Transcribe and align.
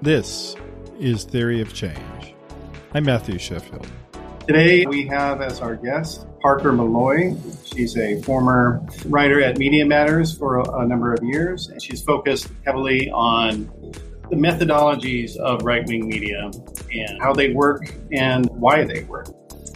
This 0.00 0.54
is 1.00 1.24
Theory 1.24 1.60
of 1.60 1.74
Change. 1.74 2.34
I'm 2.94 3.04
Matthew 3.04 3.36
Sheffield. 3.36 3.84
Today 4.46 4.86
we 4.86 5.04
have 5.08 5.42
as 5.42 5.60
our 5.60 5.74
guest 5.74 6.24
Parker 6.40 6.70
Molloy. 6.72 7.34
She's 7.64 7.96
a 7.96 8.22
former 8.22 8.80
writer 9.06 9.42
at 9.42 9.58
Media 9.58 9.84
Matters 9.84 10.38
for 10.38 10.58
a, 10.60 10.82
a 10.82 10.86
number 10.86 11.12
of 11.12 11.24
years, 11.24 11.66
and 11.66 11.82
she's 11.82 12.00
focused 12.00 12.48
heavily 12.64 13.10
on 13.10 13.64
the 14.30 14.36
methodologies 14.36 15.36
of 15.36 15.64
right 15.64 15.84
wing 15.88 16.06
media 16.06 16.48
and 16.92 17.20
how 17.20 17.32
they 17.32 17.52
work 17.52 17.92
and 18.12 18.48
why 18.50 18.84
they 18.84 19.02
work. 19.02 19.26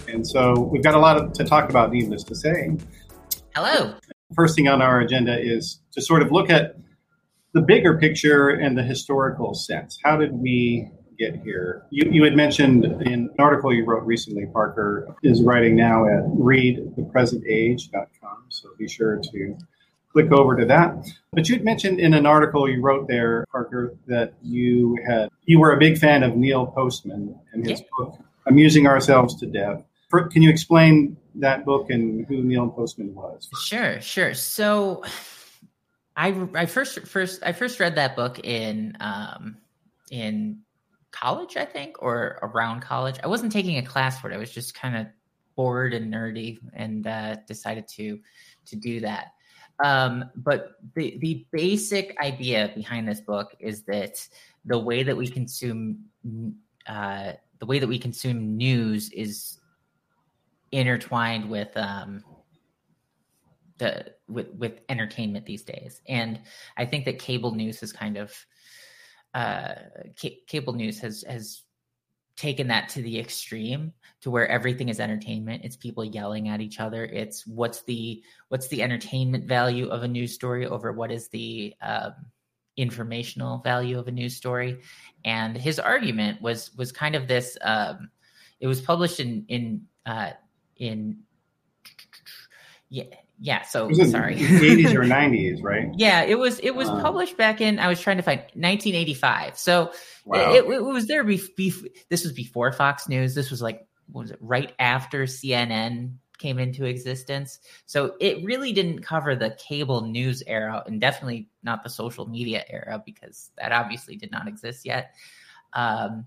And 0.07 0.25
so 0.25 0.53
we've 0.61 0.85
got 0.85 0.95
a 0.95 1.01
lot 1.01 1.17
of, 1.17 1.33
to 1.33 1.45
talk 1.45 1.69
about, 1.69 1.91
needless 1.91 2.23
to 2.25 2.37
say. 2.37 2.77
Hello. 3.57 3.97
First 4.37 4.55
thing 4.55 4.69
on 4.69 4.83
our 4.83 5.01
agenda 5.01 5.37
is 5.37 5.81
to 5.95 6.01
sort 6.01 6.23
of 6.23 6.31
look 6.31 6.49
at 6.49 6.77
the 7.53 7.61
bigger 7.61 7.99
picture 7.99 8.51
and 8.51 8.77
the 8.77 8.83
historical 8.83 9.55
sense. 9.55 9.97
How 10.03 10.17
did 10.17 10.33
we 10.33 10.91
get 11.19 11.37
here? 11.43 11.85
You, 11.91 12.11
you 12.11 12.25
had 12.25 12.35
mentioned 12.35 12.85
in 12.85 13.13
an 13.13 13.31
article 13.39 13.73
you 13.73 13.85
wrote 13.85 14.03
recently, 14.05 14.47
Parker 14.47 15.15
is 15.23 15.41
writing 15.43 15.77
now 15.77 16.07
at 16.07 16.25
readthepresentage.com. 16.25 18.45
So 18.49 18.71
be 18.79 18.89
sure 18.89 19.21
to 19.33 19.57
click 20.13 20.33
over 20.33 20.57
to 20.57 20.65
that. 20.67 21.07
But 21.33 21.49
you 21.49 21.55
had 21.57 21.65
mentioned 21.65 22.01
in 22.01 22.13
an 22.15 22.27
article 22.27 22.69
you 22.69 22.83
wrote 22.83 23.09
there, 23.09 23.47
Parker, 23.51 23.95
that 24.07 24.35
you 24.43 24.99
had 25.07 25.31
you 25.45 25.59
were 25.59 25.73
a 25.73 25.79
big 25.79 25.99
fan 25.99 26.23
of 26.23 26.37
Neil 26.37 26.67
Postman 26.67 27.35
and 27.53 27.69
his 27.69 27.81
yeah. 27.81 27.87
book 27.99 28.19
Amusing 28.47 28.87
Ourselves 28.87 29.35
to 29.41 29.47
Death. 29.47 29.83
Can 30.31 30.43
you 30.43 30.51
explain 30.51 31.17
that 31.37 31.65
book 31.65 31.89
and 31.89 32.27
who 32.27 32.43
Neil 32.43 32.69
Postman 32.69 33.15
was? 33.15 33.49
Sure, 33.63 33.99
sure. 34.03 34.35
So 34.35 35.03
I 36.17 36.49
I 36.55 36.67
first 36.67 37.07
first 37.07 37.43
I 37.43 37.53
first 37.53 37.81
read 37.81 37.95
that 37.97 38.17
book 38.17 38.39
in 38.45 38.97
um 39.01 39.57
in 40.11 40.61
college, 41.11 41.57
I 41.57 41.65
think, 41.65 42.03
or 42.03 42.39
around 42.43 42.81
college. 42.81 43.17
I 43.23 43.29
wasn't 43.29 43.53
taking 43.53 43.79
a 43.79 43.83
class 43.83 44.21
for 44.21 44.31
it. 44.31 44.35
I 44.35 44.39
was 44.39 44.51
just 44.51 44.75
kind 44.75 44.97
of 44.97 45.07
bored 45.55 45.95
and 45.95 46.13
nerdy 46.13 46.59
and 46.73 47.07
uh, 47.07 47.37
decided 47.47 47.87
to 47.89 48.19
to 48.67 48.77
do 48.77 49.01
that. 49.01 49.29
Um, 49.85 50.31
but 50.37 50.73
the 50.95 51.19
the 51.21 51.47
basic 51.53 52.17
idea 52.21 52.73
behind 52.75 53.09
this 53.09 53.21
book 53.21 53.55
is 53.59 53.83
that 53.85 54.27
the 54.65 54.79
way 54.79 55.03
that 55.03 55.17
we 55.17 55.29
consume 55.29 56.05
uh, 56.87 57.33
the 57.59 57.67
way 57.67 57.79
that 57.79 57.89
we 57.89 57.99
consume 57.99 58.57
news 58.57 59.11
is 59.11 59.59
intertwined 60.73 61.49
with 61.49 61.77
um, 61.77 62.25
the 63.83 64.13
with 64.29 64.49
with 64.55 64.81
entertainment 64.89 65.47
these 65.47 65.63
days, 65.63 66.01
and 66.09 66.41
I 66.77 66.87
think 66.87 67.05
that 67.05 67.19
cable 67.19 67.55
news 67.55 67.81
has 67.81 67.93
kind 67.93 68.17
of 68.17 68.35
uh, 69.35 69.75
c- 70.17 70.43
cable 70.47 70.73
news 70.73 71.01
has 71.01 71.25
has 71.29 71.63
taken 72.37 72.69
that 72.69 72.89
to 72.89 73.03
the 73.03 73.19
extreme 73.19 73.93
to 74.23 74.31
where 74.31 74.49
everything 74.49 74.89
is 74.89 75.01
entertainment. 75.01 75.63
It's 75.65 75.77
people 75.77 76.05
yelling 76.05 76.49
at 76.49 76.61
each 76.61 76.81
other. 76.81 77.05
It's 77.05 77.47
what's 77.47 77.83
the 77.83 78.23
what's 78.49 78.69
the 78.69 78.83
entertainment 78.83 79.47
value 79.47 79.89
of 79.89 80.03
a 80.03 80.09
news 80.09 80.33
story 80.33 80.67
over 80.67 80.93
what 80.93 81.13
is 81.13 81.29
the 81.29 81.75
um, 81.83 82.15
informational 82.77 83.59
value 83.59 83.99
of 83.99 84.09
a 84.09 84.13
news 84.13 84.37
story. 84.37 84.81
And 85.25 85.57
his 85.57 85.79
argument 85.79 86.41
was 86.41 86.75
was 86.77 86.93
kind 86.93 87.15
of 87.15 87.29
this 87.29 87.59
um, 87.63 88.11
it 88.61 88.67
was 88.67 88.81
published 88.81 89.21
in 89.21 89.45
in 89.49 89.87
uh, 90.07 90.31
in 90.77 91.19
yeah 92.89 93.05
yeah 93.43 93.63
so 93.63 93.93
sorry. 93.93 94.37
80s 94.37 94.95
or 94.95 95.01
90s 95.05 95.63
right? 95.63 95.89
Yeah 95.97 96.23
it 96.23 96.39
was 96.39 96.59
it 96.61 96.75
was 96.75 96.89
uh, 96.89 97.01
published 97.03 97.37
back 97.37 97.61
in 97.61 97.79
i 97.79 97.89
was 97.89 98.01
trying 98.01 98.17
to 98.17 98.23
find 98.23 98.41
1985 98.55 99.59
so 99.59 99.93
wow. 100.25 100.53
it, 100.53 100.65
it, 100.65 100.85
was 100.85 101.07
there 101.09 101.25
before 101.25 101.89
this 102.09 102.23
was 102.23 102.33
before 102.33 102.73
fox 102.73 103.09
news. 103.09 103.35
This 103.35 103.51
was 103.51 103.61
like 103.61 103.87
was 104.11 104.31
it 104.31 104.39
right 104.41 104.73
after 104.79 105.25
cnn 105.25 106.15
came 106.43 106.59
into 106.59 106.85
existence. 106.85 107.61
So 107.87 108.17
it 108.21 108.45
really 108.45 108.73
didn't 108.73 109.03
cover 109.03 109.37
the 109.37 109.57
cable 109.59 110.03
news 110.03 110.43
era 110.45 110.83
and 110.85 111.01
definitely 111.01 111.49
not 111.63 111.85
the 111.85 111.89
social 111.89 112.29
media 112.29 112.65
era 112.69 113.01
because 113.07 113.51
that 113.57 113.73
obviously 113.73 114.17
did 114.17 114.33
not 114.33 114.49
exist 114.49 114.85
yet. 114.85 115.15
Um, 115.73 116.27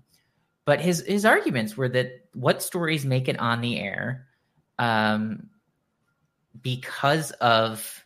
but 0.64 0.80
his 0.80 1.04
his 1.06 1.24
arguments 1.24 1.76
were 1.76 1.90
that 1.90 2.28
what 2.32 2.62
stories 2.62 3.04
make 3.04 3.28
it 3.28 3.38
on 3.38 3.60
the 3.60 3.78
air 3.78 4.26
um, 4.78 5.50
because 6.62 7.30
of 7.32 8.04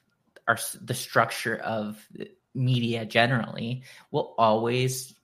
our 0.48 0.58
the 0.82 0.94
structure 0.94 1.56
of 1.56 2.06
media 2.54 3.04
generally 3.04 3.82
will 4.10 4.34
always 4.38 5.14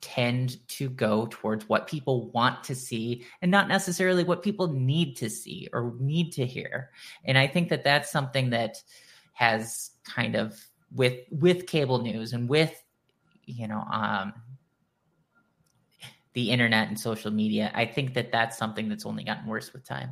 tend 0.00 0.56
to 0.68 0.88
go 0.88 1.28
towards 1.30 1.68
what 1.68 1.86
people 1.86 2.30
want 2.30 2.64
to 2.64 2.74
see 2.74 3.24
and 3.40 3.50
not 3.50 3.68
necessarily 3.68 4.24
what 4.24 4.42
people 4.42 4.72
need 4.72 5.16
to 5.16 5.30
see 5.30 5.68
or 5.72 5.94
need 5.98 6.32
to 6.32 6.44
hear. 6.44 6.90
And 7.24 7.38
i 7.38 7.46
think 7.46 7.68
that 7.70 7.84
that's 7.84 8.10
something 8.10 8.50
that 8.50 8.82
has 9.32 9.90
kind 10.04 10.34
of 10.34 10.58
with 10.94 11.20
with 11.30 11.66
cable 11.66 12.02
news 12.02 12.32
and 12.32 12.48
with 12.48 12.82
you 13.44 13.66
know 13.66 13.84
um 13.90 14.32
the 16.34 16.50
internet 16.50 16.88
and 16.88 16.98
social 16.98 17.30
media 17.30 17.70
i 17.74 17.84
think 17.84 18.14
that 18.14 18.30
that's 18.32 18.56
something 18.56 18.88
that's 18.88 19.06
only 19.06 19.24
gotten 19.24 19.46
worse 19.46 19.72
with 19.72 19.84
time 19.84 20.10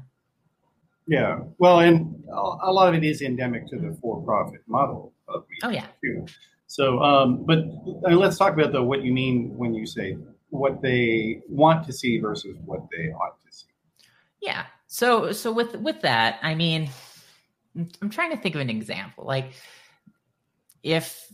yeah, 1.06 1.41
well, 1.59 1.81
and 1.81 2.22
a 2.33 2.72
lot 2.72 2.88
of 2.88 2.94
it 2.94 3.05
is 3.05 3.22
endemic 3.22 3.66
to 3.69 3.77
the 3.77 3.97
for-profit 4.00 4.61
model 4.66 5.12
of 5.28 5.44
media. 5.50 5.61
Oh 5.65 5.71
yeah. 5.71 5.87
Too. 6.03 6.27
So, 6.66 7.00
um, 7.00 7.44
but 7.44 7.59
I 8.06 8.11
mean, 8.11 8.19
let's 8.19 8.38
talk 8.38 8.53
about 8.53 8.72
though 8.72 8.84
what 8.84 9.03
you 9.03 9.12
mean 9.12 9.56
when 9.56 9.75
you 9.75 9.87
say 9.87 10.16
what 10.50 10.83
they 10.83 11.41
want 11.49 11.84
to 11.87 11.93
see 11.93 12.19
versus 12.19 12.56
what 12.65 12.81
they 12.97 13.09
ought 13.11 13.41
to 13.44 13.53
see. 13.53 13.66
Yeah. 14.41 14.66
So, 14.87 15.33
so 15.33 15.53
with 15.53 15.77
with 15.77 16.00
that, 16.03 16.38
I 16.43 16.55
mean, 16.55 16.91
I'm 18.00 18.11
trying 18.11 18.31
to 18.31 18.37
think 18.37 18.55
of 18.55 18.61
an 18.61 18.71
example. 18.71 19.25
Like, 19.25 19.53
if 20.82 21.27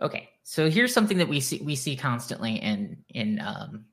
okay, 0.00 0.30
so 0.44 0.70
here's 0.70 0.94
something 0.94 1.18
that 1.18 1.28
we 1.28 1.40
see 1.40 1.60
we 1.62 1.76
see 1.76 1.96
constantly 1.96 2.56
in 2.56 2.98
in 3.10 3.40
um, 3.40 3.84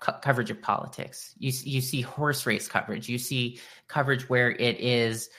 co- 0.00 0.18
coverage 0.20 0.50
of 0.50 0.60
politics. 0.60 1.34
You 1.38 1.52
you 1.64 1.80
see 1.80 2.00
horse 2.00 2.46
race 2.46 2.68
coverage. 2.68 3.08
You 3.08 3.18
see 3.18 3.60
coverage 3.88 4.28
where 4.28 4.50
it 4.50 4.80
is, 4.80 5.30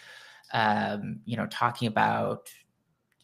um, 0.54 1.20
you 1.26 1.38
know, 1.38 1.48
talking 1.48 1.88
about, 1.88 2.50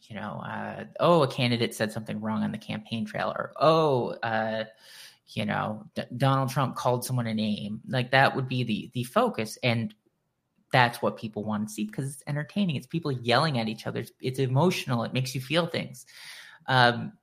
you 0.04 0.16
know, 0.16 0.42
uh, 0.46 0.86
oh, 1.00 1.24
a 1.24 1.28
candidate 1.28 1.74
said 1.74 1.92
something 1.92 2.20
wrong 2.20 2.44
on 2.44 2.52
the 2.52 2.58
campaign 2.58 3.06
trail, 3.06 3.34
or 3.38 3.54
oh, 3.60 4.10
uh, 4.24 4.66
you 5.30 5.46
know, 5.46 5.86
D- 5.96 6.04
Donald 6.16 6.50
Trump 6.50 6.76
called 6.76 7.06
someone 7.06 7.28
a 7.28 7.34
name. 7.34 7.82
Like 7.88 8.12
that 8.12 8.36
would 8.36 8.48
be 8.48 8.64
the 8.64 8.92
the 8.94 9.04
focus, 9.04 9.58
and 9.64 9.94
that's 10.72 11.02
what 11.02 11.18
people 11.18 11.44
want 11.44 11.68
to 11.68 11.74
see 11.74 11.86
because 11.86 12.14
it's 12.14 12.24
entertaining. 12.28 12.76
It's 12.76 12.88
people 12.88 13.12
yelling 13.12 13.58
at 13.60 13.70
each 13.70 13.88
other. 13.88 14.04
It's, 14.20 14.40
emotional. 14.40 15.04
It 15.04 15.14
makes 15.14 15.34
you 15.34 15.42
feel 15.42 15.66
things. 15.66 16.06
Um, 16.68 17.14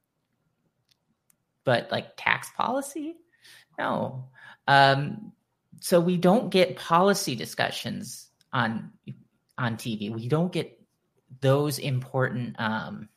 but 1.64 1.90
like 1.90 2.16
tax 2.16 2.50
policy, 2.56 3.16
no. 3.78 4.28
Um, 4.66 5.32
so 5.80 6.00
we 6.00 6.16
don't 6.16 6.50
get 6.50 6.76
policy 6.76 7.34
discussions 7.34 8.30
on 8.52 8.90
on 9.58 9.76
TV. 9.76 10.10
We 10.10 10.28
don't 10.28 10.52
get 10.52 10.80
those 11.40 11.78
important 11.78 12.56
um, 12.58 13.08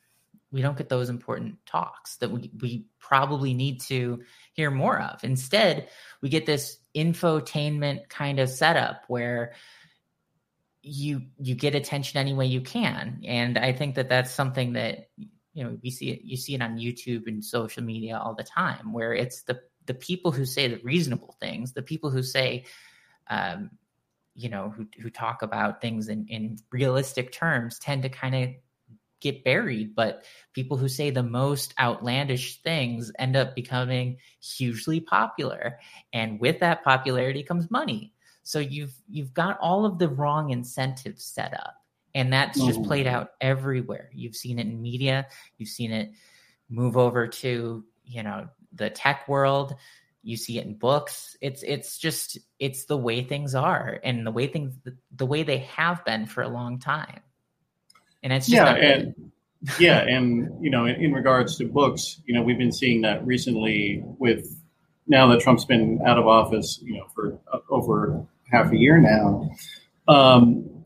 we 0.50 0.62
don't 0.62 0.78
get 0.78 0.88
those 0.88 1.10
important 1.10 1.56
talks 1.66 2.16
that 2.16 2.30
we, 2.30 2.50
we 2.60 2.86
probably 2.98 3.52
need 3.52 3.80
to 3.82 4.22
hear 4.54 4.70
more 4.70 5.00
of. 5.00 5.22
Instead, 5.22 5.88
we 6.22 6.28
get 6.28 6.46
this 6.46 6.78
infotainment 6.94 8.08
kind 8.08 8.38
of 8.38 8.48
setup 8.48 9.02
where 9.08 9.52
you 10.82 11.22
you 11.38 11.54
get 11.54 11.74
attention 11.74 12.18
any 12.18 12.32
way 12.32 12.46
you 12.46 12.60
can, 12.60 13.20
and 13.24 13.58
I 13.58 13.72
think 13.72 13.96
that 13.96 14.08
that's 14.08 14.30
something 14.30 14.72
that 14.74 15.10
you 15.52 15.64
know 15.64 15.76
we 15.82 15.90
see 15.90 16.10
it 16.10 16.22
you 16.22 16.36
see 16.36 16.54
it 16.54 16.62
on 16.62 16.78
YouTube 16.78 17.26
and 17.26 17.44
social 17.44 17.82
media 17.82 18.18
all 18.18 18.34
the 18.34 18.44
time, 18.44 18.92
where 18.92 19.12
it's 19.12 19.42
the 19.42 19.60
the 19.88 19.94
people 19.94 20.30
who 20.30 20.44
say 20.44 20.68
the 20.68 20.80
reasonable 20.84 21.34
things, 21.40 21.72
the 21.72 21.82
people 21.82 22.10
who 22.10 22.22
say, 22.22 22.66
um, 23.28 23.70
you 24.36 24.48
know, 24.48 24.70
who 24.70 24.86
who 25.00 25.10
talk 25.10 25.42
about 25.42 25.80
things 25.80 26.08
in 26.08 26.26
in 26.28 26.58
realistic 26.70 27.32
terms, 27.32 27.80
tend 27.80 28.04
to 28.04 28.08
kind 28.08 28.36
of 28.36 28.50
get 29.20 29.42
buried. 29.42 29.96
But 29.96 30.24
people 30.52 30.76
who 30.76 30.88
say 30.88 31.10
the 31.10 31.24
most 31.24 31.74
outlandish 31.80 32.62
things 32.62 33.10
end 33.18 33.34
up 33.34 33.56
becoming 33.56 34.18
hugely 34.40 35.00
popular, 35.00 35.80
and 36.12 36.38
with 36.38 36.60
that 36.60 36.84
popularity 36.84 37.42
comes 37.42 37.68
money. 37.70 38.12
So 38.44 38.60
you've 38.60 38.94
you've 39.08 39.34
got 39.34 39.58
all 39.58 39.84
of 39.84 39.98
the 39.98 40.08
wrong 40.08 40.50
incentives 40.50 41.24
set 41.24 41.54
up, 41.54 41.74
and 42.14 42.32
that's 42.32 42.64
just 42.64 42.82
played 42.84 43.06
mm-hmm. 43.06 43.16
out 43.16 43.30
everywhere. 43.40 44.10
You've 44.14 44.36
seen 44.36 44.58
it 44.58 44.66
in 44.66 44.80
media. 44.80 45.26
You've 45.56 45.70
seen 45.70 45.92
it 45.92 46.12
move 46.68 46.96
over 46.96 47.26
to 47.26 47.84
you 48.04 48.22
know 48.22 48.48
the 48.72 48.90
tech 48.90 49.28
world. 49.28 49.74
You 50.22 50.36
see 50.36 50.58
it 50.58 50.66
in 50.66 50.74
books. 50.74 51.36
It's 51.40 51.62
it's 51.62 51.98
just 51.98 52.38
it's 52.58 52.84
the 52.84 52.96
way 52.96 53.22
things 53.22 53.54
are 53.54 54.00
and 54.02 54.26
the 54.26 54.32
way 54.32 54.46
things 54.46 54.74
the 55.14 55.26
way 55.26 55.42
they 55.42 55.58
have 55.58 56.04
been 56.04 56.26
for 56.26 56.42
a 56.42 56.48
long 56.48 56.78
time. 56.78 57.20
And 58.22 58.32
it's 58.32 58.48
yeah 58.48 58.74
and 58.74 59.14
yeah, 59.78 60.00
and 60.00 60.62
you 60.62 60.70
know, 60.70 60.86
in, 60.86 60.96
in, 60.96 61.12
regards 61.12 61.56
to 61.58 61.64
books, 61.66 62.20
you 62.26 62.34
know, 62.34 62.42
we've 62.42 62.58
been 62.58 62.72
seeing 62.72 63.02
that 63.02 63.26
recently 63.26 64.02
with 64.18 64.56
now 65.08 65.26
that 65.28 65.40
Trump's 65.40 65.64
been 65.64 66.00
out 66.06 66.18
of 66.18 66.26
office, 66.26 66.78
you 66.82 66.96
know, 66.96 67.06
for 67.14 67.38
uh, 67.52 67.58
over 67.68 68.24
half 68.50 68.70
a 68.72 68.76
year 68.76 68.98
now. 68.98 69.50
Um, 70.06 70.84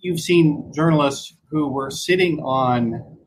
you've 0.00 0.20
seen 0.20 0.72
journalists 0.74 1.34
who 1.50 1.68
were 1.68 1.90
sitting 1.90 2.40
on, 2.40 3.18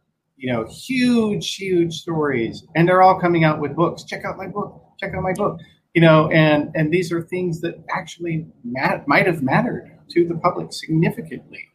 you 0.44 0.52
know, 0.52 0.66
huge, 0.66 1.56
huge 1.56 2.02
stories, 2.02 2.66
and 2.76 2.86
they're 2.86 3.02
all 3.02 3.18
coming 3.18 3.46
out 3.46 3.62
with 3.62 3.78
books. 3.78 4.04
Check 4.04 4.26
out 4.26 4.36
my 4.38 4.48
book. 4.48 4.78
Check 5.00 5.14
out 5.14 5.24
my 5.24 5.32
book. 5.32 5.58
You 5.94 6.02
know, 6.02 6.30
and 6.32 6.70
and 6.76 6.92
these 6.92 7.14
are 7.14 7.22
things 7.22 7.62
that 7.62 7.82
actually 7.90 8.46
mat- 8.66 9.08
might 9.08 9.26
have 9.26 9.42
mattered 9.42 9.98
to 10.10 10.28
the 10.28 10.36
public 10.36 10.74
significantly 10.74 11.70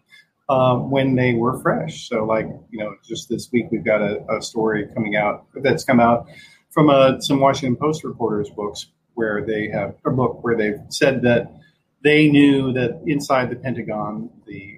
uh, 0.50 0.76
when 0.76 1.14
they 1.14 1.32
were 1.32 1.58
fresh. 1.62 2.10
So, 2.10 2.26
like 2.26 2.44
you 2.68 2.78
know, 2.78 2.94
just 3.02 3.30
this 3.30 3.50
week 3.50 3.68
we've 3.70 3.86
got 3.86 4.02
a, 4.02 4.22
a 4.30 4.42
story 4.42 4.86
coming 4.92 5.16
out 5.16 5.46
that's 5.62 5.82
come 5.82 5.98
out 5.98 6.26
from 6.68 6.90
uh, 6.90 7.20
some 7.20 7.40
Washington 7.40 7.74
Post 7.74 8.04
reporters' 8.04 8.50
books 8.50 8.88
where 9.14 9.46
they 9.46 9.68
have 9.68 9.94
a 10.04 10.10
book 10.10 10.44
where 10.44 10.58
they've 10.58 10.80
said 10.90 11.22
that 11.22 11.50
they 12.04 12.28
knew 12.28 12.74
that 12.74 13.00
inside 13.06 13.48
the 13.48 13.56
Pentagon, 13.56 14.28
the 14.46 14.77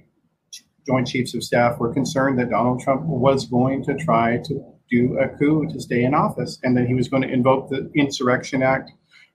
Joint 0.91 1.07
Chiefs 1.07 1.35
of 1.35 1.45
Staff 1.45 1.79
were 1.79 1.95
concerned 1.95 2.37
that 2.41 2.51
Donald 2.51 2.81
Trump 2.81 3.03
was 3.03 3.47
going 3.47 3.85
to 3.85 3.95
try 3.95 4.39
to 4.39 4.65
do 4.91 5.17
a 5.19 5.29
coup 5.29 5.69
to 5.73 5.81
stay 5.81 6.03
in 6.03 6.15
office, 6.15 6.59
and 6.65 6.77
that 6.77 6.87
he 6.89 6.95
was 6.95 7.07
going 7.07 7.23
to 7.23 7.33
invoke 7.33 7.71
the 7.71 7.89
Insurrection 7.95 8.61
Act 8.61 8.91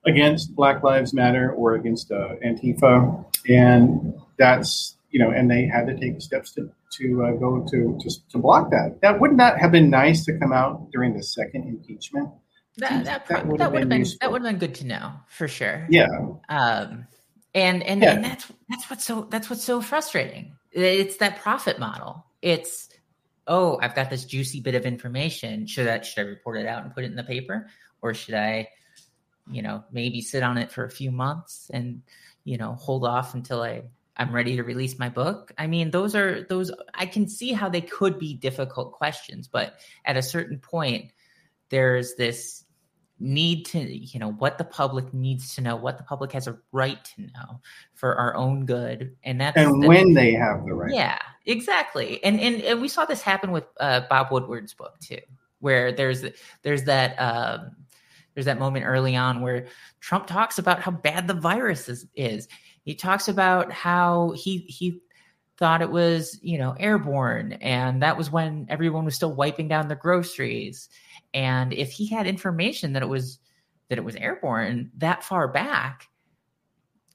against 0.05 0.53
Black 0.53 0.83
Lives 0.83 1.13
Matter 1.13 1.53
or 1.53 1.75
against 1.75 2.11
uh, 2.11 2.35
Antifa, 2.45 3.25
and 3.47 4.13
that's 4.37 4.97
you 5.11 5.19
know, 5.19 5.31
and 5.31 5.49
they 5.49 5.65
had 5.65 5.87
to 5.87 5.97
take 5.97 6.21
steps 6.21 6.51
to 6.55 6.69
to 6.97 7.23
uh, 7.23 7.31
go 7.39 7.65
to, 7.71 7.97
to 8.01 8.09
to 8.31 8.37
block 8.37 8.69
that. 8.71 8.99
That 9.01 9.21
wouldn't 9.21 9.39
that 9.39 9.59
have 9.59 9.71
been 9.71 9.89
nice 9.89 10.25
to 10.25 10.37
come 10.37 10.51
out 10.51 10.91
during 10.91 11.15
the 11.15 11.23
second 11.23 11.69
impeachment? 11.69 12.29
That 12.77 13.05
that, 13.05 13.27
that 13.27 13.47
would 13.47 13.61
have 13.61 13.71
been, 13.71 13.87
been 13.87 14.05
that 14.19 14.29
would 14.29 14.41
have 14.41 14.51
been 14.51 14.59
good 14.59 14.75
to 14.75 14.87
know 14.87 15.13
for 15.29 15.47
sure. 15.47 15.87
Yeah. 15.89 16.07
Um, 16.49 17.07
and 17.53 17.81
and, 17.83 18.01
yeah. 18.01 18.15
and 18.15 18.25
that's 18.25 18.51
that's 18.67 18.89
what's 18.89 19.05
so 19.05 19.27
that's 19.31 19.49
what's 19.49 19.63
so 19.63 19.79
frustrating. 19.79 20.57
It's 20.75 21.17
that 21.17 21.41
profit 21.41 21.79
model. 21.79 22.25
It's 22.41 22.89
oh, 23.47 23.79
I've 23.81 23.95
got 23.95 24.09
this 24.09 24.25
juicy 24.25 24.59
bit 24.59 24.75
of 24.75 24.85
information. 24.85 25.67
Should 25.67 25.87
I 25.87 26.01
should 26.01 26.25
I 26.25 26.27
report 26.27 26.59
it 26.59 26.67
out 26.67 26.83
and 26.83 26.93
put 26.93 27.05
it 27.05 27.11
in 27.11 27.15
the 27.15 27.23
paper, 27.23 27.67
or 28.01 28.13
should 28.13 28.35
I, 28.35 28.67
you 29.49 29.61
know, 29.61 29.83
maybe 29.91 30.21
sit 30.21 30.43
on 30.43 30.57
it 30.57 30.71
for 30.71 30.83
a 30.83 30.91
few 30.91 31.11
months 31.11 31.71
and 31.73 32.01
you 32.43 32.57
know 32.57 32.73
hold 32.73 33.05
off 33.05 33.33
until 33.33 33.61
I 33.61 33.83
I'm 34.17 34.35
ready 34.35 34.57
to 34.57 34.63
release 34.63 34.99
my 34.99 35.07
book? 35.07 35.53
I 35.57 35.67
mean, 35.67 35.91
those 35.91 36.13
are 36.13 36.43
those 36.43 36.71
I 36.93 37.05
can 37.05 37.29
see 37.29 37.53
how 37.53 37.69
they 37.69 37.81
could 37.81 38.19
be 38.19 38.33
difficult 38.33 38.91
questions, 38.91 39.47
but 39.47 39.75
at 40.03 40.17
a 40.17 40.21
certain 40.21 40.59
point, 40.59 41.11
there's 41.69 42.15
this 42.15 42.64
need 43.19 43.65
to 43.65 43.79
you 43.79 44.19
know 44.19 44.31
what 44.31 44.57
the 44.57 44.63
public 44.63 45.13
needs 45.13 45.55
to 45.55 45.61
know 45.61 45.75
what 45.75 45.97
the 45.97 46.03
public 46.03 46.31
has 46.33 46.47
a 46.47 46.57
right 46.71 47.03
to 47.05 47.21
know 47.21 47.61
for 47.93 48.15
our 48.15 48.35
own 48.35 48.65
good. 48.65 49.15
And 49.23 49.39
that's 49.39 49.55
and 49.55 49.81
the, 49.81 49.87
when 49.87 50.13
they 50.13 50.33
have 50.33 50.65
the 50.65 50.73
right. 50.73 50.93
Yeah 50.93 51.19
exactly. 51.45 52.23
And, 52.23 52.39
and 52.39 52.61
and 52.61 52.81
we 52.81 52.87
saw 52.87 53.05
this 53.05 53.21
happen 53.21 53.51
with 53.51 53.65
uh, 53.79 54.01
bob 54.09 54.31
woodward's 54.31 54.73
book 54.73 54.99
too 54.99 55.19
where 55.59 55.91
there's 55.91 56.25
there's 56.63 56.83
that 56.83 57.15
um, 57.15 57.71
there's 58.33 58.45
that 58.45 58.59
moment 58.59 58.85
early 58.85 59.15
on 59.15 59.41
where 59.41 59.67
trump 59.99 60.27
talks 60.27 60.59
about 60.59 60.81
how 60.81 60.91
bad 60.91 61.27
the 61.27 61.33
virus 61.33 61.89
is, 61.89 62.05
is. 62.15 62.47
He 62.83 62.93
talks 62.93 63.27
about 63.27 63.71
how 63.71 64.33
he 64.35 64.59
he 64.59 65.01
thought 65.57 65.81
it 65.81 65.91
was 65.91 66.37
you 66.41 66.57
know 66.57 66.75
airborne 66.79 67.53
and 67.53 68.03
that 68.03 68.17
was 68.17 68.29
when 68.29 68.65
everyone 68.69 69.05
was 69.05 69.15
still 69.15 69.33
wiping 69.33 69.67
down 69.67 69.87
the 69.87 69.95
groceries 69.95 70.89
and 71.33 71.73
if 71.73 71.91
he 71.91 72.07
had 72.07 72.27
information 72.27 72.93
that 72.93 73.03
it 73.03 73.09
was 73.09 73.39
that 73.89 73.97
it 73.97 74.03
was 74.03 74.15
airborne 74.15 74.91
that 74.97 75.23
far 75.23 75.47
back, 75.47 76.07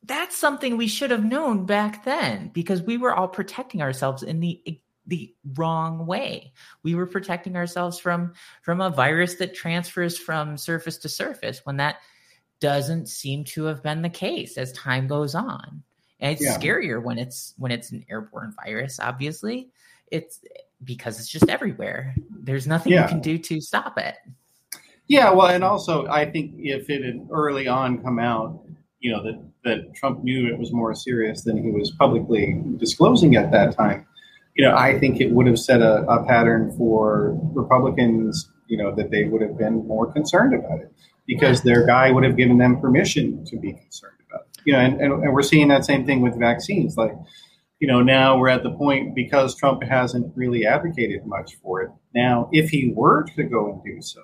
that's 0.05 0.37
something 0.37 0.77
we 0.77 0.87
should 0.87 1.11
have 1.11 1.25
known 1.25 1.67
back 1.67 2.05
then 2.05 2.51
because 2.53 2.83
we 2.83 2.97
were 2.97 3.15
all 3.15 3.29
protecting 3.29 3.83
ourselves 3.83 4.23
in 4.23 4.41
the 4.41 4.81
the 5.07 5.35
wrong 5.55 6.07
way. 6.07 6.53
We 6.83 6.95
were 6.95 7.07
protecting 7.07 7.57
ourselves 7.57 7.99
from 7.99 8.35
from 8.63 8.81
a 8.81 8.91
virus 8.91 9.37
that 9.37 9.55
transfers 9.55 10.19
from 10.19 10.57
surface 10.57 10.99
to 10.99 11.09
surface 11.09 11.61
when 11.65 11.79
that 11.79 11.97
doesn't 12.61 13.09
seem 13.09 13.45
to 13.45 13.65
have 13.65 13.83
been 13.83 14.03
the 14.03 14.11
case 14.11 14.59
as 14.59 14.73
time 14.73 15.07
goes 15.07 15.35
on. 15.35 15.83
And 16.21 16.33
it's 16.33 16.45
yeah. 16.45 16.57
scarier 16.57 17.03
when 17.03 17.19
it's 17.19 17.55
when 17.59 17.73
it's 17.73 17.93
an 17.93 18.05
airborne 18.11 18.55
virus, 18.65 19.01
obviously. 19.01 19.71
It's 20.11 20.41
because 20.85 21.19
it's 21.19 21.29
just 21.29 21.49
everywhere. 21.49 22.15
There's 22.31 22.67
nothing 22.67 22.93
yeah. 22.93 23.03
you 23.03 23.09
can 23.09 23.21
do 23.21 23.39
to 23.39 23.61
stop 23.61 23.99
it. 23.99 24.17
Yeah, 25.07 25.33
well, 25.33 25.49
and 25.49 25.65
also 25.65 26.07
I 26.07 26.31
think 26.31 26.55
if 26.57 26.89
it 26.89 27.05
had 27.05 27.27
early 27.31 27.67
on 27.67 28.03
come 28.03 28.19
out, 28.19 28.61
you 29.01 29.11
know 29.11 29.23
that 29.23 29.43
that 29.65 29.95
Trump 29.95 30.23
knew 30.23 30.47
it 30.47 30.59
was 30.59 30.73
more 30.73 30.95
serious 30.95 31.43
than 31.43 31.63
he 31.63 31.71
was 31.71 31.91
publicly 31.93 32.63
disclosing 32.77 33.37
at 33.37 33.51
that 33.51 33.77
time. 33.77 34.07
You 34.55 34.65
know, 34.65 34.77
I 34.77 34.99
think 34.99 35.21
it 35.21 35.31
would 35.31 35.47
have 35.47 35.59
set 35.59 35.81
a, 35.81 36.03
a 36.05 36.25
pattern 36.27 36.73
for 36.77 37.39
Republicans. 37.55 38.51
You 38.69 38.77
know 38.77 38.95
that 38.95 39.11
they 39.11 39.25
would 39.25 39.43
have 39.43 39.59
been 39.59 39.87
more 39.87 40.13
concerned 40.13 40.55
about 40.55 40.81
it 40.81 40.93
because 41.27 41.63
their 41.63 41.87
guy 41.87 42.11
would 42.11 42.25
have 42.25 42.37
given 42.37 42.59
them 42.59 42.81
permission 42.81 43.45
to 43.47 43.57
be 43.57 43.73
concerned 43.73 44.19
about 44.29 44.43
it. 44.43 44.50
You 44.65 44.75
know, 44.75 44.81
and, 44.81 45.01
and, 45.01 45.33
we're 45.33 45.43
seeing 45.43 45.69
that 45.69 45.85
same 45.85 46.05
thing 46.05 46.21
with 46.21 46.39
vaccines. 46.39 46.97
Like, 46.97 47.13
you 47.79 47.89
know, 47.89 48.03
now 48.03 48.39
we're 48.39 48.49
at 48.49 48.63
the 48.63 48.73
point 48.73 49.15
because 49.15 49.55
Trump 49.57 49.83
hasn't 49.83 50.33
really 50.37 50.67
advocated 50.67 51.25
much 51.27 51.57
for 51.63 51.83
it. 51.83 51.91
Now, 52.15 52.49
if 52.53 52.69
he 52.69 52.93
were 52.95 53.25
to 53.37 53.45
go 53.45 53.73
and 53.73 53.83
do 53.83 54.03
so, 54.03 54.21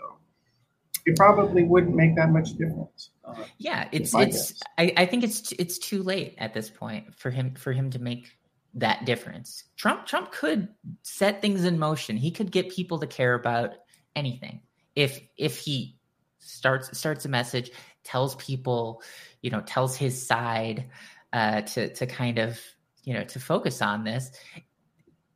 it 1.06 1.17
probably 1.17 1.62
wouldn't 1.62 1.94
make 1.94 2.17
that 2.17 2.31
much 2.31 2.50
difference. 2.55 3.11
Uh, 3.25 3.44
yeah, 3.59 3.88
it's 3.93 4.15
it's. 4.15 4.61
I, 4.77 4.93
I 4.97 5.06
think 5.06 5.25
it's 5.25 5.53
it's 5.53 5.79
too 5.79 6.03
late 6.03 6.35
at 6.39 6.53
this 6.53 6.69
point 6.69 7.15
for 7.15 7.31
him 7.31 7.55
for 7.55 7.73
him 7.73 7.91
to 7.91 7.99
make 7.99 8.29
that 8.75 9.05
difference. 9.06 9.65
Trump 9.77 10.06
Trump 10.06 10.32
could 10.32 10.69
set 11.03 11.41
things 11.41 11.65
in 11.65 11.79
motion. 11.79 12.17
He 12.17 12.31
could 12.31 12.50
get 12.50 12.71
people 12.71 12.99
to 12.99 13.06
care 13.06 13.35
about 13.35 13.75
anything 14.15 14.61
if 14.97 15.21
if 15.37 15.59
he 15.59 15.97
starts 16.41 16.97
starts 16.97 17.25
a 17.25 17.29
message, 17.29 17.71
tells 18.06 18.35
people, 18.37 19.03
you 19.43 19.50
know, 19.50 19.61
tells 19.61 19.97
his 19.97 20.26
side 20.26 20.87
uh, 21.32 21.61
to 21.62 21.93
to 21.93 22.06
kind 22.06 22.39
of 22.39 22.58
you 23.05 23.13
know 23.13 23.25
to 23.25 23.39
focus 23.39 23.82
on 23.82 24.05
this 24.05 24.32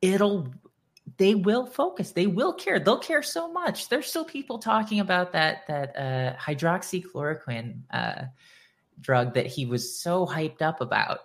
it'll 0.01 0.51
they 1.17 1.35
will 1.35 1.65
focus 1.65 2.11
they 2.11 2.27
will 2.27 2.53
care 2.53 2.79
they'll 2.79 2.99
care 2.99 3.23
so 3.23 3.51
much. 3.51 3.89
There's 3.89 4.07
still 4.07 4.25
people 4.25 4.59
talking 4.59 4.99
about 4.99 5.31
that 5.33 5.67
that 5.67 5.95
uh, 5.95 6.35
hydroxychloroquine 6.37 7.81
uh, 7.91 8.23
drug 8.99 9.33
that 9.33 9.47
he 9.47 9.65
was 9.65 9.97
so 9.97 10.25
hyped 10.25 10.61
up 10.61 10.81
about. 10.81 11.19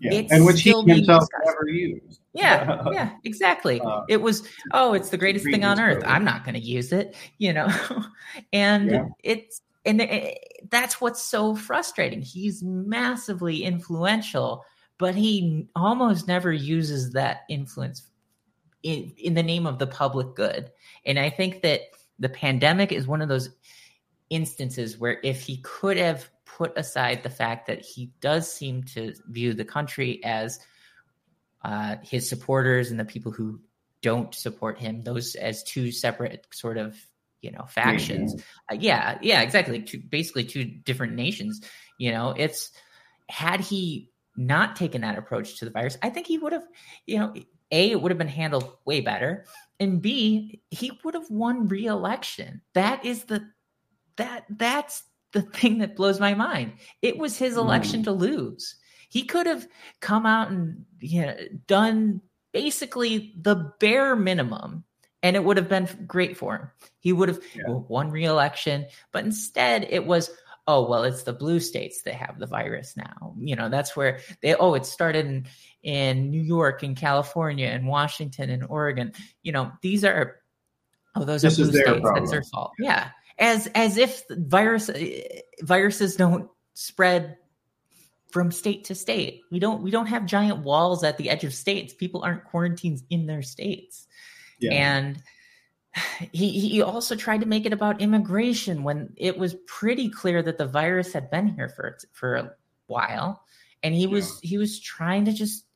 Yeah. 0.00 0.22
and 0.32 0.44
which 0.44 0.62
he 0.62 0.72
himself 0.72 1.28
never 1.44 1.68
used. 1.68 2.20
Yeah 2.34 2.82
yeah 2.90 3.10
exactly. 3.24 3.80
Uh, 3.80 4.00
it 4.08 4.20
was 4.20 4.48
oh 4.72 4.94
it's 4.94 5.10
the 5.10 5.18
greatest 5.18 5.44
thing 5.44 5.64
on 5.64 5.78
earth. 5.78 6.02
I'm 6.04 6.24
not 6.24 6.44
going 6.44 6.54
to 6.54 6.60
use 6.60 6.92
it 6.92 7.14
you 7.38 7.52
know? 7.52 7.68
And 8.52 8.90
yeah. 8.90 9.04
it's 9.22 9.60
and 9.84 10.00
it, 10.00 10.38
that's 10.70 11.00
what's 11.00 11.22
so 11.22 11.54
frustrating 11.54 12.22
he's 12.22 12.62
massively 12.62 13.64
influential 13.64 14.64
but 14.98 15.14
he 15.16 15.66
almost 15.74 16.28
never 16.28 16.52
uses 16.52 17.12
that 17.12 17.40
influence 17.48 18.08
in, 18.82 19.12
in 19.16 19.34
the 19.34 19.42
name 19.42 19.66
of 19.66 19.78
the 19.78 19.86
public 19.86 20.34
good. 20.34 20.70
And 21.04 21.18
I 21.18 21.30
think 21.30 21.62
that 21.62 21.80
the 22.18 22.28
pandemic 22.28 22.92
is 22.92 23.06
one 23.06 23.22
of 23.22 23.28
those 23.28 23.50
instances 24.30 24.98
where 24.98 25.18
if 25.22 25.42
he 25.42 25.58
could 25.58 25.96
have 25.96 26.30
put 26.44 26.76
aside 26.76 27.22
the 27.22 27.30
fact 27.30 27.66
that 27.66 27.82
he 27.82 28.12
does 28.20 28.52
seem 28.52 28.82
to 28.82 29.14
view 29.28 29.54
the 29.54 29.64
country 29.64 30.22
as 30.24 30.60
uh, 31.64 31.96
his 32.02 32.28
supporters 32.28 32.90
and 32.90 33.00
the 33.00 33.04
people 33.04 33.32
who 33.32 33.60
don't 34.02 34.34
support 34.34 34.78
him, 34.78 35.02
those 35.02 35.34
as 35.36 35.62
two 35.62 35.90
separate 35.90 36.46
sort 36.52 36.76
of 36.76 36.96
you 37.42 37.50
know 37.50 37.66
factions. 37.68 38.34
Mm-hmm. 38.34 38.74
Uh, 38.74 38.78
yeah, 38.80 39.18
yeah, 39.20 39.42
exactly. 39.42 39.82
Two, 39.82 39.98
basically, 39.98 40.44
two 40.44 40.64
different 40.64 41.14
nations. 41.14 41.60
You 41.98 42.12
know, 42.12 42.34
it's 42.36 42.70
had 43.28 43.60
he 43.60 44.10
not 44.36 44.76
taken 44.76 45.02
that 45.02 45.18
approach 45.18 45.58
to 45.58 45.64
the 45.64 45.70
virus, 45.70 45.98
I 46.02 46.10
think 46.10 46.26
he 46.26 46.38
would 46.38 46.52
have, 46.52 46.66
you 47.06 47.18
know, 47.18 47.34
A, 47.70 47.90
it 47.90 48.00
would 48.00 48.10
have 48.10 48.18
been 48.18 48.28
handled 48.28 48.76
way 48.84 49.00
better. 49.00 49.44
And 49.78 50.00
B, 50.00 50.62
he 50.70 50.92
would 51.04 51.14
have 51.14 51.30
won 51.30 51.68
re-election. 51.68 52.62
That 52.74 53.04
is 53.04 53.24
the 53.24 53.48
that 54.16 54.44
that's 54.48 55.02
the 55.32 55.42
thing 55.42 55.78
that 55.78 55.96
blows 55.96 56.20
my 56.20 56.34
mind. 56.34 56.74
It 57.00 57.18
was 57.18 57.38
his 57.38 57.56
election 57.56 58.02
mm. 58.02 58.04
to 58.04 58.12
lose. 58.12 58.76
He 59.08 59.24
could 59.24 59.46
have 59.46 59.66
come 60.00 60.24
out 60.24 60.50
and 60.50 60.84
you 61.00 61.22
know, 61.22 61.36
done 61.66 62.20
basically 62.52 63.34
the 63.40 63.72
bare 63.80 64.14
minimum 64.14 64.84
and 65.22 65.36
it 65.36 65.44
would 65.44 65.56
have 65.56 65.68
been 65.68 65.88
great 66.06 66.36
for 66.36 66.56
him. 66.56 66.70
He 66.98 67.12
would 67.12 67.28
have 67.28 67.40
yeah. 67.54 67.64
won 67.68 68.10
re-election, 68.10 68.86
but 69.12 69.24
instead 69.24 69.86
it 69.88 70.06
was 70.06 70.30
oh 70.68 70.88
well 70.88 71.02
it's 71.02 71.24
the 71.24 71.32
blue 71.32 71.58
states 71.58 72.02
that 72.02 72.14
have 72.14 72.38
the 72.38 72.46
virus 72.46 72.96
now. 72.96 73.34
You 73.38 73.56
know 73.56 73.68
that's 73.68 73.96
where 73.96 74.20
they 74.42 74.54
oh 74.54 74.74
it 74.74 74.86
started 74.86 75.26
in, 75.26 75.46
in 75.82 76.30
new 76.30 76.40
york 76.40 76.84
and 76.84 76.96
california 76.96 77.66
and 77.66 77.86
washington 77.86 78.50
and 78.50 78.64
oregon. 78.68 79.12
You 79.42 79.52
know 79.52 79.72
these 79.80 80.04
are 80.04 80.40
oh 81.14 81.24
those 81.24 81.42
this 81.42 81.58
are 81.58 81.62
blue 81.62 81.72
states 81.72 82.00
problem. 82.00 82.14
that's 82.14 82.30
their 82.30 82.42
fault. 82.44 82.72
Yeah. 82.78 83.10
As 83.38 83.68
as 83.74 83.96
if 83.96 84.22
virus 84.28 84.88
eh, 84.88 85.22
viruses 85.62 86.16
don't 86.16 86.48
spread 86.74 87.36
from 88.30 88.50
state 88.50 88.84
to 88.84 88.94
state. 88.94 89.42
We 89.50 89.58
don't 89.58 89.82
we 89.82 89.90
don't 89.90 90.06
have 90.06 90.26
giant 90.26 90.60
walls 90.60 91.04
at 91.04 91.18
the 91.18 91.28
edge 91.30 91.44
of 91.44 91.52
states. 91.54 91.92
People 91.92 92.22
aren't 92.22 92.44
quarantined 92.44 93.02
in 93.10 93.26
their 93.26 93.42
states 93.42 94.06
yeah. 94.62 94.96
and 94.96 95.22
he 96.32 96.58
he 96.58 96.80
also 96.80 97.14
tried 97.14 97.40
to 97.40 97.46
make 97.46 97.66
it 97.66 97.72
about 97.72 98.00
immigration 98.00 98.82
when 98.82 99.12
it 99.16 99.36
was 99.36 99.56
pretty 99.66 100.08
clear 100.08 100.42
that 100.42 100.56
the 100.56 100.66
virus 100.66 101.12
had 101.12 101.30
been 101.30 101.48
here 101.48 101.68
for 101.68 101.98
for 102.12 102.36
a 102.36 102.50
while 102.86 103.42
and 103.82 103.94
he 103.94 104.06
was 104.06 104.40
yeah. 104.42 104.48
he 104.48 104.58
was 104.58 104.80
trying 104.80 105.24
to 105.24 105.32
just 105.32 105.66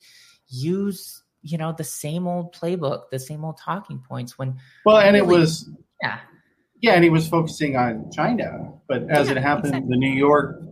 use 0.48 1.22
you 1.42 1.58
know 1.58 1.74
the 1.76 1.84
same 1.84 2.26
old 2.26 2.54
playbook 2.54 3.10
the 3.10 3.18
same 3.18 3.44
old 3.44 3.58
talking 3.58 4.02
points 4.08 4.38
when 4.38 4.56
well 4.84 4.98
and 4.98 5.16
it 5.16 5.26
was 5.26 5.68
yeah 6.02 6.18
yeah 6.80 6.92
and 6.92 7.04
he 7.04 7.10
was 7.10 7.28
focusing 7.28 7.76
on 7.76 8.10
china 8.10 8.72
but 8.88 9.02
as 9.10 9.26
yeah, 9.26 9.32
it 9.32 9.38
happened 9.38 9.74
exactly. 9.74 9.90
the 9.90 9.96
new 9.96 10.12
york 10.12 10.62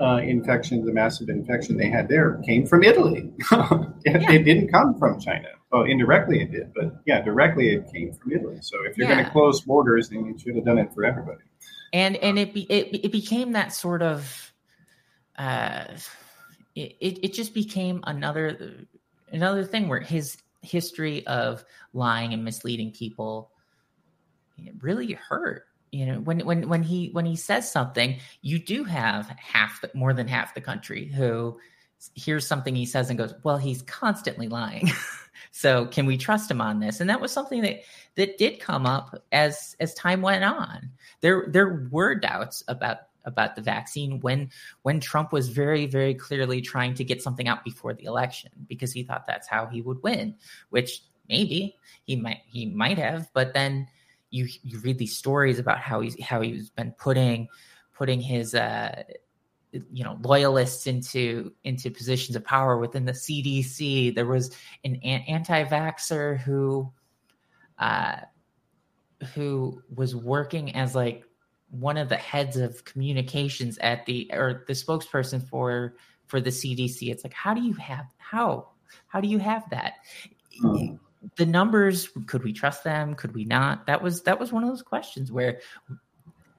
uh, 0.00 0.16
infection 0.16 0.84
the 0.84 0.92
massive 0.92 1.28
infection 1.28 1.76
they 1.76 1.88
had 1.88 2.08
there 2.08 2.40
came 2.44 2.66
from 2.66 2.82
italy 2.82 3.32
it, 3.52 4.22
yeah. 4.22 4.32
it 4.32 4.42
didn't 4.44 4.68
come 4.68 4.98
from 4.98 5.20
china 5.20 5.48
well, 5.74 5.82
indirectly 5.82 6.40
it 6.40 6.52
did, 6.52 6.72
but 6.72 7.00
yeah, 7.04 7.20
directly 7.20 7.70
it 7.70 7.92
came 7.92 8.12
from 8.12 8.30
Italy. 8.30 8.58
So 8.60 8.76
if 8.88 8.96
you're 8.96 9.08
yeah. 9.08 9.14
going 9.14 9.24
to 9.24 9.30
close 9.32 9.60
borders, 9.60 10.08
then 10.08 10.24
you 10.24 10.38
should 10.38 10.54
have 10.54 10.64
done 10.64 10.78
it 10.78 10.94
for 10.94 11.04
everybody. 11.04 11.42
And 11.92 12.14
and 12.18 12.38
it 12.38 12.54
be, 12.54 12.60
it 12.70 13.04
it 13.04 13.10
became 13.10 13.50
that 13.52 13.72
sort 13.72 14.00
of, 14.00 14.52
uh, 15.36 15.86
it 16.76 16.94
it 17.00 17.32
just 17.32 17.54
became 17.54 18.04
another 18.04 18.86
another 19.32 19.64
thing 19.64 19.88
where 19.88 19.98
his 19.98 20.36
history 20.62 21.26
of 21.26 21.64
lying 21.92 22.32
and 22.32 22.44
misleading 22.44 22.92
people 22.92 23.50
really 24.80 25.12
hurt 25.14 25.64
you 25.90 26.06
know 26.06 26.20
when 26.20 26.38
when 26.46 26.68
when 26.68 26.82
he 26.84 27.08
when 27.08 27.26
he 27.26 27.36
says 27.36 27.70
something 27.70 28.18
you 28.40 28.58
do 28.58 28.84
have 28.84 29.26
half 29.36 29.80
the, 29.80 29.90
more 29.92 30.14
than 30.14 30.26
half 30.26 30.54
the 30.54 30.60
country 30.60 31.06
who 31.06 31.58
hears 32.14 32.46
something 32.46 32.74
he 32.74 32.86
says 32.86 33.10
and 33.10 33.18
goes 33.18 33.34
well 33.42 33.56
he's 33.56 33.82
constantly 33.82 34.48
lying 34.48 34.90
So 35.56 35.86
can 35.86 36.06
we 36.06 36.16
trust 36.16 36.50
him 36.50 36.60
on 36.60 36.80
this? 36.80 36.98
And 36.98 37.08
that 37.10 37.20
was 37.20 37.30
something 37.30 37.62
that 37.62 37.82
that 38.16 38.38
did 38.38 38.58
come 38.58 38.86
up 38.86 39.22
as 39.30 39.76
as 39.78 39.94
time 39.94 40.20
went 40.20 40.42
on. 40.42 40.90
There 41.20 41.46
there 41.48 41.88
were 41.92 42.16
doubts 42.16 42.64
about 42.66 42.98
about 43.24 43.54
the 43.54 43.62
vaccine 43.62 44.18
when 44.18 44.50
when 44.82 44.98
Trump 44.98 45.32
was 45.32 45.48
very 45.48 45.86
very 45.86 46.12
clearly 46.12 46.60
trying 46.60 46.94
to 46.94 47.04
get 47.04 47.22
something 47.22 47.46
out 47.46 47.62
before 47.62 47.94
the 47.94 48.02
election 48.02 48.50
because 48.66 48.92
he 48.92 49.04
thought 49.04 49.28
that's 49.28 49.46
how 49.46 49.66
he 49.66 49.80
would 49.80 50.02
win, 50.02 50.34
which 50.70 51.02
maybe 51.28 51.76
he 52.02 52.16
might 52.16 52.40
he 52.46 52.66
might 52.66 52.98
have, 52.98 53.30
but 53.32 53.54
then 53.54 53.86
you 54.30 54.48
you 54.64 54.80
read 54.80 54.98
these 54.98 55.16
stories 55.16 55.60
about 55.60 55.78
how 55.78 56.00
he's 56.00 56.20
how 56.20 56.40
he's 56.40 56.68
been 56.70 56.90
putting 56.98 57.46
putting 57.92 58.20
his 58.20 58.56
uh 58.56 59.04
you 59.92 60.04
know 60.04 60.18
loyalists 60.22 60.86
into 60.86 61.52
into 61.64 61.90
positions 61.90 62.36
of 62.36 62.44
power 62.44 62.78
within 62.78 63.04
the 63.04 63.12
CDC. 63.12 64.14
There 64.14 64.26
was 64.26 64.56
an 64.84 64.96
anti-vaxer 64.96 66.38
who 66.38 66.92
uh, 67.78 68.16
who 69.34 69.82
was 69.94 70.14
working 70.14 70.74
as 70.76 70.94
like 70.94 71.24
one 71.70 71.96
of 71.96 72.08
the 72.08 72.16
heads 72.16 72.56
of 72.56 72.84
communications 72.84 73.78
at 73.78 74.06
the 74.06 74.30
or 74.32 74.64
the 74.66 74.74
spokesperson 74.74 75.46
for 75.46 75.96
for 76.26 76.40
the 76.40 76.50
CDC. 76.50 77.10
It's 77.10 77.24
like 77.24 77.34
how 77.34 77.54
do 77.54 77.62
you 77.62 77.74
have 77.74 78.06
how 78.18 78.68
how 79.08 79.20
do 79.20 79.28
you 79.28 79.38
have 79.38 79.68
that? 79.70 79.94
Hmm. 80.60 80.96
The 81.36 81.46
numbers 81.46 82.10
could 82.26 82.44
we 82.44 82.52
trust 82.52 82.84
them? 82.84 83.14
Could 83.14 83.34
we 83.34 83.44
not? 83.44 83.86
That 83.86 84.02
was 84.02 84.22
that 84.22 84.38
was 84.38 84.52
one 84.52 84.62
of 84.62 84.68
those 84.68 84.82
questions 84.82 85.32
where 85.32 85.60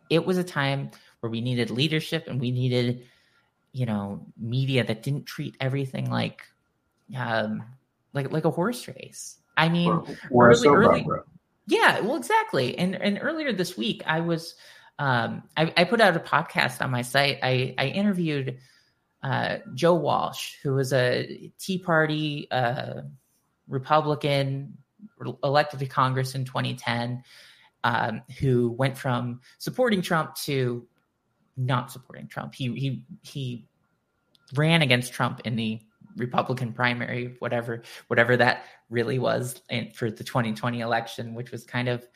it 0.10 0.26
was 0.26 0.38
a 0.38 0.44
time 0.44 0.92
where 1.26 1.32
we 1.32 1.42
needed 1.42 1.72
leadership 1.72 2.28
and 2.28 2.40
we 2.40 2.52
needed 2.52 3.04
you 3.72 3.88
know 3.88 4.24
media 4.38 4.84
that 4.84 5.02
didn't 5.02 5.26
treat 5.26 5.58
everything 5.60 6.08
like 6.08 6.44
um 7.18 7.64
like 8.14 8.32
like 8.32 8.46
a 8.46 8.52
horse 8.52 8.88
race. 8.88 9.40
I 9.58 9.70
mean 9.70 9.90
or, 9.90 10.06
or 10.30 10.50
early, 10.52 10.68
early, 10.68 11.08
yeah 11.66 12.00
well 12.02 12.16
exactly. 12.16 12.78
And 12.78 12.94
and 12.94 13.18
earlier 13.20 13.52
this 13.54 13.76
week 13.76 14.04
i 14.06 14.20
was 14.20 14.54
um 15.00 15.42
I, 15.58 15.74
I 15.76 15.84
put 15.86 16.00
out 16.00 16.16
a 16.16 16.20
podcast 16.20 16.80
on 16.84 16.92
my 16.92 17.02
site. 17.02 17.40
I 17.42 17.74
i 17.80 17.88
interviewed 17.88 18.60
uh 19.24 19.58
joe 19.74 19.96
walsh 19.96 20.58
who 20.62 20.76
was 20.76 20.94
a 20.94 21.52
tea 21.58 21.80
party 21.80 22.48
uh 22.52 23.02
republican 23.68 24.78
elected 25.44 25.80
to 25.80 25.88
congress 25.88 26.36
in 26.36 26.46
2010 26.46 27.24
um, 27.86 28.24
who 28.40 28.72
went 28.72 28.98
from 28.98 29.42
supporting 29.60 30.02
Trump 30.02 30.36
to 30.36 30.88
not 31.58 31.92
supporting 31.92 32.28
Trump. 32.28 32.56
He 32.56 32.74
he 32.74 33.04
he 33.24 33.68
ran 34.56 34.82
against 34.82 35.14
Trump 35.14 35.42
in 35.46 35.56
the 35.56 35.80
Republican 36.18 36.74
primary, 36.74 37.36
whatever 37.40 37.84
whatever 38.08 38.38
that 38.38 38.66
really 38.90 39.20
was 39.20 39.62
in, 39.70 39.92
for 39.92 40.10
the 40.12 40.24
2020 40.24 40.80
election, 40.80 41.34
which 41.34 41.52
was 41.52 41.64
kind 41.64 41.90
of 41.90 42.08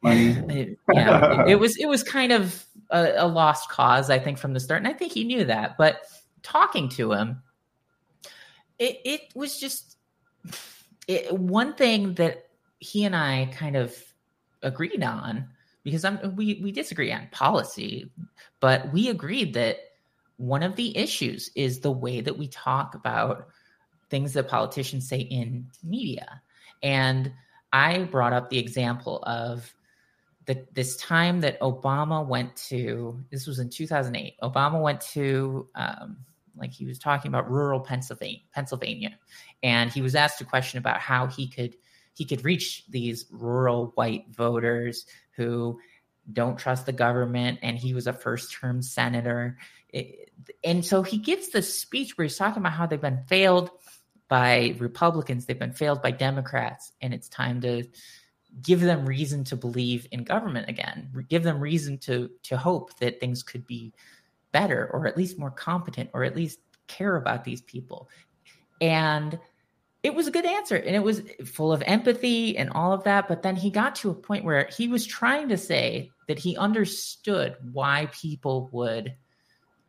it, 0.02 0.78
yeah, 0.92 1.42
it, 1.42 1.50
it, 1.50 1.54
was 1.56 1.76
it 1.76 1.86
was 1.86 2.02
kind 2.02 2.32
of 2.32 2.64
a, 2.88 3.12
a 3.18 3.28
lost 3.28 3.68
cause, 3.68 4.08
I 4.08 4.18
think, 4.18 4.38
from 4.38 4.54
the 4.54 4.60
start, 4.60 4.78
and 4.78 4.88
I 4.88 4.94
think 4.94 5.12
he 5.12 5.24
knew 5.24 5.44
that. 5.44 5.76
But 5.76 6.02
talking 6.42 6.88
to 6.90 7.12
him, 7.12 7.42
it 8.78 9.00
it 9.04 9.20
was 9.34 9.60
just 9.60 9.98
it, 11.06 11.32
one 11.32 11.74
thing 11.74 12.14
that 12.14 12.48
he 12.78 13.04
and 13.04 13.14
I 13.14 13.52
kind 13.54 13.76
of 13.76 13.94
agreed 14.62 15.02
on 15.02 15.48
because 15.82 16.04
I'm, 16.04 16.36
we 16.36 16.60
we 16.62 16.72
disagree 16.72 17.12
on 17.12 17.28
policy, 17.30 18.10
but 18.60 18.92
we 18.92 19.08
agreed 19.08 19.54
that 19.54 19.78
one 20.36 20.62
of 20.62 20.76
the 20.76 20.96
issues 20.96 21.50
is 21.54 21.80
the 21.80 21.90
way 21.90 22.20
that 22.20 22.38
we 22.38 22.48
talk 22.48 22.94
about 22.94 23.48
things 24.08 24.32
that 24.32 24.48
politicians 24.48 25.08
say 25.08 25.20
in 25.20 25.66
media. 25.84 26.42
And 26.82 27.32
I 27.72 28.04
brought 28.04 28.32
up 28.32 28.50
the 28.50 28.58
example 28.58 29.22
of 29.24 29.72
the, 30.46 30.66
this 30.72 30.96
time 30.96 31.40
that 31.42 31.60
Obama 31.60 32.26
went 32.26 32.56
to, 32.56 33.22
this 33.30 33.46
was 33.46 33.58
in 33.58 33.70
2008. 33.70 34.34
Obama 34.42 34.80
went 34.82 35.00
to, 35.02 35.68
um, 35.74 36.16
like 36.56 36.72
he 36.72 36.86
was 36.86 36.98
talking 36.98 37.28
about 37.28 37.50
rural 37.50 37.80
Pennsylvania, 37.80 38.40
Pennsylvania, 38.52 39.16
and 39.62 39.92
he 39.92 40.02
was 40.02 40.14
asked 40.14 40.40
a 40.40 40.44
question 40.44 40.78
about 40.78 41.00
how 41.00 41.26
he 41.26 41.48
could 41.48 41.76
he 42.14 42.24
could 42.24 42.44
reach 42.44 42.84
these 42.90 43.24
rural 43.30 43.92
white 43.94 44.24
voters 44.34 45.06
who 45.40 45.78
don't 46.32 46.58
trust 46.58 46.86
the 46.86 46.92
government 46.92 47.58
and 47.62 47.78
he 47.78 47.94
was 47.94 48.06
a 48.06 48.12
first 48.12 48.52
term 48.52 48.82
senator 48.82 49.58
and 50.62 50.84
so 50.84 51.02
he 51.02 51.18
gives 51.18 51.48
this 51.48 51.78
speech 51.78 52.16
where 52.16 52.24
he's 52.24 52.36
talking 52.36 52.60
about 52.62 52.72
how 52.72 52.86
they've 52.86 53.00
been 53.00 53.24
failed 53.26 53.70
by 54.28 54.74
republicans 54.78 55.46
they've 55.46 55.58
been 55.58 55.72
failed 55.72 56.02
by 56.02 56.10
democrats 56.10 56.92
and 57.00 57.12
it's 57.12 57.28
time 57.28 57.60
to 57.60 57.84
give 58.62 58.80
them 58.80 59.06
reason 59.06 59.42
to 59.44 59.56
believe 59.56 60.06
in 60.12 60.22
government 60.22 60.68
again 60.68 61.10
give 61.28 61.42
them 61.42 61.60
reason 61.60 61.98
to 61.98 62.30
to 62.42 62.56
hope 62.56 62.96
that 62.98 63.18
things 63.18 63.42
could 63.42 63.66
be 63.66 63.92
better 64.52 64.88
or 64.92 65.06
at 65.06 65.16
least 65.16 65.38
more 65.38 65.50
competent 65.50 66.10
or 66.12 66.24
at 66.24 66.36
least 66.36 66.60
care 66.90 67.16
about 67.16 67.44
these 67.44 67.62
people. 67.62 68.08
And 68.80 69.38
it 70.02 70.14
was 70.14 70.26
a 70.26 70.30
good 70.30 70.46
answer 70.46 70.76
and 70.76 70.96
it 70.96 71.02
was 71.02 71.22
full 71.44 71.72
of 71.72 71.82
empathy 71.84 72.56
and 72.56 72.70
all 72.70 72.92
of 72.92 73.04
that. 73.04 73.28
But 73.28 73.42
then 73.42 73.56
he 73.56 73.70
got 73.70 73.94
to 73.96 74.10
a 74.10 74.14
point 74.14 74.44
where 74.44 74.68
he 74.76 74.88
was 74.88 75.06
trying 75.06 75.48
to 75.48 75.58
say 75.58 76.10
that 76.26 76.38
he 76.38 76.56
understood 76.56 77.56
why 77.72 78.08
people 78.12 78.70
would 78.72 79.14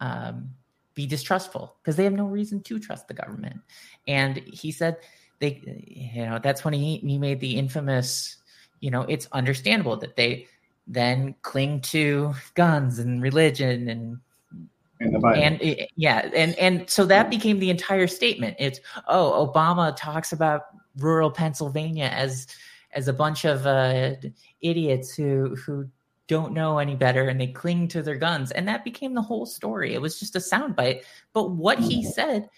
um, 0.01 0.50
be 0.96 1.06
distrustful 1.06 1.75
because 1.82 1.96
they 1.96 2.03
have 2.03 2.13
no 2.13 2.25
reason 2.25 2.62
to 2.63 2.80
trust 2.80 3.08
the 3.08 3.13
government. 3.13 3.62
And 4.08 4.38
he 4.38 4.72
said 4.72 4.98
they, 5.39 5.62
you 5.88 6.25
know, 6.25 6.39
that's 6.41 6.65
when 6.65 6.74
he, 6.74 6.98
he 6.98 7.18
made 7.18 7.39
the 7.39 7.58
infamous, 7.58 8.38
you 8.80 8.91
know, 8.91 9.01
it's 9.03 9.27
understandable 9.32 9.98
that 9.98 10.18
they 10.18 10.48
then 10.88 11.36
cling 11.41 11.82
to 11.82 12.34
guns 12.56 13.00
and 13.00 13.22
religion 13.22 13.88
and 13.88 14.20
and 15.01 15.62
it, 15.62 15.89
yeah, 15.96 16.29
and 16.34 16.55
and 16.55 16.89
so 16.89 17.05
that 17.05 17.29
became 17.29 17.60
the 17.60 17.70
entire 17.70 18.08
statement. 18.08 18.55
It's 18.60 18.79
oh, 19.08 19.51
Obama 19.51 19.96
talks 19.96 20.31
about 20.31 20.63
rural 20.98 21.31
Pennsylvania 21.31 22.12
as 22.13 22.48
as 22.93 23.08
a 23.08 23.13
bunch 23.13 23.46
of 23.46 23.65
uh, 23.65 24.15
idiots 24.62 25.13
who 25.15 25.55
who 25.55 25.88
don't 26.27 26.53
know 26.53 26.77
any 26.77 26.96
better 26.96 27.27
and 27.27 27.41
they 27.41 27.48
cling 27.48 27.88
to 27.89 28.01
their 28.01 28.15
guns, 28.15 28.51
and 28.51 28.67
that 28.67 28.84
became 28.84 29.13
the 29.13 29.22
whole 29.22 29.46
story. 29.46 29.93
It 29.93 30.01
was 30.01 30.20
just 30.20 30.36
a 30.36 30.39
soundbite, 30.39 31.03
but 31.34 31.51
what 31.51 31.79
he 31.79 32.03
said 32.03 32.50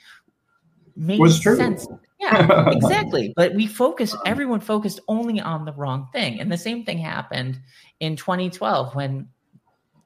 made 0.95 1.19
was 1.19 1.41
sense. 1.41 1.87
Yeah, 2.19 2.69
exactly. 2.71 3.33
But 3.35 3.53
we 3.53 3.67
focused, 3.67 4.15
everyone 4.25 4.61
focused 4.61 5.01
only 5.09 5.41
on 5.41 5.65
the 5.65 5.73
wrong 5.73 6.07
thing. 6.13 6.39
And 6.39 6.49
the 6.49 6.57
same 6.57 6.85
thing 6.85 6.97
happened 6.97 7.59
in 7.99 8.15
2012 8.15 8.95
when 8.95 9.27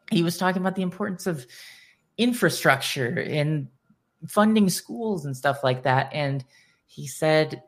he 0.09 0.23
was 0.23 0.35
talking 0.35 0.63
about 0.63 0.73
the 0.73 0.81
importance 0.81 1.27
of 1.27 1.45
infrastructure 2.17 3.19
and 3.19 3.67
funding 4.27 4.69
schools 4.69 5.25
and 5.25 5.35
stuff 5.35 5.63
like 5.63 5.83
that. 5.83 6.11
And 6.13 6.43
he 6.87 7.07
said, 7.07 7.63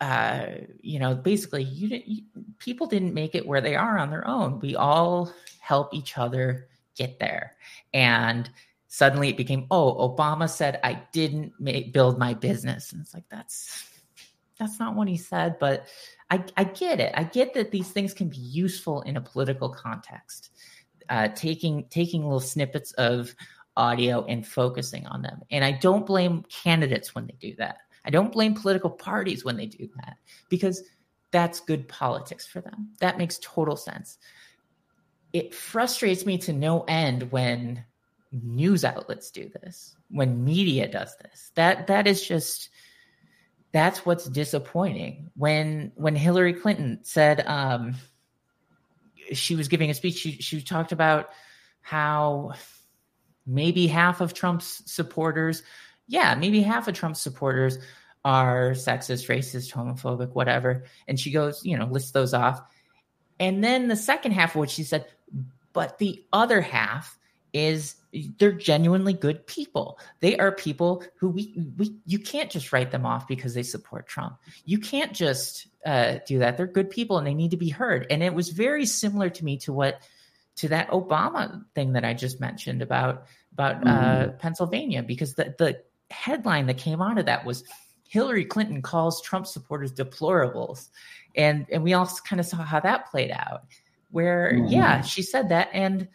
uh, 0.00 0.46
you 0.80 0.98
know, 0.98 1.14
basically, 1.14 1.62
you, 1.62 1.88
didn't, 1.88 2.08
you, 2.08 2.22
people 2.58 2.86
didn't 2.86 3.14
make 3.14 3.34
it 3.34 3.46
where 3.46 3.60
they 3.60 3.74
are 3.74 3.98
on 3.98 4.10
their 4.10 4.26
own. 4.26 4.60
We 4.60 4.76
all 4.76 5.32
help 5.60 5.94
each 5.94 6.18
other 6.18 6.68
get 6.96 7.18
there. 7.18 7.56
And 7.94 8.50
suddenly 8.88 9.28
it 9.28 9.36
became, 9.36 9.66
oh, 9.70 10.14
Obama 10.14 10.48
said 10.48 10.80
I 10.82 11.02
didn't 11.12 11.52
make, 11.58 11.92
build 11.92 12.18
my 12.18 12.34
business, 12.34 12.92
and 12.92 13.00
it's 13.00 13.14
like 13.14 13.28
that's 13.30 13.84
that's 14.58 14.78
not 14.78 14.94
what 14.94 15.06
he 15.06 15.18
said, 15.18 15.58
but 15.58 15.86
I, 16.30 16.42
I 16.56 16.64
get 16.64 16.98
it. 16.98 17.12
I 17.14 17.24
get 17.24 17.52
that 17.54 17.70
these 17.70 17.90
things 17.90 18.14
can 18.14 18.28
be 18.28 18.38
useful 18.38 19.02
in 19.02 19.18
a 19.18 19.20
political 19.20 19.68
context. 19.68 20.50
Uh, 21.08 21.28
taking 21.28 21.84
taking 21.88 22.22
little 22.22 22.40
snippets 22.40 22.92
of 22.92 23.34
audio 23.76 24.24
and 24.24 24.46
focusing 24.46 25.06
on 25.06 25.22
them. 25.22 25.40
And 25.50 25.64
I 25.64 25.72
don't 25.72 26.06
blame 26.06 26.44
candidates 26.48 27.14
when 27.14 27.26
they 27.26 27.36
do 27.40 27.54
that. 27.56 27.78
I 28.04 28.10
don't 28.10 28.32
blame 28.32 28.54
political 28.54 28.90
parties 28.90 29.44
when 29.44 29.56
they 29.56 29.66
do 29.66 29.88
that 29.96 30.16
because 30.48 30.82
that's 31.32 31.60
good 31.60 31.88
politics 31.88 32.46
for 32.46 32.60
them. 32.60 32.90
That 33.00 33.18
makes 33.18 33.38
total 33.42 33.76
sense. 33.76 34.18
It 35.32 35.54
frustrates 35.54 36.24
me 36.24 36.38
to 36.38 36.52
no 36.52 36.84
end 36.88 37.30
when 37.30 37.84
news 38.32 38.84
outlets 38.84 39.30
do 39.30 39.50
this, 39.62 39.96
when 40.08 40.44
media 40.44 40.88
does 40.88 41.14
this. 41.22 41.50
That 41.54 41.88
that 41.88 42.06
is 42.06 42.26
just 42.26 42.70
that's 43.72 44.06
what's 44.06 44.26
disappointing. 44.26 45.30
When 45.36 45.92
when 45.96 46.16
Hillary 46.16 46.54
Clinton 46.54 47.00
said 47.02 47.44
um, 47.46 47.96
she 49.32 49.56
was 49.56 49.68
giving 49.68 49.90
a 49.90 49.94
speech, 49.94 50.16
she 50.16 50.32
she 50.32 50.62
talked 50.62 50.92
about 50.92 51.30
how 51.80 52.52
maybe 53.46 53.86
half 53.86 54.20
of 54.20 54.34
Trump's 54.34 54.82
supporters, 54.86 55.62
yeah, 56.08 56.34
maybe 56.34 56.62
half 56.62 56.88
of 56.88 56.94
Trump's 56.94 57.20
supporters 57.20 57.78
are 58.24 58.72
sexist, 58.72 59.28
racist, 59.28 59.72
homophobic, 59.72 60.34
whatever. 60.34 60.84
And 61.06 61.18
she 61.18 61.30
goes, 61.30 61.64
you 61.64 61.78
know, 61.78 61.86
lists 61.86 62.10
those 62.10 62.34
off. 62.34 62.60
And 63.38 63.62
then 63.62 63.86
the 63.86 63.96
second 63.96 64.32
half 64.32 64.50
of 64.50 64.56
what 64.56 64.70
she 64.70 64.82
said, 64.82 65.06
but 65.72 65.98
the 65.98 66.24
other 66.32 66.60
half 66.60 67.16
is 67.52 67.96
they're 68.38 68.52
genuinely 68.52 69.12
good 69.12 69.46
people. 69.46 69.98
They 70.20 70.36
are 70.38 70.52
people 70.52 71.02
who 71.16 71.28
we 71.28 71.54
we 71.76 71.96
you 72.06 72.18
can't 72.18 72.50
just 72.50 72.72
write 72.72 72.90
them 72.90 73.06
off 73.06 73.28
because 73.28 73.54
they 73.54 73.62
support 73.62 74.06
Trump. 74.06 74.38
You 74.64 74.78
can't 74.78 75.12
just 75.12 75.66
uh, 75.84 76.18
do 76.26 76.38
that. 76.40 76.56
They're 76.56 76.66
good 76.66 76.90
people 76.90 77.18
and 77.18 77.26
they 77.26 77.34
need 77.34 77.52
to 77.52 77.56
be 77.56 77.68
heard. 77.68 78.06
And 78.10 78.22
it 78.22 78.34
was 78.34 78.50
very 78.50 78.86
similar 78.86 79.30
to 79.30 79.44
me 79.44 79.58
to 79.58 79.72
what 79.72 80.00
to 80.56 80.68
that 80.68 80.88
Obama 80.88 81.64
thing 81.74 81.92
that 81.92 82.04
I 82.04 82.14
just 82.14 82.40
mentioned 82.40 82.82
about 82.82 83.26
about 83.52 83.76
uh, 83.76 83.90
mm-hmm. 83.90 84.30
uh, 84.30 84.32
Pennsylvania, 84.34 85.02
because 85.02 85.34
the 85.34 85.54
the 85.58 85.82
headline 86.10 86.66
that 86.66 86.78
came 86.78 87.02
out 87.02 87.18
of 87.18 87.26
that 87.26 87.44
was 87.44 87.64
Hillary 88.08 88.44
Clinton 88.44 88.82
calls 88.82 89.20
Trump 89.22 89.46
supporters 89.46 89.92
deplorables, 89.92 90.88
and 91.34 91.66
and 91.70 91.82
we 91.82 91.92
all 91.92 92.06
kind 92.24 92.40
of 92.40 92.46
saw 92.46 92.58
how 92.58 92.80
that 92.80 93.10
played 93.10 93.30
out. 93.30 93.64
Where 94.10 94.52
mm-hmm. 94.52 94.68
yeah, 94.68 95.00
she 95.02 95.22
said 95.22 95.50
that, 95.50 95.68
and 95.72 96.08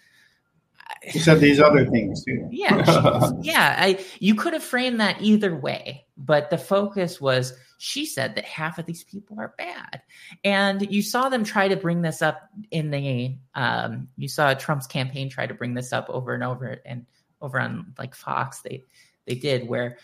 she 1.09 1.19
said 1.19 1.39
these 1.39 1.59
other 1.59 1.85
things 1.85 2.23
too. 2.23 2.47
yeah, 2.51 3.31
yeah. 3.41 3.75
I 3.77 3.99
you 4.19 4.35
could 4.35 4.53
have 4.53 4.63
framed 4.63 4.99
that 4.99 5.21
either 5.21 5.55
way, 5.55 6.05
but 6.17 6.49
the 6.49 6.57
focus 6.57 7.19
was 7.19 7.53
she 7.83 8.05
said 8.05 8.35
that 8.35 8.45
half 8.45 8.77
of 8.77 8.85
these 8.85 9.03
people 9.03 9.39
are 9.39 9.55
bad. 9.57 10.03
And 10.43 10.93
you 10.93 11.01
saw 11.01 11.29
them 11.29 11.43
try 11.43 11.67
to 11.67 11.75
bring 11.75 12.03
this 12.03 12.21
up 12.21 12.47
in 12.69 12.91
the, 12.91 13.35
um, 13.55 14.07
you 14.17 14.27
saw 14.27 14.53
Trump's 14.53 14.85
campaign 14.85 15.31
try 15.31 15.47
to 15.47 15.55
bring 15.55 15.73
this 15.73 15.91
up 15.91 16.07
over 16.07 16.35
and 16.35 16.43
over 16.43 16.79
and 16.85 17.07
over 17.41 17.59
on 17.59 17.95
like 17.97 18.13
Fox, 18.13 18.61
they, 18.61 18.83
they 19.25 19.33
did 19.33 19.67
where 19.67 19.97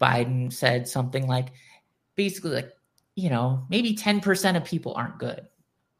Biden 0.00 0.52
said 0.52 0.88
something 0.88 1.28
like, 1.28 1.52
basically 2.16 2.50
like, 2.50 2.72
you 3.14 3.30
know, 3.30 3.66
maybe 3.70 3.94
10% 3.94 4.56
of 4.56 4.64
people 4.64 4.94
aren't 4.94 5.20
good 5.20 5.46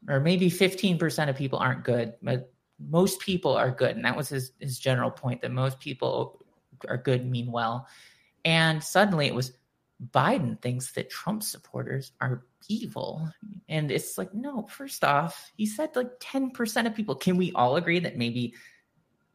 or 0.09 0.19
maybe 0.19 0.51
15% 0.51 1.29
of 1.29 1.37
people 1.37 1.59
aren't 1.59 1.85
good, 1.85 2.15
but 2.21 2.52
most 2.89 3.19
people 3.19 3.55
are 3.55 3.71
good. 3.71 3.95
And 3.95 4.05
that 4.05 4.17
was 4.17 4.29
his, 4.29 4.51
his 4.59 4.79
general 4.79 5.11
point 5.11 5.41
that 5.41 5.51
most 5.51 5.79
people 5.79 6.43
are 6.87 6.97
good, 6.97 7.25
mean 7.25 7.51
well. 7.51 7.87
And 8.45 8.83
suddenly 8.83 9.27
it 9.27 9.35
was 9.35 9.53
Biden 10.11 10.61
thinks 10.61 10.91
that 10.93 11.09
Trump 11.09 11.43
supporters 11.43 12.11
are 12.19 12.45
evil. 12.67 13.29
And 13.69 13.91
it's 13.91 14.17
like, 14.17 14.33
no, 14.33 14.63
first 14.69 15.03
off, 15.03 15.51
he 15.55 15.65
said 15.65 15.95
like 15.95 16.19
10% 16.19 16.85
of 16.85 16.95
people. 16.95 17.15
Can 17.15 17.37
we 17.37 17.51
all 17.53 17.75
agree 17.75 17.99
that 17.99 18.17
maybe 18.17 18.53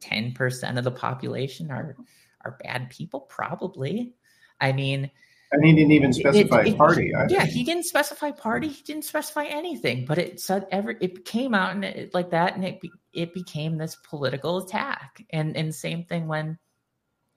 10% 0.03 0.79
of 0.79 0.85
the 0.85 0.91
population 0.91 1.71
are 1.71 1.97
are 2.45 2.59
bad 2.63 2.91
people? 2.91 3.21
Probably. 3.21 4.15
I 4.61 4.73
mean, 4.73 5.11
and 5.53 5.65
he 5.65 5.73
didn't 5.73 5.93
even 5.93 6.13
specify 6.13 6.63
it, 6.63 6.69
it, 6.69 6.77
party. 6.77 7.13
Yeah, 7.29 7.45
he 7.45 7.65
didn't 7.65 7.85
specify 7.85 8.31
party. 8.31 8.69
He 8.69 8.83
didn't 8.83 9.05
specify 9.05 9.45
anything. 9.45 10.05
But 10.05 10.19
it 10.19 10.41
said 10.41 10.67
every 10.71 10.97
it 11.01 11.25
came 11.25 11.55
out 11.55 11.75
and 11.75 11.85
it, 11.85 12.15
like 12.15 12.31
that, 12.31 12.55
and 12.55 12.65
it 12.65 12.81
it 13.13 13.35
became 13.35 13.79
this 13.79 13.97
political 14.09 14.59
attack. 14.59 15.25
And 15.31 15.57
and 15.57 15.75
same 15.75 16.05
thing 16.05 16.29
when 16.29 16.59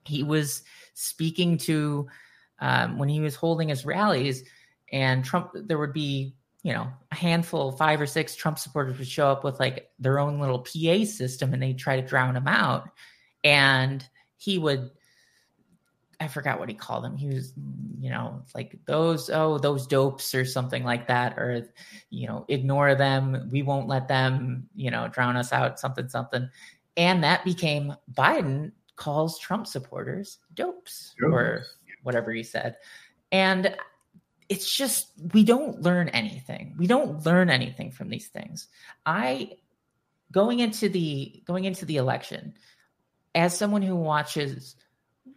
he 0.04 0.22
was 0.22 0.62
speaking 0.94 1.58
to 1.58 2.08
um, 2.60 2.98
when 2.98 3.08
he 3.08 3.20
was 3.20 3.34
holding 3.34 3.68
his 3.68 3.84
rallies 3.84 4.44
and 4.92 5.24
Trump, 5.24 5.50
there 5.54 5.78
would 5.78 5.92
be, 5.92 6.34
you 6.62 6.72
know, 6.72 6.86
a 7.10 7.14
handful, 7.14 7.72
five 7.72 8.00
or 8.00 8.06
six 8.06 8.36
Trump 8.36 8.58
supporters 8.58 8.98
would 8.98 9.08
show 9.08 9.28
up 9.28 9.42
with 9.42 9.58
like 9.58 9.88
their 9.98 10.18
own 10.18 10.38
little 10.38 10.60
PA 10.60 11.04
system 11.04 11.52
and 11.52 11.62
they'd 11.62 11.78
try 11.78 12.00
to 12.00 12.06
drown 12.06 12.36
him 12.36 12.46
out. 12.46 12.88
And 13.42 14.06
he 14.36 14.58
would, 14.58 14.90
I 16.22 16.28
forgot 16.28 16.58
what 16.58 16.68
he 16.68 16.74
called 16.74 17.04
them. 17.04 17.16
He 17.16 17.28
was, 17.28 17.52
you 17.98 18.10
know, 18.10 18.42
like 18.54 18.78
those, 18.86 19.28
oh, 19.30 19.58
those 19.58 19.86
dopes 19.86 20.34
or 20.34 20.44
something 20.44 20.84
like 20.84 21.08
that, 21.08 21.38
or, 21.38 21.68
you 22.10 22.26
know, 22.26 22.44
ignore 22.48 22.94
them. 22.94 23.48
We 23.50 23.62
won't 23.62 23.88
let 23.88 24.08
them, 24.08 24.68
you 24.74 24.90
know, 24.90 25.08
drown 25.08 25.36
us 25.36 25.52
out, 25.52 25.80
something, 25.80 26.08
something. 26.08 26.48
And 26.96 27.24
that 27.24 27.44
became 27.44 27.94
Biden 28.12 28.72
calls 28.96 29.38
Trump 29.38 29.66
supporters 29.66 30.38
dopes, 30.54 31.14
dopes. 31.20 31.32
or 31.34 31.64
whatever 32.02 32.32
he 32.32 32.42
said. 32.42 32.76
And 33.30 33.74
it's 34.48 34.74
just 34.74 35.08
we 35.32 35.44
don't 35.44 35.80
learn 35.82 36.08
anything. 36.10 36.74
We 36.78 36.86
don't 36.86 37.24
learn 37.24 37.50
anything 37.50 37.90
from 37.90 38.10
these 38.10 38.28
things. 38.28 38.68
I 39.06 39.52
going 40.30 40.60
into 40.60 40.88
the 40.88 41.42
going 41.46 41.64
into 41.64 41.84
the 41.84 41.96
election 41.96 42.54
as 43.34 43.56
someone 43.56 43.82
who 43.82 43.96
watches 43.96 44.76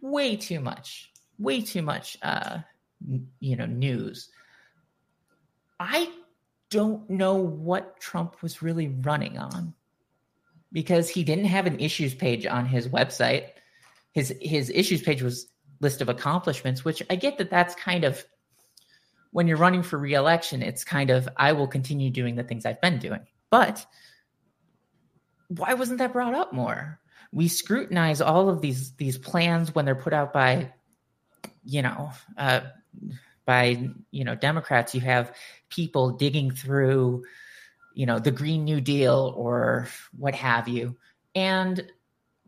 way 0.00 0.36
too 0.36 0.60
much, 0.60 1.12
way 1.38 1.60
too 1.60 1.82
much 1.82 2.16
uh 2.22 2.58
you 3.40 3.56
know 3.56 3.66
news. 3.66 4.28
I 5.78 6.10
don't 6.70 7.08
know 7.10 7.36
what 7.36 8.00
Trump 8.00 8.42
was 8.42 8.62
really 8.62 8.88
running 8.88 9.38
on 9.38 9.74
because 10.72 11.08
he 11.08 11.24
didn't 11.24 11.44
have 11.44 11.66
an 11.66 11.80
issues 11.80 12.14
page 12.14 12.46
on 12.46 12.66
his 12.66 12.88
website. 12.88 13.48
His 14.12 14.34
his 14.40 14.70
issues 14.70 15.02
page 15.02 15.22
was 15.22 15.48
list 15.80 16.00
of 16.00 16.08
accomplishments, 16.08 16.84
which 16.84 17.02
I 17.10 17.16
get 17.16 17.38
that 17.38 17.50
that's 17.50 17.74
kind 17.74 18.04
of 18.04 18.24
when 19.30 19.46
you're 19.46 19.58
running 19.58 19.82
for 19.82 19.98
reelection, 19.98 20.62
it's 20.62 20.84
kind 20.84 21.10
of 21.10 21.28
I 21.36 21.52
will 21.52 21.66
continue 21.66 22.10
doing 22.10 22.36
the 22.36 22.42
things 22.42 22.64
I've 22.64 22.80
been 22.80 22.98
doing. 22.98 23.20
But 23.50 23.84
why 25.48 25.74
wasn't 25.74 25.98
that 25.98 26.12
brought 26.12 26.34
up 26.34 26.52
more? 26.52 26.98
We 27.32 27.48
scrutinize 27.48 28.20
all 28.20 28.48
of 28.48 28.60
these 28.60 28.92
these 28.92 29.18
plans 29.18 29.74
when 29.74 29.84
they're 29.84 29.94
put 29.94 30.12
out 30.12 30.32
by, 30.32 30.72
you 31.64 31.82
know, 31.82 32.10
uh, 32.36 32.60
by 33.44 33.90
you 34.10 34.24
know 34.24 34.34
Democrats. 34.34 34.94
You 34.94 35.00
have 35.02 35.34
people 35.68 36.10
digging 36.10 36.50
through, 36.50 37.24
you 37.94 38.06
know, 38.06 38.18
the 38.18 38.30
Green 38.30 38.64
New 38.64 38.80
Deal 38.80 39.34
or 39.36 39.88
what 40.16 40.34
have 40.34 40.68
you, 40.68 40.96
and 41.34 41.90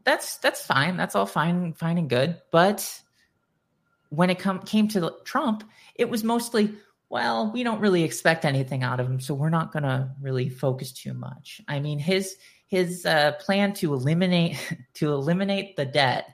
that's 0.04 0.38
that's 0.38 0.64
fine. 0.64 0.96
That's 0.96 1.14
all 1.14 1.26
fine, 1.26 1.74
fine 1.74 1.98
and 1.98 2.08
good. 2.08 2.40
But 2.50 3.02
when 4.10 4.30
it 4.30 4.38
come, 4.38 4.60
came 4.60 4.88
to 4.88 5.14
Trump, 5.24 5.64
it 5.94 6.08
was 6.08 6.24
mostly, 6.24 6.74
well, 7.10 7.50
we 7.52 7.62
don't 7.62 7.80
really 7.80 8.02
expect 8.02 8.44
anything 8.44 8.82
out 8.82 9.00
of 9.00 9.06
him, 9.06 9.20
so 9.20 9.34
we're 9.34 9.48
not 9.48 9.72
going 9.72 9.84
to 9.84 10.10
really 10.20 10.48
focus 10.48 10.92
too 10.92 11.14
much. 11.14 11.60
I 11.68 11.80
mean, 11.80 11.98
his 11.98 12.36
his 12.66 13.06
uh, 13.06 13.32
plan 13.40 13.72
to 13.74 13.94
eliminate 13.94 14.58
to 14.94 15.12
eliminate 15.12 15.76
the 15.76 15.86
debt, 15.86 16.28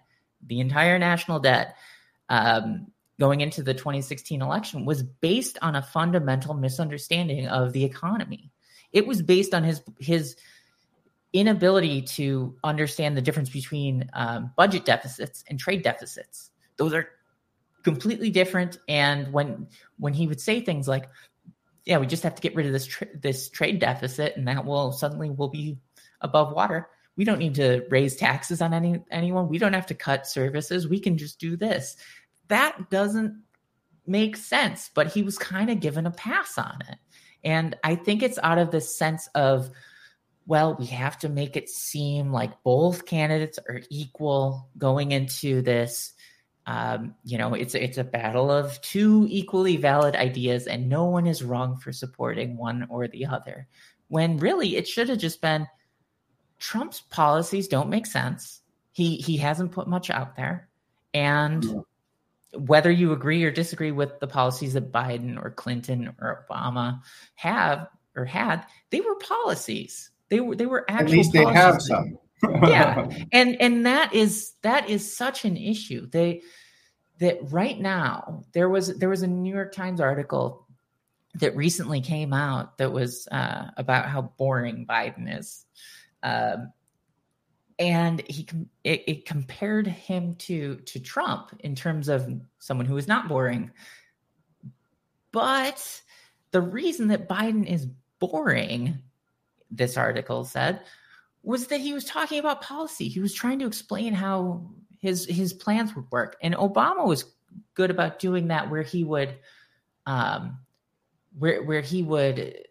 the 0.46 0.60
entire 0.60 0.98
national 0.98 1.38
debt, 1.40 1.76
um, 2.28 2.88
going 3.20 3.40
into 3.40 3.62
the 3.62 3.74
2016 3.74 4.42
election 4.42 4.84
was 4.84 5.02
based 5.02 5.58
on 5.62 5.76
a 5.76 5.82
fundamental 5.82 6.54
misunderstanding 6.54 7.46
of 7.46 7.72
the 7.72 7.84
economy. 7.84 8.50
It 8.92 9.06
was 9.06 9.22
based 9.22 9.54
on 9.54 9.62
his 9.62 9.80
his 10.00 10.36
inability 11.32 12.00
to 12.00 12.56
understand 12.62 13.16
the 13.16 13.22
difference 13.22 13.50
between 13.50 14.08
um, 14.12 14.52
budget 14.56 14.84
deficits 14.84 15.44
and 15.48 15.58
trade 15.58 15.82
deficits. 15.82 16.50
Those 16.76 16.94
are 16.94 17.08
completely 17.84 18.30
different. 18.30 18.78
And 18.88 19.32
when 19.32 19.68
when 19.98 20.14
he 20.14 20.26
would 20.26 20.40
say 20.40 20.60
things 20.60 20.88
like, 20.88 21.08
"Yeah, 21.84 21.98
we 21.98 22.06
just 22.06 22.22
have 22.24 22.34
to 22.34 22.42
get 22.42 22.54
rid 22.54 22.66
of 22.66 22.72
this 22.72 22.86
tra- 22.86 23.18
this 23.18 23.48
trade 23.48 23.78
deficit, 23.78 24.36
and 24.36 24.48
that 24.48 24.64
will 24.64 24.92
suddenly 24.92 25.30
we'll 25.30 25.48
be 25.48 25.78
above 26.20 26.52
water," 26.52 26.88
we 27.16 27.24
don't 27.24 27.38
need 27.38 27.54
to 27.56 27.86
raise 27.90 28.16
taxes 28.16 28.60
on 28.60 28.74
any 28.74 29.02
anyone. 29.10 29.48
We 29.48 29.58
don't 29.58 29.74
have 29.74 29.86
to 29.86 29.94
cut 29.94 30.26
services. 30.26 30.88
We 30.88 30.98
can 30.98 31.16
just 31.18 31.38
do 31.38 31.56
this. 31.56 31.96
That 32.48 32.90
doesn't 32.90 33.42
make 34.06 34.36
sense, 34.36 34.90
but 34.94 35.12
he 35.12 35.22
was 35.22 35.38
kind 35.38 35.70
of 35.70 35.80
given 35.80 36.06
a 36.06 36.10
pass 36.10 36.58
on 36.58 36.78
it. 36.88 36.98
And 37.42 37.76
I 37.84 37.94
think 37.94 38.22
it's 38.22 38.38
out 38.42 38.58
of 38.58 38.70
the 38.70 38.80
sense 38.80 39.28
of, 39.34 39.70
well, 40.46 40.76
we 40.78 40.86
have 40.86 41.18
to 41.18 41.28
make 41.28 41.56
it 41.56 41.68
seem 41.68 42.32
like 42.32 42.62
both 42.62 43.06
candidates 43.06 43.58
are 43.68 43.82
equal 43.90 44.68
going 44.76 45.12
into 45.12 45.62
this. 45.62 46.13
Um, 46.66 47.14
you 47.24 47.36
know, 47.36 47.54
it's 47.54 47.74
it's 47.74 47.98
a 47.98 48.04
battle 48.04 48.50
of 48.50 48.80
two 48.80 49.26
equally 49.28 49.76
valid 49.76 50.16
ideas, 50.16 50.66
and 50.66 50.88
no 50.88 51.04
one 51.04 51.26
is 51.26 51.42
wrong 51.42 51.76
for 51.76 51.92
supporting 51.92 52.56
one 52.56 52.86
or 52.88 53.06
the 53.06 53.26
other. 53.26 53.68
When 54.08 54.38
really, 54.38 54.76
it 54.76 54.88
should 54.88 55.08
have 55.08 55.18
just 55.18 55.40
been 55.40 55.66
Trump's 56.58 57.02
policies 57.02 57.68
don't 57.68 57.90
make 57.90 58.06
sense. 58.06 58.62
He 58.92 59.16
he 59.16 59.36
hasn't 59.36 59.72
put 59.72 59.88
much 59.88 60.08
out 60.08 60.36
there, 60.36 60.68
and 61.12 61.84
whether 62.56 62.90
you 62.90 63.12
agree 63.12 63.44
or 63.44 63.50
disagree 63.50 63.92
with 63.92 64.18
the 64.20 64.26
policies 64.26 64.74
that 64.74 64.92
Biden 64.92 65.36
or 65.42 65.50
Clinton 65.50 66.14
or 66.20 66.46
Obama 66.48 67.00
have 67.34 67.88
or 68.16 68.24
had, 68.24 68.64
they 68.90 69.00
were 69.00 69.16
policies. 69.16 70.10
They 70.28 70.40
were 70.40 70.56
they 70.56 70.66
were 70.66 70.84
actual. 70.88 71.08
At 71.08 71.16
least 71.16 71.32
they 71.32 71.44
have 71.44 71.82
some. 71.82 72.18
Yeah, 72.62 73.08
and 73.32 73.56
and 73.60 73.86
that 73.86 74.14
is 74.14 74.52
that 74.62 74.88
is 74.88 75.16
such 75.16 75.44
an 75.44 75.56
issue. 75.56 76.06
They 76.06 76.42
that 77.18 77.38
right 77.52 77.78
now 77.78 78.42
there 78.52 78.68
was 78.68 78.96
there 78.98 79.08
was 79.08 79.22
a 79.22 79.26
New 79.26 79.52
York 79.52 79.72
Times 79.72 80.00
article 80.00 80.66
that 81.34 81.56
recently 81.56 82.00
came 82.00 82.32
out 82.32 82.78
that 82.78 82.92
was 82.92 83.26
uh, 83.32 83.66
about 83.76 84.06
how 84.06 84.22
boring 84.22 84.86
Biden 84.86 85.38
is. 85.38 85.64
Um, 86.22 86.72
and 87.78 88.22
he 88.28 88.46
it, 88.84 89.02
it, 89.06 89.26
compared 89.26 89.86
him 89.86 90.36
to 90.36 90.76
to 90.76 91.00
Trump 91.00 91.50
in 91.60 91.74
terms 91.74 92.08
of 92.08 92.32
someone 92.60 92.86
who 92.86 92.96
is 92.96 93.08
not 93.08 93.28
boring. 93.28 93.70
But 95.32 96.02
the 96.52 96.60
reason 96.60 97.08
that 97.08 97.28
Biden 97.28 97.66
is 97.66 97.88
boring, 98.20 98.98
this 99.72 99.96
article 99.96 100.44
said, 100.44 100.82
was 101.44 101.68
that 101.68 101.80
he 101.80 101.92
was 101.92 102.04
talking 102.04 102.38
about 102.38 102.62
policy. 102.62 103.08
He 103.08 103.20
was 103.20 103.34
trying 103.34 103.58
to 103.60 103.66
explain 103.66 104.14
how 104.14 104.70
his 104.98 105.26
his 105.26 105.52
plans 105.52 105.94
would 105.94 106.10
work, 106.10 106.36
and 106.42 106.54
Obama 106.54 107.06
was 107.06 107.24
good 107.74 107.90
about 107.90 108.18
doing 108.18 108.48
that, 108.48 108.70
where 108.70 108.82
he 108.82 109.04
would, 109.04 109.36
um, 110.06 110.58
where 111.38 111.62
where 111.62 111.82
he 111.82 112.02
would 112.02 112.64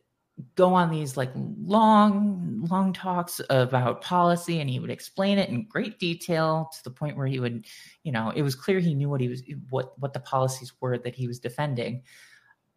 go 0.56 0.74
on 0.74 0.90
these 0.90 1.16
like 1.16 1.32
long 1.36 2.66
long 2.70 2.92
talks 2.92 3.40
about 3.52 4.02
policy 4.02 4.60
and 4.60 4.70
he 4.70 4.80
would 4.80 4.90
explain 4.90 5.38
it 5.38 5.50
in 5.50 5.68
great 5.68 6.00
detail 6.00 6.72
to 6.74 6.84
the 6.84 6.90
point 6.90 7.16
where 7.16 7.28
he 7.28 7.40
would 7.40 7.66
you 8.02 8.12
know 8.12 8.32
it 8.36 8.42
was 8.42 8.56
clear 8.56 8.80
he 8.80 8.96
knew 8.96 9.10
what 9.10 9.22
he 9.22 9.28
was 9.28 9.44
what 9.70 9.98
what 10.00 10.12
the 10.12 10.20
policies 10.20 10.74
were 10.82 10.98
that 10.98 11.14
he 11.14 11.28
was 11.28 11.40
defending 11.40 12.02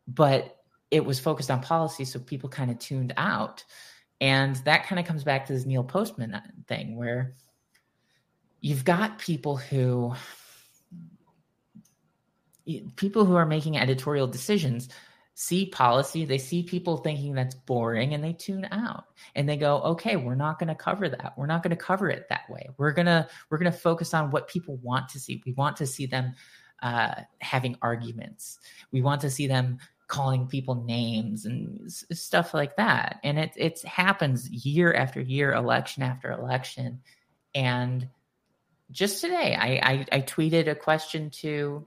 but 0.06 0.58
it 0.90 1.04
was 1.04 1.18
focused 1.18 1.50
on 1.50 1.60
policy 1.62 2.04
so 2.04 2.18
people 2.18 2.48
kind 2.48 2.70
of 2.70 2.78
tuned 2.78 3.14
out 3.16 3.64
and 4.20 4.56
that 4.64 4.86
kind 4.86 4.98
of 4.98 5.06
comes 5.06 5.24
back 5.24 5.46
to 5.46 5.52
this 5.52 5.66
neil 5.66 5.84
postman 5.84 6.40
thing 6.66 6.96
where 6.96 7.34
you've 8.60 8.84
got 8.84 9.18
people 9.18 9.56
who 9.56 10.14
people 12.96 13.24
who 13.24 13.36
are 13.36 13.46
making 13.46 13.76
editorial 13.76 14.26
decisions 14.26 14.88
see 15.38 15.66
policy, 15.66 16.24
they 16.24 16.38
see 16.38 16.62
people 16.62 16.96
thinking 16.96 17.34
that's 17.34 17.54
boring 17.54 18.14
and 18.14 18.24
they 18.24 18.32
tune 18.32 18.66
out 18.72 19.04
and 19.34 19.46
they 19.46 19.56
go, 19.56 19.82
"Okay, 19.82 20.16
we're 20.16 20.34
not 20.34 20.58
going 20.58 20.68
to 20.68 20.74
cover 20.74 21.10
that. 21.10 21.34
We're 21.36 21.46
not 21.46 21.62
going 21.62 21.76
to 21.76 21.84
cover 21.84 22.08
it 22.08 22.26
that 22.30 22.48
way. 22.48 22.70
We're 22.78 22.92
going 22.92 23.06
to 23.06 23.28
we're 23.50 23.58
going 23.58 23.70
to 23.70 23.78
focus 23.78 24.14
on 24.14 24.30
what 24.30 24.48
people 24.48 24.76
want 24.78 25.10
to 25.10 25.20
see. 25.20 25.42
We 25.44 25.52
want 25.52 25.76
to 25.76 25.86
see 25.86 26.06
them 26.06 26.34
uh, 26.82 27.14
having 27.40 27.76
arguments. 27.82 28.58
We 28.90 29.02
want 29.02 29.20
to 29.20 29.30
see 29.30 29.46
them 29.46 29.78
calling 30.08 30.46
people 30.46 30.84
names 30.84 31.46
and 31.46 31.90
stuff 31.90 32.54
like 32.54 32.76
that. 32.76 33.20
And 33.24 33.38
it 33.38 33.52
it 33.56 33.82
happens 33.82 34.48
year 34.48 34.92
after 34.92 35.20
year, 35.20 35.52
election 35.52 36.02
after 36.02 36.30
election. 36.30 37.00
And 37.54 38.08
just 38.90 39.20
today, 39.20 39.56
I, 39.58 39.80
I, 39.82 40.06
I 40.12 40.20
tweeted 40.20 40.68
a 40.68 40.74
question 40.74 41.30
to 41.30 41.86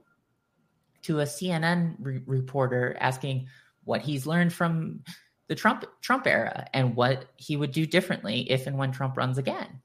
to 1.02 1.20
a 1.20 1.24
CNN 1.24 1.96
re- 1.98 2.22
reporter 2.26 2.96
asking 3.00 3.48
what 3.84 4.02
he's 4.02 4.26
learned 4.26 4.52
from 4.52 5.02
the 5.48 5.54
Trump 5.54 5.84
Trump 6.02 6.26
era 6.26 6.66
and 6.74 6.94
what 6.94 7.26
he 7.36 7.56
would 7.56 7.72
do 7.72 7.86
differently 7.86 8.50
if 8.50 8.66
and 8.66 8.76
when 8.76 8.92
Trump 8.92 9.16
runs 9.16 9.38
again. 9.38 9.80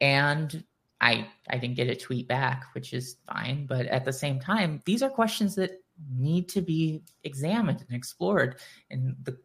And 0.00 0.64
I 1.00 1.26
I 1.48 1.58
didn't 1.58 1.76
get 1.76 1.88
a 1.88 1.96
tweet 1.96 2.28
back, 2.28 2.66
which 2.74 2.92
is 2.92 3.16
fine, 3.26 3.66
but 3.66 3.86
at 3.86 4.04
the 4.04 4.12
same 4.12 4.38
time, 4.38 4.80
these 4.84 5.02
are 5.02 5.10
questions 5.10 5.56
that 5.56 5.72
need 6.16 6.48
to 6.50 6.60
be 6.60 7.02
examined 7.24 7.84
and 7.86 7.96
explored. 7.96 8.56
And 8.90 9.16
the 9.22 9.36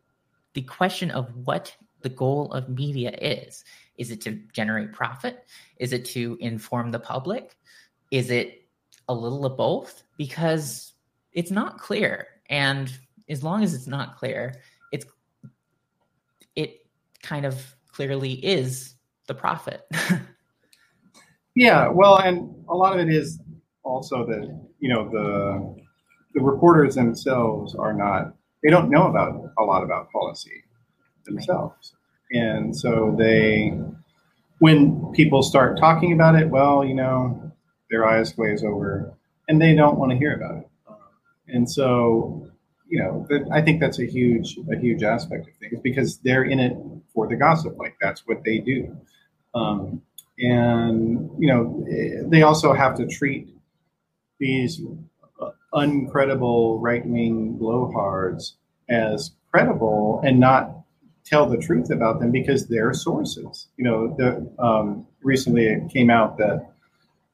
the 0.53 0.61
question 0.61 1.11
of 1.11 1.29
what 1.45 1.75
the 2.01 2.09
goal 2.09 2.51
of 2.53 2.69
media 2.69 3.11
is. 3.21 3.63
Is 3.97 4.11
it 4.11 4.21
to 4.21 4.39
generate 4.53 4.93
profit? 4.93 5.45
Is 5.77 5.91
it 5.91 6.05
to 6.05 6.37
inform 6.39 6.91
the 6.91 6.99
public? 6.99 7.57
Is 8.11 8.29
it 8.29 8.67
a 9.09 9.13
little 9.13 9.45
of 9.45 9.57
both? 9.57 10.03
Because 10.17 10.93
it's 11.33 11.51
not 11.51 11.77
clear. 11.77 12.27
And 12.49 12.91
as 13.27 13.43
long 13.43 13.63
as 13.63 13.73
it's 13.73 13.87
not 13.87 14.17
clear, 14.17 14.61
it's 14.91 15.05
it 16.55 16.85
kind 17.21 17.45
of 17.45 17.75
clearly 17.87 18.33
is 18.33 18.95
the 19.27 19.33
profit. 19.33 19.87
yeah, 21.55 21.87
well, 21.87 22.17
and 22.17 22.53
a 22.69 22.75
lot 22.75 22.93
of 22.93 22.99
it 22.99 23.13
is 23.13 23.39
also 23.83 24.25
that 24.25 24.43
you 24.79 24.89
know 24.89 25.09
the 25.09 25.84
the 26.35 26.41
reporters 26.41 26.93
themselves 26.93 27.73
are 27.73 27.93
not 27.93 28.35
they 28.63 28.69
don't 28.69 28.89
know 28.89 29.07
about 29.07 29.51
a 29.57 29.63
lot 29.63 29.83
about 29.83 30.11
policy 30.11 30.63
themselves, 31.25 31.95
and 32.31 32.75
so 32.75 33.15
they 33.17 33.73
when 34.59 35.11
people 35.13 35.43
start 35.43 35.77
talking 35.77 36.13
about 36.13 36.35
it, 36.35 36.49
well, 36.49 36.85
you 36.85 36.95
know, 36.95 37.51
their 37.89 38.05
eyes 38.05 38.31
glaze 38.33 38.63
over 38.63 39.13
and 39.47 39.61
they 39.61 39.75
don't 39.75 39.97
want 39.97 40.11
to 40.11 40.17
hear 40.17 40.33
about 40.35 40.57
it. 40.57 40.69
And 41.47 41.69
so, 41.69 42.49
you 42.87 42.99
know, 42.99 43.27
I 43.51 43.61
think 43.61 43.79
that's 43.79 43.99
a 43.99 44.05
huge, 44.05 44.57
a 44.71 44.77
huge 44.77 45.03
aspect 45.03 45.47
of 45.47 45.53
things 45.57 45.79
because 45.83 46.17
they're 46.19 46.43
in 46.43 46.59
it 46.59 46.77
for 47.13 47.27
the 47.27 47.35
gossip. 47.35 47.77
Like 47.77 47.95
that's 48.01 48.25
what 48.25 48.43
they 48.43 48.59
do. 48.59 48.95
Um, 49.53 50.01
and 50.39 51.29
you 51.39 51.47
know, 51.47 51.85
they 52.29 52.43
also 52.43 52.73
have 52.73 52.95
to 52.97 53.07
treat 53.07 53.49
these 54.39 54.81
uncredible 55.75 56.77
right 56.81 57.05
wing 57.05 57.57
blowhards 57.59 58.53
as 58.89 59.31
credible 59.51 60.21
and 60.23 60.39
not 60.39 60.71
tell 61.25 61.47
the 61.47 61.57
truth 61.57 61.89
about 61.89 62.19
them 62.19 62.31
because 62.31 62.67
they're 62.67 62.93
sources. 62.93 63.67
You 63.77 63.83
know, 63.83 64.15
the, 64.17 64.63
um, 64.63 65.07
recently 65.21 65.65
it 65.65 65.89
came 65.89 66.09
out 66.09 66.37
that 66.37 66.71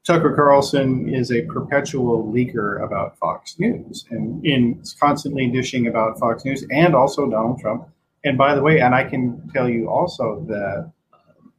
Tucker 0.04 0.34
Carlson 0.36 1.14
is 1.14 1.32
a 1.32 1.44
perpetual 1.44 2.32
leaker 2.34 2.84
about 2.84 3.18
Fox 3.20 3.60
News 3.60 4.06
and 4.10 4.44
in 4.46 4.82
constantly 5.00 5.48
dishing 5.48 5.88
about 5.88 6.20
Fox 6.20 6.44
News 6.44 6.66
and 6.72 6.96
also 6.96 7.30
Donald 7.30 7.60
Trump. 7.60 7.88
And 8.24 8.38
by 8.38 8.56
the 8.56 8.64
way, 8.64 8.80
and 8.80 8.96
I 8.96 9.04
can 9.04 9.50
tell 9.54 9.70
you 9.70 9.90
also 9.90 10.44
that 10.48 10.92
um, 11.14 11.54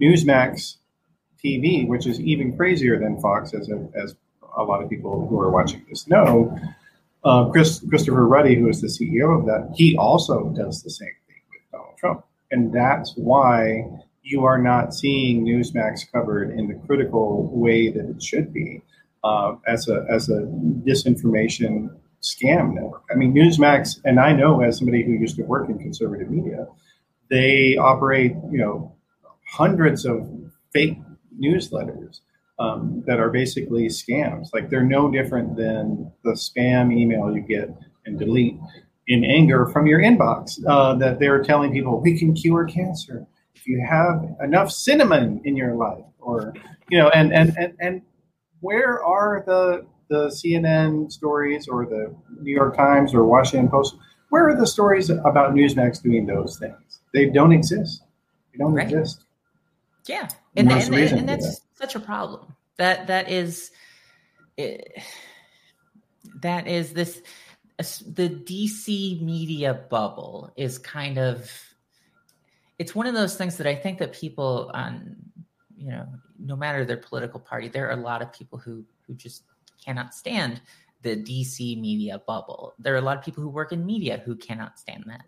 Newsmax 0.00 0.76
TV, 1.44 1.86
which 1.86 2.06
is 2.06 2.20
even 2.20 2.56
crazier 2.56 2.98
than 2.98 3.20
Fox, 3.20 3.54
as 3.54 3.68
a, 3.68 3.88
as 3.94 4.16
a 4.58 4.62
lot 4.62 4.82
of 4.82 4.90
people 4.90 5.26
who 5.28 5.40
are 5.40 5.50
watching 5.50 5.84
this 5.88 6.06
know, 6.08 6.58
uh, 7.24 7.48
Chris, 7.50 7.82
Christopher 7.88 8.26
Ruddy, 8.26 8.56
who 8.56 8.68
is 8.68 8.80
the 8.80 8.88
CEO 8.88 9.38
of 9.38 9.46
that, 9.46 9.72
he 9.74 9.96
also 9.96 10.52
does 10.56 10.82
the 10.82 10.90
same 10.90 11.08
thing 11.26 11.42
with 11.50 11.62
Donald 11.72 11.96
Trump, 11.98 12.24
and 12.50 12.72
that's 12.72 13.14
why 13.16 13.84
you 14.22 14.44
are 14.44 14.58
not 14.58 14.94
seeing 14.94 15.44
Newsmax 15.44 16.10
covered 16.12 16.50
in 16.50 16.68
the 16.68 16.74
critical 16.86 17.50
way 17.52 17.90
that 17.90 18.08
it 18.08 18.22
should 18.22 18.52
be 18.52 18.82
uh, 19.24 19.56
as 19.66 19.88
a 19.88 20.04
as 20.10 20.28
a 20.28 20.42
disinformation 20.86 21.96
scam 22.22 22.74
network. 22.74 23.04
I 23.10 23.14
mean, 23.14 23.32
Newsmax, 23.34 24.00
and 24.04 24.20
I 24.20 24.32
know 24.32 24.60
as 24.60 24.78
somebody 24.78 25.02
who 25.02 25.12
used 25.12 25.36
to 25.36 25.42
work 25.42 25.68
in 25.68 25.78
conservative 25.78 26.30
media, 26.30 26.66
they 27.30 27.76
operate 27.76 28.32
you 28.50 28.58
know 28.58 28.94
hundreds 29.46 30.04
of 30.04 30.28
fake 30.72 30.98
newsletters 31.40 32.20
um, 32.58 33.02
that 33.06 33.20
are 33.20 33.30
basically 33.30 33.86
scams. 33.86 34.48
Like 34.52 34.68
they're 34.70 34.82
no 34.82 35.10
different 35.10 35.56
than 35.56 36.10
the 36.24 36.32
spam 36.32 36.92
email 36.92 37.32
you 37.32 37.40
get 37.40 37.70
and 38.04 38.18
delete 38.18 38.58
in 39.08 39.24
anger 39.24 39.66
from 39.66 39.86
your 39.86 40.00
inbox 40.00 40.58
uh, 40.68 40.94
that 40.94 41.18
they're 41.18 41.42
telling 41.42 41.72
people 41.72 42.00
we 42.00 42.18
can 42.18 42.34
cure 42.34 42.64
cancer 42.64 43.26
if 43.54 43.66
you 43.66 43.84
have 43.88 44.22
enough 44.42 44.70
cinnamon 44.70 45.40
in 45.44 45.56
your 45.56 45.74
life 45.74 46.04
or 46.18 46.52
you 46.90 46.98
know 46.98 47.08
and 47.10 47.32
and 47.32 47.54
and, 47.58 47.74
and 47.80 48.02
where 48.60 49.02
are 49.02 49.42
the 49.46 49.86
the 50.08 50.28
CNN 50.28 51.10
stories 51.10 51.68
or 51.68 51.86
the 51.86 52.14
New 52.40 52.54
York 52.54 52.76
Times 52.76 53.14
or 53.14 53.24
Washington 53.24 53.68
Post 53.68 53.96
where 54.28 54.48
are 54.48 54.56
the 54.56 54.66
stories 54.66 55.08
about 55.10 55.54
Newsmax 55.54 56.02
doing 56.02 56.26
those 56.26 56.58
things 56.58 57.00
they 57.14 57.26
don't 57.30 57.52
exist 57.52 58.02
they 58.52 58.58
don't 58.58 58.74
right. 58.74 58.86
exist 58.86 59.24
Yeah, 60.08 60.28
and, 60.56 60.72
and, 60.72 60.94
and, 60.94 61.18
and 61.18 61.28
that's 61.28 61.60
such 61.74 61.94
a 61.94 62.00
problem. 62.00 62.54
That 62.78 63.08
that 63.08 63.30
is, 63.30 63.70
it, 64.56 64.92
eh, 64.96 65.00
that 66.40 66.66
is 66.66 66.94
this 66.94 67.22
the 67.78 68.28
DC 68.28 69.20
media 69.20 69.74
bubble 69.74 70.50
is 70.56 70.78
kind 70.78 71.18
of 71.18 71.50
it's 72.78 72.94
one 72.94 73.06
of 73.06 73.14
those 73.14 73.36
things 73.36 73.56
that 73.58 73.66
I 73.66 73.74
think 73.74 73.98
that 73.98 74.12
people 74.12 74.70
on 74.74 75.16
you 75.76 75.90
know 75.90 76.06
no 76.38 76.56
matter 76.56 76.84
their 76.84 76.96
political 76.96 77.38
party 77.38 77.68
there 77.68 77.88
are 77.88 77.98
a 77.98 78.02
lot 78.02 78.22
of 78.22 78.32
people 78.32 78.58
who 78.58 78.84
who 79.06 79.14
just 79.14 79.44
cannot 79.84 80.14
stand 80.14 80.60
the 81.02 81.16
DC 81.16 81.80
media 81.80 82.20
bubble. 82.26 82.74
There 82.78 82.94
are 82.94 82.98
a 82.98 83.02
lot 83.02 83.16
of 83.16 83.24
people 83.24 83.42
who 83.42 83.48
work 83.48 83.72
in 83.72 83.86
media 83.86 84.22
who 84.24 84.34
cannot 84.34 84.78
stand 84.78 85.04
that 85.06 85.24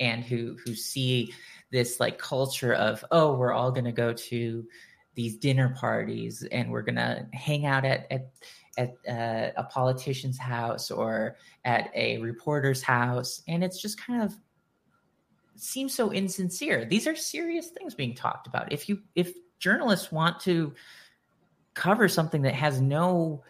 and 0.00 0.24
who 0.24 0.56
who 0.64 0.74
see 0.74 1.32
this 1.70 1.98
like 2.00 2.18
culture 2.18 2.72
of 2.74 3.04
oh 3.10 3.34
we're 3.34 3.52
all 3.52 3.70
going 3.70 3.84
to 3.84 3.92
go 3.92 4.12
to 4.12 4.64
these 5.14 5.36
dinner 5.38 5.74
parties 5.80 6.46
and 6.52 6.70
we're 6.70 6.82
going 6.82 6.96
to 6.96 7.26
hang 7.32 7.66
out 7.66 7.84
at 7.84 8.06
at 8.10 8.30
at 8.78 8.94
uh, 9.08 9.50
a 9.56 9.64
politician's 9.64 10.38
house 10.38 10.90
or 10.90 11.36
at 11.64 11.90
a 11.94 12.18
reporter's 12.18 12.82
house. 12.82 13.42
And 13.48 13.64
it's 13.64 13.80
just 13.80 13.98
kind 13.98 14.22
of 14.22 14.34
seems 15.56 15.94
so 15.94 16.12
insincere. 16.12 16.84
These 16.84 17.06
are 17.06 17.16
serious 17.16 17.68
things 17.68 17.94
being 17.94 18.14
talked 18.14 18.46
about. 18.46 18.72
If 18.72 18.88
you 18.88 19.00
if 19.14 19.32
journalists 19.58 20.12
want 20.12 20.40
to 20.40 20.74
cover 21.72 22.08
something 22.08 22.42
that 22.42 22.54
has 22.54 22.80
no 22.80 23.42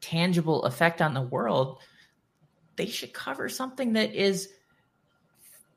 tangible 0.00 0.64
effect 0.64 1.02
on 1.02 1.14
the 1.14 1.20
world 1.20 1.78
they 2.76 2.86
should 2.86 3.12
cover 3.12 3.46
something 3.48 3.92
that 3.92 4.14
is 4.14 4.48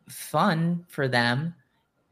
fun 0.08 0.86
for 0.88 1.08
them 1.08 1.56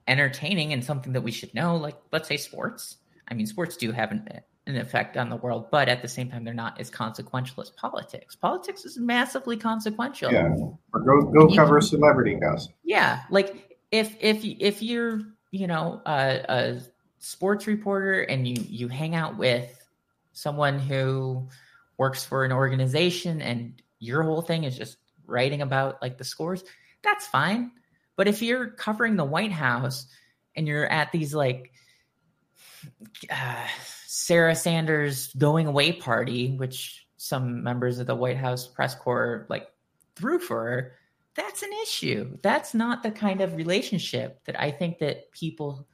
entertaining 0.07 0.73
and 0.73 0.83
something 0.83 1.13
that 1.13 1.21
we 1.21 1.31
should 1.31 1.53
know. 1.53 1.75
Like 1.75 1.97
let's 2.11 2.27
say 2.27 2.37
sports. 2.37 2.97
I 3.27 3.33
mean 3.33 3.47
sports 3.47 3.77
do 3.77 3.91
have 3.91 4.11
an, 4.11 4.27
an 4.67 4.75
effect 4.75 5.17
on 5.17 5.29
the 5.29 5.37
world 5.37 5.67
but 5.71 5.87
at 5.89 6.01
the 6.01 6.07
same 6.07 6.29
time 6.29 6.43
they're 6.43 6.53
not 6.53 6.79
as 6.79 6.89
consequential 6.89 7.61
as 7.61 7.69
politics. 7.69 8.35
Politics 8.35 8.85
is 8.85 8.97
massively 8.97 9.57
consequential. 9.57 10.31
Yeah. 10.31 10.53
Or 10.93 10.99
go 10.99 11.21
go 11.31 11.49
you, 11.49 11.55
cover 11.55 11.81
celebrity 11.81 12.35
gossip. 12.35 12.73
Yeah. 12.83 13.21
Like 13.29 13.77
if 13.91 14.15
if 14.19 14.43
if 14.43 14.81
you're 14.81 15.21
you 15.51 15.67
know 15.67 16.01
a, 16.05 16.45
a 16.47 16.81
sports 17.19 17.67
reporter 17.67 18.21
and 18.21 18.47
you 18.47 18.63
you 18.67 18.87
hang 18.87 19.15
out 19.15 19.37
with 19.37 19.77
someone 20.33 20.79
who 20.79 21.47
works 21.97 22.25
for 22.25 22.43
an 22.43 22.51
organization 22.51 23.41
and 23.41 23.81
your 23.99 24.23
whole 24.23 24.41
thing 24.41 24.63
is 24.63 24.75
just 24.75 24.97
writing 25.27 25.61
about 25.61 26.01
like 26.01 26.17
the 26.17 26.23
scores 26.23 26.63
that's 27.03 27.27
fine 27.27 27.71
but 28.21 28.27
if 28.27 28.43
you're 28.43 28.67
covering 28.67 29.15
the 29.15 29.25
White 29.25 29.51
House 29.51 30.05
and 30.55 30.67
you're 30.67 30.85
at 30.85 31.11
these 31.11 31.33
like 31.33 31.71
uh, 33.31 33.65
Sarah 34.05 34.53
Sanders 34.53 35.33
going 35.33 35.65
away 35.65 35.91
party, 35.91 36.55
which 36.55 37.07
some 37.17 37.63
members 37.63 37.97
of 37.97 38.05
the 38.05 38.13
White 38.13 38.37
House 38.37 38.67
press 38.67 38.93
corps 38.93 39.47
like 39.49 39.69
threw 40.15 40.37
for 40.37 40.63
her, 40.63 40.91
that's 41.33 41.63
an 41.63 41.71
issue. 41.81 42.37
That's 42.43 42.75
not 42.75 43.01
the 43.01 43.09
kind 43.09 43.41
of 43.41 43.55
relationship 43.55 44.45
that 44.45 44.61
I 44.61 44.69
think 44.69 44.99
that 44.99 45.31
people 45.31 45.87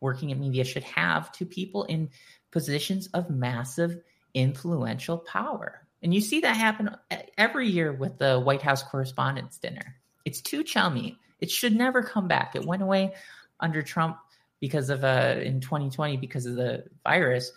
working 0.00 0.30
in 0.30 0.40
media 0.40 0.64
should 0.64 0.84
have 0.84 1.32
to 1.32 1.44
people 1.44 1.84
in 1.84 2.08
positions 2.50 3.08
of 3.08 3.28
massive 3.28 4.00
influential 4.32 5.18
power. 5.18 5.86
And 6.02 6.14
you 6.14 6.22
see 6.22 6.40
that 6.40 6.56
happen 6.56 6.96
every 7.36 7.68
year 7.68 7.92
with 7.92 8.16
the 8.16 8.40
White 8.40 8.62
House 8.62 8.82
Correspondents' 8.82 9.58
Dinner. 9.58 9.96
It's 10.24 10.40
too 10.40 10.64
chummy. 10.64 11.18
It 11.44 11.50
should 11.50 11.76
never 11.76 12.02
come 12.02 12.26
back. 12.26 12.56
It 12.56 12.64
went 12.64 12.80
away 12.80 13.12
under 13.60 13.82
Trump 13.82 14.16
because 14.60 14.88
of 14.88 15.04
uh 15.04 15.34
in 15.42 15.60
2020 15.60 16.16
because 16.16 16.46
of 16.46 16.56
the 16.56 16.84
virus, 17.02 17.52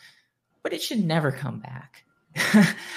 but 0.62 0.74
it 0.74 0.82
should 0.82 1.06
never 1.06 1.32
come 1.32 1.62
back. 1.62 2.04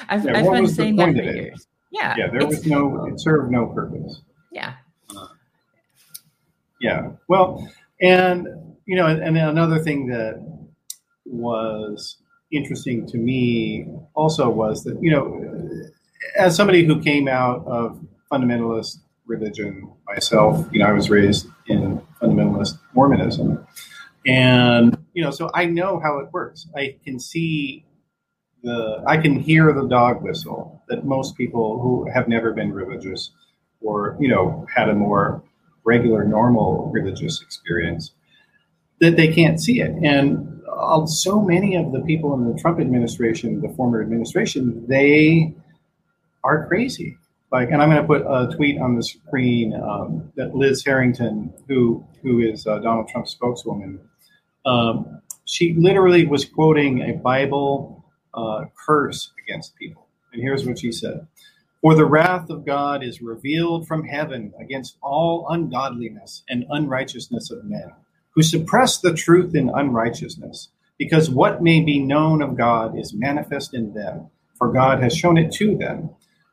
I've, 0.09 0.25
yeah, 0.25 0.37
I've 0.37 0.51
been 0.51 0.67
saying 0.67 0.97
that 0.97 1.15
for 1.15 1.23
years. 1.23 1.69
Yeah. 1.93 2.17
Yeah, 2.19 2.27
there 2.33 2.45
was 2.45 2.67
no 2.67 3.07
it 3.07 3.21
served 3.21 3.53
no 3.53 3.67
purpose. 3.67 4.21
Yeah. 4.51 4.73
Yeah. 6.81 7.11
Well, 7.29 7.73
and 8.01 8.49
you 8.85 8.97
know, 8.97 9.07
and, 9.07 9.23
and 9.23 9.39
another 9.39 9.79
thing 9.79 10.09
that 10.09 10.45
was 11.25 12.17
interesting 12.51 13.07
to 13.07 13.17
me 13.17 13.87
also 14.15 14.51
was 14.51 14.83
that, 14.83 15.01
you 15.01 15.13
know, 15.13 15.89
as 16.37 16.57
somebody 16.57 16.85
who 16.85 17.01
came 17.01 17.29
out 17.29 17.65
of 17.65 18.05
fundamentalist 18.29 18.99
religion 19.31 19.91
myself. 20.07 20.69
You 20.73 20.81
know, 20.81 20.87
I 20.87 20.93
was 20.93 21.09
raised 21.09 21.47
in 21.69 22.03
fundamentalist 22.21 22.79
Mormonism. 22.95 23.67
And, 24.27 24.99
you 25.15 25.23
know, 25.23 25.31
so 25.31 25.51
I 25.55 25.65
know 25.65 25.99
how 25.99 26.19
it 26.19 26.29
works. 26.33 26.67
I 26.77 26.97
can 27.05 27.19
see 27.19 27.87
the, 28.63 29.03
I 29.07 29.17
can 29.17 29.39
hear 29.39 29.73
the 29.73 29.87
dog 29.87 30.23
whistle 30.23 30.83
that 30.89 31.07
most 31.07 31.37
people 31.37 31.81
who 31.81 32.11
have 32.13 32.29
never 32.29 32.53
been 32.53 32.73
religious 32.73 33.31
or, 33.81 34.19
you 34.21 34.29
know, 34.29 34.67
had 34.75 34.91
a 34.91 34.95
more 34.95 35.43
regular, 35.85 36.25
normal 36.25 36.91
religious 36.93 37.41
experience, 37.41 38.13
that 39.01 39.17
they 39.17 39.33
can't 39.33 39.59
see 39.59 39.81
it. 39.81 39.93
And 40.03 40.61
uh, 40.71 41.07
so 41.07 41.41
many 41.41 41.77
of 41.77 41.93
the 41.93 42.01
people 42.01 42.35
in 42.35 42.53
the 42.53 42.61
Trump 42.61 42.81
administration, 42.81 43.63
the 43.63 43.73
former 43.75 44.03
administration, 44.03 44.85
they 44.87 45.55
are 46.45 46.67
crazy 46.67 47.17
like, 47.53 47.71
and 47.71 47.83
I'm 47.83 47.91
going 47.91 48.01
to 48.01 48.07
put 48.07 48.23
a 48.23 48.55
tweet 48.55 48.81
on 48.81 48.95
the 48.95 49.03
screen 49.03 49.75
um, 49.75 50.33
that 50.37 50.55
Liz 50.55 50.85
Harrington, 50.85 51.53
who 51.69 52.05
who 52.23 52.41
is 52.41 52.67
uh, 52.67 52.79
Donald 52.79 53.09
Trump's 53.09 53.33
spokeswoman, 53.33 53.99
um, 54.67 55.21
she 55.47 55.75
literally 55.75 56.27
was 56.27 56.45
quoting 56.45 57.03
a 57.03 57.15
Bible 57.15 58.05
uh, 58.35 58.67
curse 58.87 59.33
against 59.43 59.75
people. 59.77 60.07
And 60.33 60.41
here's 60.41 60.65
what 60.65 60.79
she 60.79 60.93
said: 60.93 61.27
"For 61.81 61.97
the 61.97 62.05
wrath 62.05 62.51
of 62.51 62.65
God 62.65 63.03
is 63.03 63.21
revealed 63.21 63.89
from 63.89 64.05
heaven 64.05 64.53
against 64.61 64.97
all 65.03 65.47
ungodliness 65.51 66.45
and 66.49 66.65
unrighteousness 66.71 67.51
of 67.51 67.65
men, 67.65 67.91
who 68.37 68.43
suppress 68.43 68.99
the 68.99 69.13
truth 69.13 69.57
in 69.57 69.71
unrighteousness, 69.71 70.69
because 70.99 71.29
what 71.29 71.65
may 71.65 71.81
be 71.81 71.99
known 71.99 72.43
of 72.43 72.57
God 72.57 72.97
is 72.97 73.13
manifest 73.13 73.75
in 73.75 73.93
them, 73.93 74.29
for 74.57 74.73
God 74.73 75.03
has 75.03 75.17
shown 75.17 75.37
it 75.37 75.51
to 75.55 75.77
them." 75.77 76.11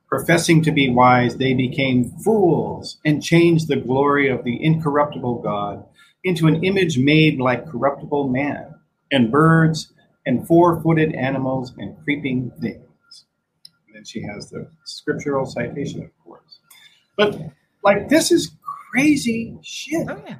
Professing 0.09 0.61
to 0.63 0.71
be 0.71 0.89
wise, 0.89 1.35
they 1.35 1.53
became 1.53 2.09
fools 2.23 2.97
and 3.03 3.21
changed 3.21 3.67
the 3.67 3.75
glory 3.75 4.29
of 4.29 4.43
the 4.45 4.63
incorruptible 4.63 5.41
God 5.41 5.85
into 6.23 6.47
an 6.47 6.63
image 6.63 6.97
made 6.97 7.39
like 7.39 7.67
corruptible 7.67 8.29
man, 8.29 8.73
and 9.11 9.31
birds, 9.31 9.93
and 10.25 10.47
four 10.47 10.81
footed 10.81 11.13
animals, 11.13 11.73
and 11.77 11.95
creeping 12.03 12.51
things. 12.61 13.25
And 13.87 13.95
then 13.95 14.05
she 14.05 14.21
has 14.23 14.49
the 14.49 14.69
scriptural 14.85 15.45
citation, 15.45 16.03
of 16.03 16.09
course. 16.23 16.59
But, 17.17 17.39
like, 17.83 18.09
this 18.09 18.31
is 18.31 18.51
crazy 18.91 19.57
shit. 19.61 20.07
Oh, 20.09 20.21
yeah. 20.25 20.37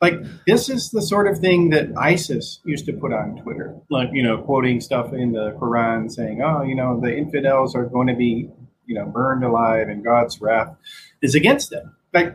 Like, 0.00 0.20
this 0.46 0.68
is 0.68 0.90
the 0.90 1.00
sort 1.00 1.26
of 1.26 1.38
thing 1.38 1.70
that 1.70 1.88
ISIS 1.96 2.60
used 2.64 2.86
to 2.86 2.92
put 2.92 3.12
on 3.12 3.40
Twitter. 3.42 3.74
Like, 3.88 4.10
you 4.12 4.22
know, 4.22 4.38
quoting 4.38 4.80
stuff 4.80 5.12
in 5.12 5.32
the 5.32 5.52
Quran 5.60 6.10
saying, 6.10 6.42
oh, 6.42 6.62
you 6.62 6.74
know, 6.74 7.00
the 7.00 7.16
infidels 7.16 7.74
are 7.74 7.86
going 7.86 8.08
to 8.08 8.14
be 8.14 8.50
you 8.86 8.94
know 8.94 9.06
burned 9.06 9.44
alive 9.44 9.88
and 9.88 10.04
God's 10.04 10.40
wrath 10.40 10.74
is 11.22 11.34
against 11.34 11.70
them. 11.70 11.94
Like 12.12 12.34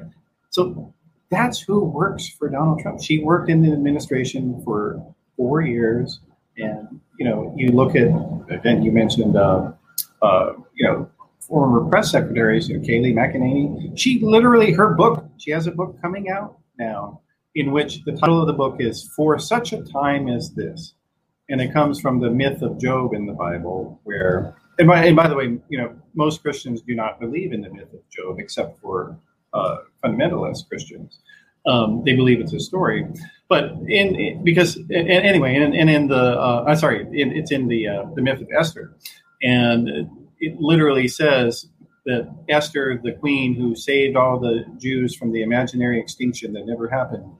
so 0.50 0.94
that's 1.32 1.60
who 1.60 1.84
works 1.86 2.28
for 2.28 2.50
Donald 2.50 2.82
Trump. 2.82 3.02
She 3.02 3.24
worked 3.24 3.50
in 3.50 3.62
the 3.62 3.72
administration 3.72 4.62
for 4.64 5.02
four 5.38 5.62
years, 5.62 6.20
and 6.58 7.00
you 7.18 7.26
know 7.26 7.54
you 7.58 7.70
look 7.70 7.96
at 7.96 8.10
again 8.50 8.84
you 8.84 8.92
mentioned 8.92 9.36
uh, 9.36 9.72
uh, 10.22 10.54
you 10.76 10.86
know 10.86 11.10
former 11.40 11.90
press 11.90 12.12
secretaries, 12.12 12.70
you 12.70 12.78
know, 12.78 12.86
Kayleigh 12.86 13.14
McEnany. 13.14 13.98
She 13.98 14.20
literally 14.20 14.72
her 14.74 14.94
book. 14.94 15.26
She 15.38 15.52
has 15.52 15.68
a 15.68 15.72
book 15.72 16.00
coming 16.02 16.30
out 16.30 16.60
now 16.78 17.22
in 17.56 17.72
which 17.72 18.04
the 18.04 18.14
title 18.14 18.40
of 18.40 18.48
the 18.48 18.54
book 18.54 18.78
is 18.80 19.10
"For 19.16 19.40
Such 19.40 19.74
a 19.74 19.84
Time 19.84 20.28
as 20.28 20.52
This," 20.52 20.94
and 21.50 21.62
it 21.62 21.74
comes 21.74 22.00
from 22.00 22.20
the 22.20 22.30
myth 22.30 22.62
of 22.62 22.80
Job 22.80 23.14
in 23.14 23.26
the 23.26 23.34
Bible, 23.34 24.00
where 24.04 24.56
and 24.82 24.88
by, 24.88 25.06
and 25.06 25.16
by 25.16 25.28
the 25.28 25.36
way, 25.36 25.60
you 25.70 25.78
know, 25.78 25.96
most 26.16 26.42
Christians 26.42 26.82
do 26.82 26.96
not 26.96 27.20
believe 27.20 27.54
in 27.54 27.62
the 27.62 27.70
myth 27.70 27.94
of 27.94 28.00
Job, 28.10 28.40
except 28.40 28.82
for 28.82 29.16
uh, 29.54 29.78
fundamentalist 30.04 30.68
Christians. 30.68 31.20
Um, 31.68 32.02
they 32.04 32.16
believe 32.16 32.40
it's 32.40 32.54
a 32.54 32.60
story, 32.60 33.06
but 33.48 33.74
in 33.88 34.44
because 34.44 34.78
and 34.78 34.92
anyway, 34.92 35.56
and, 35.56 35.76
and 35.76 35.88
in 35.88 36.08
the 36.08 36.40
uh, 36.40 36.66
I'm 36.68 36.76
sorry, 36.78 37.02
in, 37.14 37.32
it's 37.32 37.52
in 37.52 37.68
the 37.68 37.88
uh, 37.88 38.06
the 38.16 38.24
myth 38.24 38.42
of 38.42 38.48
Esther, 38.58 38.96
and 39.44 39.88
it 40.40 40.60
literally 40.60 41.08
says 41.08 41.68
that 42.08 42.34
Esther, 42.50 43.00
the 43.04 43.12
queen 43.12 43.54
who 43.54 43.76
saved 43.76 44.18
all 44.18 44.40
the 44.40 44.66
Jews 44.80 45.16
from 45.16 45.32
the 45.32 45.44
imaginary 45.44 46.00
extinction 46.00 46.54
that 46.54 46.66
never 46.66 46.90
happened, 46.90 47.32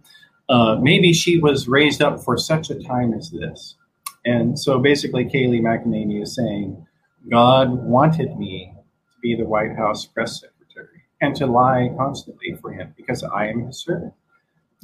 uh, 0.50 0.76
maybe 0.76 1.12
she 1.12 1.40
was 1.40 1.68
raised 1.68 2.04
up 2.04 2.24
for 2.24 2.38
such 2.38 2.70
a 2.70 2.76
time 2.84 3.16
as 3.16 3.32
this. 3.32 3.76
And 4.24 4.60
so 4.60 4.78
basically, 4.78 5.26
Kayleigh 5.26 5.62
McEnany 5.62 6.22
is 6.22 6.36
saying 6.36 6.86
God 7.30 7.72
wanted 7.72 8.38
me 8.38 8.74
to 8.76 9.20
be 9.22 9.36
the 9.36 9.46
White 9.46 9.76
House 9.76 10.06
press 10.06 10.42
secretary 10.42 11.04
and 11.22 11.36
to 11.36 11.46
lie 11.46 11.90
constantly 11.98 12.56
for 12.62 12.72
him 12.72 12.94
because 12.98 13.24
I 13.24 13.48
am 13.48 13.66
his 13.68 13.84
servant. 13.84 14.14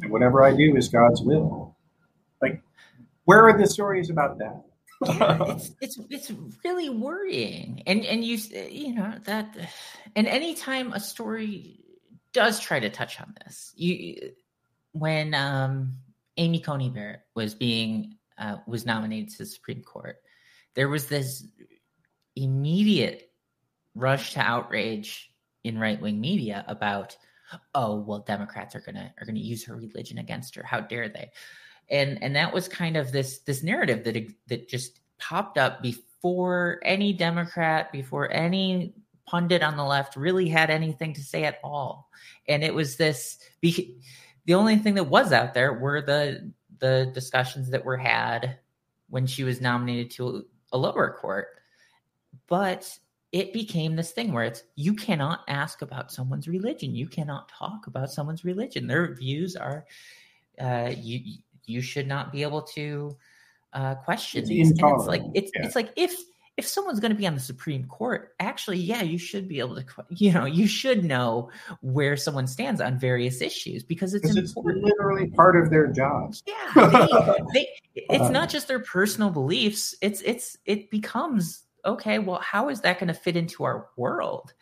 And 0.02 0.12
whatever 0.12 0.44
I 0.44 0.56
do 0.56 0.76
is 0.76 0.88
God's 0.88 1.22
will. 1.22 1.76
Like, 2.42 2.62
where 3.26 3.48
are 3.48 3.58
the 3.58 3.68
stories 3.68 4.10
about 4.10 4.38
that? 4.38 4.64
it's 5.02 5.72
it's 5.80 6.00
it's 6.10 6.32
really 6.66 6.90
worrying, 6.90 7.84
and 7.86 8.04
and 8.04 8.26
you 8.26 8.38
you 8.68 8.96
know 8.96 9.14
that, 9.26 9.56
and 10.16 10.26
anytime 10.26 10.92
a 10.92 11.00
story 11.00 11.80
does 12.34 12.60
try 12.60 12.80
to 12.80 12.90
touch 12.90 13.22
on 13.22 13.36
this, 13.44 13.74
you 13.76 14.32
when 14.94 15.36
um, 15.36 15.94
Amy 16.38 16.60
Coney 16.60 16.90
Barrett 16.90 17.22
was 17.36 17.54
being 17.54 18.16
uh, 18.40 18.58
was 18.66 18.88
nominated 18.88 19.30
to 19.30 19.38
the 19.40 19.46
Supreme 19.46 19.84
Court, 19.84 20.18
there 20.74 20.90
was 20.90 21.08
this 21.08 21.46
immediate 22.44 23.32
rush 23.96 24.34
to 24.34 24.40
outrage 24.40 25.32
in 25.64 25.80
right 25.80 26.00
wing 26.00 26.22
media 26.22 26.64
about, 26.68 27.18
oh 27.76 27.96
well, 27.96 28.20
Democrats 28.20 28.76
are 28.76 28.82
gonna 28.82 29.14
are 29.20 29.26
gonna 29.26 29.40
use 29.40 29.66
her 29.66 29.76
religion 29.76 30.18
against 30.18 30.56
her. 30.56 30.64
How 30.64 30.80
dare 30.80 31.10
they? 31.10 31.32
And 31.90 32.22
and 32.22 32.36
that 32.36 32.54
was 32.54 32.68
kind 32.68 32.98
of 32.98 33.12
this 33.12 33.40
this 33.40 33.64
narrative 33.64 34.04
that 34.04 34.28
that 34.48 34.70
just 34.70 35.00
popped 35.20 35.58
up 35.58 35.82
before 35.82 36.80
any 36.84 37.14
Democrat, 37.14 37.92
before 37.92 38.32
any 38.32 38.94
pundit 39.26 39.62
on 39.62 39.76
the 39.76 39.84
left 39.84 40.16
really 40.16 40.48
had 40.48 40.70
anything 40.70 41.14
to 41.14 41.22
say 41.22 41.44
at 41.44 41.60
all. 41.64 42.10
And 42.48 42.64
it 42.64 42.74
was 42.74 42.98
this 42.98 43.38
the 43.62 44.54
only 44.54 44.78
thing 44.78 44.96
that 44.96 45.04
was 45.04 45.32
out 45.32 45.54
there 45.54 45.74
were 45.74 46.02
the 46.02 46.52
the 46.80 47.12
discussions 47.14 47.70
that 47.70 47.84
were 47.84 47.98
had 47.98 48.58
when 49.10 49.26
she 49.26 49.44
was 49.44 49.62
nominated 49.62 50.12
to 50.12 50.46
a 50.72 50.78
lower 50.78 51.18
court. 51.20 51.48
But 52.48 52.98
it 53.32 53.52
became 53.54 53.96
this 53.96 54.12
thing 54.12 54.32
where 54.32 54.46
it's 54.46 54.64
you 54.76 54.94
cannot 54.94 55.42
ask 55.48 55.82
about 55.82 56.12
someone's 56.12 56.48
religion. 56.48 56.96
You 56.96 57.08
cannot 57.08 57.50
talk 57.50 57.88
about 57.88 58.12
someone's 58.12 58.46
religion. 58.46 58.88
Their 58.88 59.14
views 59.14 59.56
are 59.56 59.86
uh, 60.60 60.94
you 60.98 61.40
you 61.66 61.82
should 61.82 62.08
not 62.08 62.32
be 62.32 62.42
able 62.44 62.62
to 62.62 63.18
uh, 63.74 63.96
question 63.96 64.42
It's 64.42 64.50
these. 64.50 64.70
And 64.72 64.80
it's 64.80 65.06
like 65.08 65.24
it's 65.36 65.52
Yeah. 65.56 65.66
it's 65.66 65.76
like 65.76 65.92
if 65.96 66.16
if 66.56 66.66
someone's 66.66 67.00
going 67.00 67.12
to 67.12 67.18
be 67.18 67.28
on 67.28 67.36
the 67.36 67.40
Supreme 67.40 67.86
Court, 67.86 68.34
actually, 68.40 68.78
yeah, 68.80 69.04
you 69.04 69.20
should 69.20 69.48
be 69.48 69.60
able 69.60 69.76
to, 69.76 69.86
you 70.10 70.34
know, 70.34 70.46
you 70.46 70.66
should 70.66 71.06
know 71.06 71.52
where 71.82 72.18
someone 72.18 72.48
stands 72.48 72.82
on 72.82 72.98
various 72.98 73.42
issues 73.42 73.84
because 73.84 74.16
it's 74.16 74.36
it's 74.36 74.56
literally 74.56 75.28
part 75.32 75.56
of 75.56 75.70
their 75.70 75.88
jobs. 75.88 76.44
Yeah, 76.48 76.88
they, 76.90 77.08
they, 77.54 77.68
it's 77.96 78.24
Uh, 78.24 78.30
not 78.30 78.50
just 78.50 78.68
their 78.68 78.80
personal 78.80 79.30
beliefs. 79.30 79.94
It's 80.02 80.22
it's 80.22 80.58
it 80.66 80.90
becomes 80.90 81.67
okay. 81.88 82.20
Well, 82.20 82.40
how 82.40 82.70
is 82.70 82.82
that 82.82 83.00
going 83.00 83.08
to 83.08 83.14
fit 83.14 83.36
into 83.36 83.64
our 83.64 83.88
world? 83.96 84.54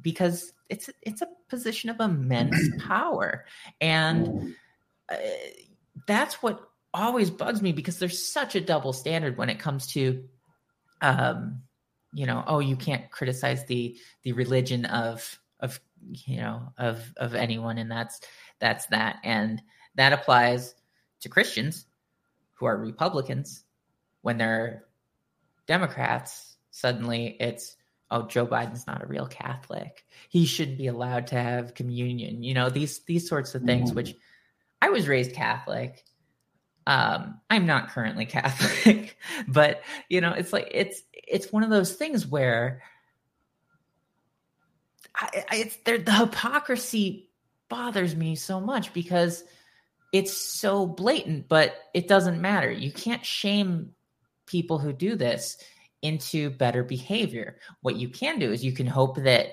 Because 0.00 0.52
it's 0.68 0.90
it's 1.02 1.22
a 1.22 1.28
position 1.48 1.90
of 1.90 2.00
immense 2.00 2.56
power, 2.78 3.46
and 3.80 4.54
uh, 5.08 5.16
that's 6.06 6.42
what 6.42 6.60
always 6.92 7.30
bugs 7.30 7.60
me 7.60 7.72
because 7.72 7.98
there's 7.98 8.24
such 8.24 8.54
a 8.54 8.60
double 8.60 8.92
standard 8.92 9.36
when 9.36 9.50
it 9.50 9.58
comes 9.58 9.86
to 9.86 10.24
um 11.02 11.60
you 12.14 12.24
know 12.24 12.42
oh 12.46 12.58
you 12.58 12.74
can't 12.74 13.10
criticize 13.10 13.66
the 13.66 13.98
the 14.22 14.32
religion 14.32 14.86
of 14.86 15.38
of 15.60 15.78
you 16.10 16.38
know 16.38 16.72
of 16.78 17.12
of 17.18 17.34
anyone 17.34 17.76
and 17.76 17.90
that's 17.90 18.20
that's 18.60 18.86
that 18.86 19.18
and 19.24 19.62
that 19.96 20.14
applies 20.14 20.74
to 21.20 21.28
christians 21.28 21.86
who 22.54 22.64
are 22.64 22.78
republicans 22.78 23.64
when 24.22 24.38
they're 24.38 24.85
democrats 25.66 26.56
suddenly 26.70 27.36
it's 27.40 27.76
oh 28.10 28.26
joe 28.26 28.46
biden's 28.46 28.86
not 28.86 29.02
a 29.02 29.06
real 29.06 29.26
catholic. 29.26 30.04
He 30.28 30.46
shouldn't 30.46 30.78
be 30.78 30.86
allowed 30.86 31.28
to 31.28 31.34
have 31.36 31.74
communion 31.74 32.42
you 32.42 32.54
know 32.54 32.70
these 32.70 33.00
these 33.06 33.28
sorts 33.28 33.54
of 33.54 33.62
things 33.64 33.92
Mhm. 33.92 33.94
which 33.96 34.14
i 34.80 34.90
was 34.90 35.08
raised 35.08 35.32
catholic. 35.34 36.04
Um 36.86 37.40
i'm 37.50 37.66
not 37.66 37.88
currently 37.90 38.26
catholic 38.38 39.16
but 39.48 39.82
you 40.08 40.20
know 40.20 40.32
it's 40.32 40.52
like 40.52 40.68
it's 40.70 41.02
it's 41.12 41.50
one 41.52 41.64
of 41.64 41.70
those 41.70 41.94
things 41.94 42.26
where 42.26 42.82
I, 45.14 45.44
I, 45.50 45.56
it's 45.56 45.76
there 45.84 45.98
the 45.98 46.12
hypocrisy 46.12 47.30
bothers 47.68 48.14
me 48.14 48.36
so 48.36 48.60
much 48.60 48.92
because 48.92 49.42
it's 50.12 50.32
so 50.32 50.86
blatant 50.86 51.48
but 51.48 51.74
it 51.94 52.06
doesn't 52.06 52.40
matter. 52.40 52.70
You 52.70 52.92
can't 52.92 53.24
shame 53.24 53.95
people 54.46 54.78
who 54.78 54.92
do 54.92 55.16
this 55.16 55.58
into 56.02 56.50
better 56.50 56.84
behavior. 56.84 57.58
What 57.80 57.96
you 57.96 58.08
can 58.08 58.38
do 58.38 58.52
is 58.52 58.64
you 58.64 58.72
can 58.72 58.86
hope 58.86 59.16
that 59.16 59.48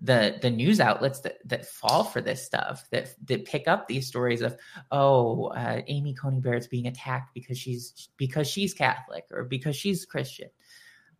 the 0.00 0.36
the 0.42 0.50
news 0.50 0.80
outlets 0.80 1.20
that, 1.20 1.38
that 1.44 1.64
fall 1.64 2.02
for 2.02 2.20
this 2.20 2.44
stuff 2.44 2.84
that 2.90 3.14
that 3.28 3.44
pick 3.44 3.68
up 3.68 3.86
these 3.86 4.08
stories 4.08 4.42
of 4.42 4.56
oh 4.90 5.46
uh, 5.46 5.80
Amy 5.86 6.12
Coney 6.12 6.40
Barrett's 6.40 6.66
being 6.66 6.88
attacked 6.88 7.32
because 7.34 7.56
she's 7.56 8.08
because 8.16 8.48
she's 8.48 8.74
Catholic 8.74 9.24
or 9.30 9.44
because 9.44 9.76
she's 9.76 10.04
Christian. 10.04 10.48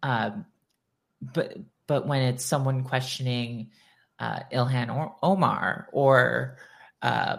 Um, 0.02 0.46
but 1.20 1.56
but 1.86 2.06
when 2.08 2.22
it's 2.22 2.44
someone 2.44 2.82
questioning 2.82 3.70
uh, 4.18 4.40
Ilhan 4.52 4.94
or 4.94 5.14
Omar 5.22 5.88
or 5.92 6.56
uh, 7.02 7.36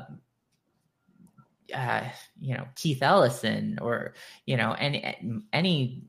uh, 1.73 2.03
you 2.39 2.55
know 2.55 2.65
Keith 2.75 3.01
Ellison 3.01 3.77
or 3.81 4.13
you 4.45 4.57
know 4.57 4.73
any 4.79 5.43
any 5.53 6.03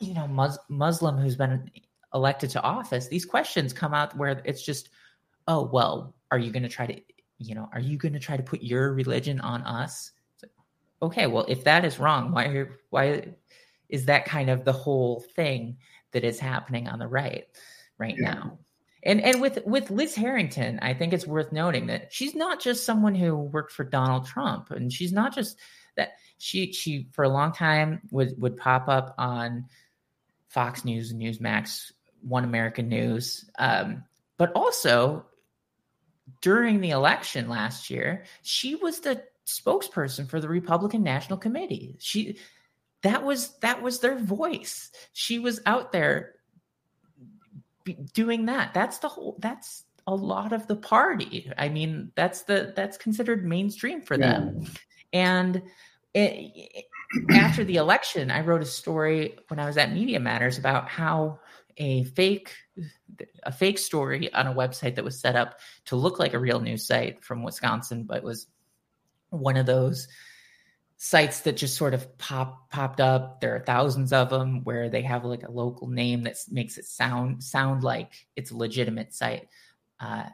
you 0.00 0.14
know 0.14 0.26
mus- 0.26 0.58
Muslim 0.68 1.16
who's 1.16 1.36
been 1.36 1.70
elected 2.14 2.50
to 2.50 2.62
office, 2.62 3.08
these 3.08 3.24
questions 3.24 3.72
come 3.72 3.94
out 3.94 4.16
where 4.16 4.42
it's 4.44 4.62
just, 4.62 4.88
oh 5.46 5.70
well, 5.72 6.14
are 6.30 6.38
you 6.38 6.50
going 6.50 6.62
to 6.62 6.68
try 6.68 6.86
to 6.86 7.00
you 7.38 7.54
know 7.54 7.68
are 7.72 7.80
you 7.80 7.96
going 7.96 8.12
to 8.14 8.18
try 8.18 8.36
to 8.36 8.42
put 8.42 8.62
your 8.62 8.92
religion 8.92 9.40
on 9.40 9.62
us? 9.62 10.12
It's 10.34 10.42
like, 10.44 10.52
okay, 11.02 11.26
well 11.26 11.44
if 11.48 11.64
that 11.64 11.84
is 11.84 11.98
wrong, 11.98 12.32
why 12.32 12.66
why 12.90 13.34
is 13.88 14.04
that 14.06 14.24
kind 14.24 14.50
of 14.50 14.64
the 14.64 14.72
whole 14.72 15.24
thing 15.34 15.76
that 16.12 16.24
is 16.24 16.38
happening 16.38 16.88
on 16.88 16.98
the 16.98 17.06
right 17.06 17.46
right 17.98 18.16
Yeah. 18.18 18.34
now? 18.34 18.58
And 19.02 19.20
and 19.22 19.40
with 19.40 19.60
with 19.64 19.90
Liz 19.90 20.14
Harrington, 20.14 20.78
I 20.82 20.94
think 20.94 21.12
it's 21.12 21.26
worth 21.26 21.52
noting 21.52 21.86
that 21.86 22.12
she's 22.12 22.34
not 22.34 22.60
just 22.60 22.84
someone 22.84 23.14
who 23.14 23.34
worked 23.34 23.72
for 23.72 23.84
Donald 23.84 24.26
Trump, 24.26 24.70
and 24.70 24.92
she's 24.92 25.12
not 25.12 25.34
just 25.34 25.58
that 25.96 26.12
she 26.38 26.72
she 26.72 27.08
for 27.12 27.24
a 27.24 27.28
long 27.28 27.52
time 27.52 28.02
would 28.10 28.40
would 28.40 28.56
pop 28.56 28.88
up 28.88 29.14
on 29.16 29.66
Fox 30.48 30.84
News, 30.84 31.14
Newsmax, 31.14 31.92
One 32.22 32.44
American 32.44 32.88
News, 32.88 33.48
um, 33.58 34.04
but 34.36 34.52
also 34.52 35.24
during 36.40 36.80
the 36.80 36.90
election 36.90 37.48
last 37.48 37.90
year, 37.90 38.24
she 38.42 38.74
was 38.74 39.00
the 39.00 39.22
spokesperson 39.46 40.28
for 40.28 40.40
the 40.40 40.48
Republican 40.48 41.02
National 41.02 41.38
Committee. 41.38 41.96
She 42.00 42.36
that 43.02 43.24
was 43.24 43.56
that 43.58 43.82
was 43.82 44.00
their 44.00 44.18
voice. 44.18 44.90
She 45.12 45.38
was 45.38 45.60
out 45.66 45.92
there 45.92 46.34
doing 48.12 48.46
that. 48.46 48.74
That's 48.74 48.98
the 48.98 49.08
whole. 49.08 49.36
That's 49.40 49.84
a 50.06 50.14
lot 50.14 50.52
of 50.52 50.66
the 50.66 50.76
party. 50.76 51.50
I 51.56 51.68
mean, 51.68 52.10
that's 52.14 52.42
the 52.42 52.72
that's 52.74 52.96
considered 52.96 53.44
mainstream 53.44 54.02
for 54.02 54.16
them. 54.16 54.64
And 55.12 55.56
it, 56.14 56.52
it- 56.54 56.84
after 57.32 57.64
the 57.64 57.76
election, 57.76 58.30
I 58.30 58.40
wrote 58.42 58.62
a 58.62 58.66
story 58.66 59.36
when 59.48 59.58
I 59.58 59.66
was 59.66 59.76
at 59.76 59.92
Media 59.92 60.20
Matters 60.20 60.58
about 60.58 60.88
how 60.88 61.40
a 61.76 62.04
fake 62.04 62.54
a 63.42 63.50
fake 63.50 63.78
story 63.78 64.32
on 64.32 64.46
a 64.46 64.54
website 64.54 64.94
that 64.94 65.04
was 65.04 65.18
set 65.18 65.34
up 65.34 65.58
to 65.86 65.96
look 65.96 66.18
like 66.20 66.34
a 66.34 66.38
real 66.38 66.60
news 66.60 66.86
site 66.86 67.24
from 67.24 67.42
Wisconsin, 67.42 68.04
but 68.04 68.22
was 68.22 68.46
one 69.30 69.56
of 69.56 69.66
those 69.66 70.06
sites 71.02 71.40
that 71.40 71.56
just 71.56 71.78
sort 71.78 71.94
of 71.94 72.18
pop 72.18 72.68
popped 72.68 73.00
up. 73.00 73.40
There 73.40 73.56
are 73.56 73.60
thousands 73.60 74.12
of 74.12 74.28
them 74.28 74.62
where 74.64 74.90
they 74.90 75.00
have 75.00 75.24
like 75.24 75.44
a 75.44 75.50
local 75.50 75.88
name 75.88 76.24
that 76.24 76.36
makes 76.50 76.76
it 76.76 76.84
sound 76.84 77.42
sound 77.42 77.82
like 77.82 78.12
it's 78.36 78.50
a 78.50 78.56
legitimate 78.56 79.14
site, 79.14 79.48
uh, 79.98 80.24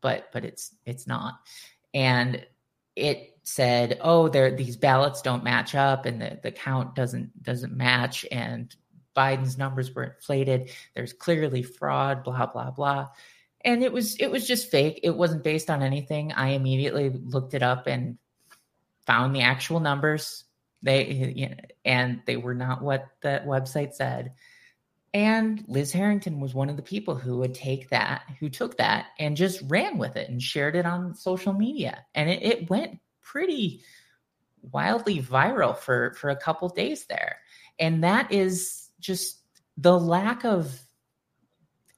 but 0.00 0.30
but 0.32 0.44
it's 0.44 0.76
it's 0.86 1.08
not. 1.08 1.40
And 1.92 2.46
it 2.94 3.36
said, 3.42 3.98
"Oh, 4.00 4.28
there 4.28 4.54
these 4.54 4.76
ballots 4.76 5.22
don't 5.22 5.42
match 5.42 5.74
up, 5.74 6.06
and 6.06 6.22
the 6.22 6.38
the 6.40 6.52
count 6.52 6.94
doesn't 6.94 7.42
doesn't 7.42 7.76
match, 7.76 8.24
and 8.30 8.72
Biden's 9.16 9.58
numbers 9.58 9.92
were 9.92 10.04
inflated. 10.04 10.70
There's 10.94 11.12
clearly 11.12 11.64
fraud. 11.64 12.22
Blah 12.22 12.46
blah 12.46 12.70
blah." 12.70 13.08
And 13.64 13.82
it 13.82 13.92
was 13.92 14.14
it 14.16 14.30
was 14.30 14.46
just 14.46 14.70
fake. 14.70 15.00
It 15.02 15.16
wasn't 15.16 15.42
based 15.42 15.68
on 15.68 15.82
anything. 15.82 16.30
I 16.32 16.50
immediately 16.50 17.10
looked 17.10 17.54
it 17.54 17.62
up 17.64 17.88
and 17.88 18.18
found 19.12 19.36
the 19.36 19.42
actual 19.42 19.78
numbers. 19.78 20.44
They 20.80 21.54
and 21.84 22.22
they 22.26 22.38
were 22.38 22.54
not 22.54 22.80
what 22.82 23.08
that 23.20 23.46
website 23.46 23.92
said. 23.92 24.32
And 25.12 25.62
Liz 25.68 25.92
Harrington 25.92 26.40
was 26.40 26.54
one 26.54 26.70
of 26.70 26.76
the 26.76 26.82
people 26.82 27.14
who 27.14 27.36
would 27.38 27.52
take 27.52 27.90
that, 27.90 28.22
who 28.40 28.48
took 28.48 28.78
that 28.78 29.08
and 29.18 29.36
just 29.36 29.60
ran 29.68 29.98
with 29.98 30.16
it 30.16 30.30
and 30.30 30.42
shared 30.42 30.74
it 30.74 30.86
on 30.86 31.14
social 31.14 31.52
media. 31.52 32.06
And 32.14 32.30
it, 32.30 32.42
it 32.42 32.70
went 32.70 33.00
pretty 33.20 33.82
wildly 34.62 35.20
viral 35.20 35.76
for 35.76 36.14
for 36.14 36.30
a 36.30 36.36
couple 36.36 36.70
days 36.70 37.04
there. 37.04 37.36
And 37.78 38.02
that 38.04 38.32
is 38.32 38.88
just 38.98 39.40
the 39.76 39.98
lack 39.98 40.42
of 40.44 40.80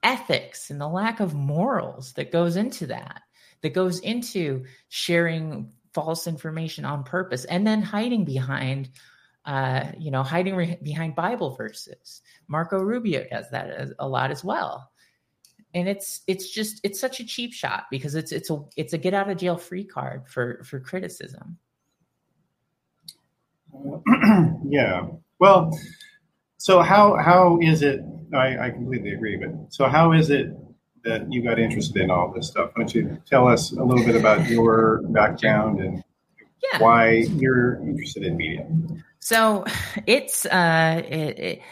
ethics 0.02 0.68
and 0.68 0.80
the 0.80 0.88
lack 0.88 1.20
of 1.20 1.32
morals 1.32 2.12
that 2.14 2.32
goes 2.32 2.56
into 2.56 2.88
that, 2.88 3.22
that 3.62 3.72
goes 3.72 4.00
into 4.00 4.64
sharing 4.88 5.72
false 5.94 6.26
information 6.26 6.84
on 6.84 7.04
purpose 7.04 7.44
and 7.44 7.66
then 7.66 7.80
hiding 7.80 8.24
behind 8.24 8.90
uh, 9.44 9.92
you 9.98 10.10
know 10.10 10.22
hiding 10.22 10.56
re- 10.56 10.78
behind 10.82 11.14
bible 11.14 11.54
verses. 11.54 12.22
Marco 12.48 12.78
rubio 12.78 13.24
does 13.30 13.48
that 13.50 13.90
a 13.98 14.08
lot 14.08 14.30
as 14.30 14.42
well. 14.42 14.90
And 15.74 15.88
it's 15.88 16.22
it's 16.26 16.50
just 16.50 16.80
it's 16.84 17.00
such 17.00 17.20
a 17.20 17.26
cheap 17.26 17.52
shot 17.52 17.84
because 17.90 18.14
it's 18.14 18.32
it's 18.32 18.50
a 18.50 18.60
it's 18.76 18.92
a 18.92 18.98
get 18.98 19.14
out 19.14 19.30
of 19.30 19.36
jail 19.38 19.56
free 19.56 19.84
card 19.84 20.28
for 20.28 20.62
for 20.64 20.80
criticism. 20.80 21.58
Yeah. 24.66 25.08
Well 25.38 25.70
so 26.56 26.80
how 26.80 27.16
how 27.16 27.58
is 27.60 27.82
it 27.82 28.00
I, 28.34 28.66
I 28.66 28.70
completely 28.70 29.10
agree 29.10 29.36
but 29.36 29.72
so 29.72 29.86
how 29.86 30.12
is 30.12 30.30
it 30.30 30.48
that 31.04 31.30
you 31.32 31.42
got 31.42 31.58
interested 31.58 32.02
in 32.02 32.10
all 32.10 32.32
this 32.32 32.48
stuff. 32.48 32.70
Why 32.74 32.82
don't 32.82 32.94
you 32.94 33.18
tell 33.28 33.46
us 33.46 33.72
a 33.72 33.82
little 33.82 34.04
bit 34.04 34.16
about 34.16 34.48
your 34.48 35.02
background 35.08 35.80
and 35.80 36.02
yeah. 36.72 36.78
why 36.78 37.10
you're 37.10 37.76
interested 37.80 38.24
in 38.24 38.36
media? 38.36 38.66
So 39.20 39.64
it's 40.06 40.46
uh, 40.46 41.02
it, 41.08 41.38
it, 41.38 41.62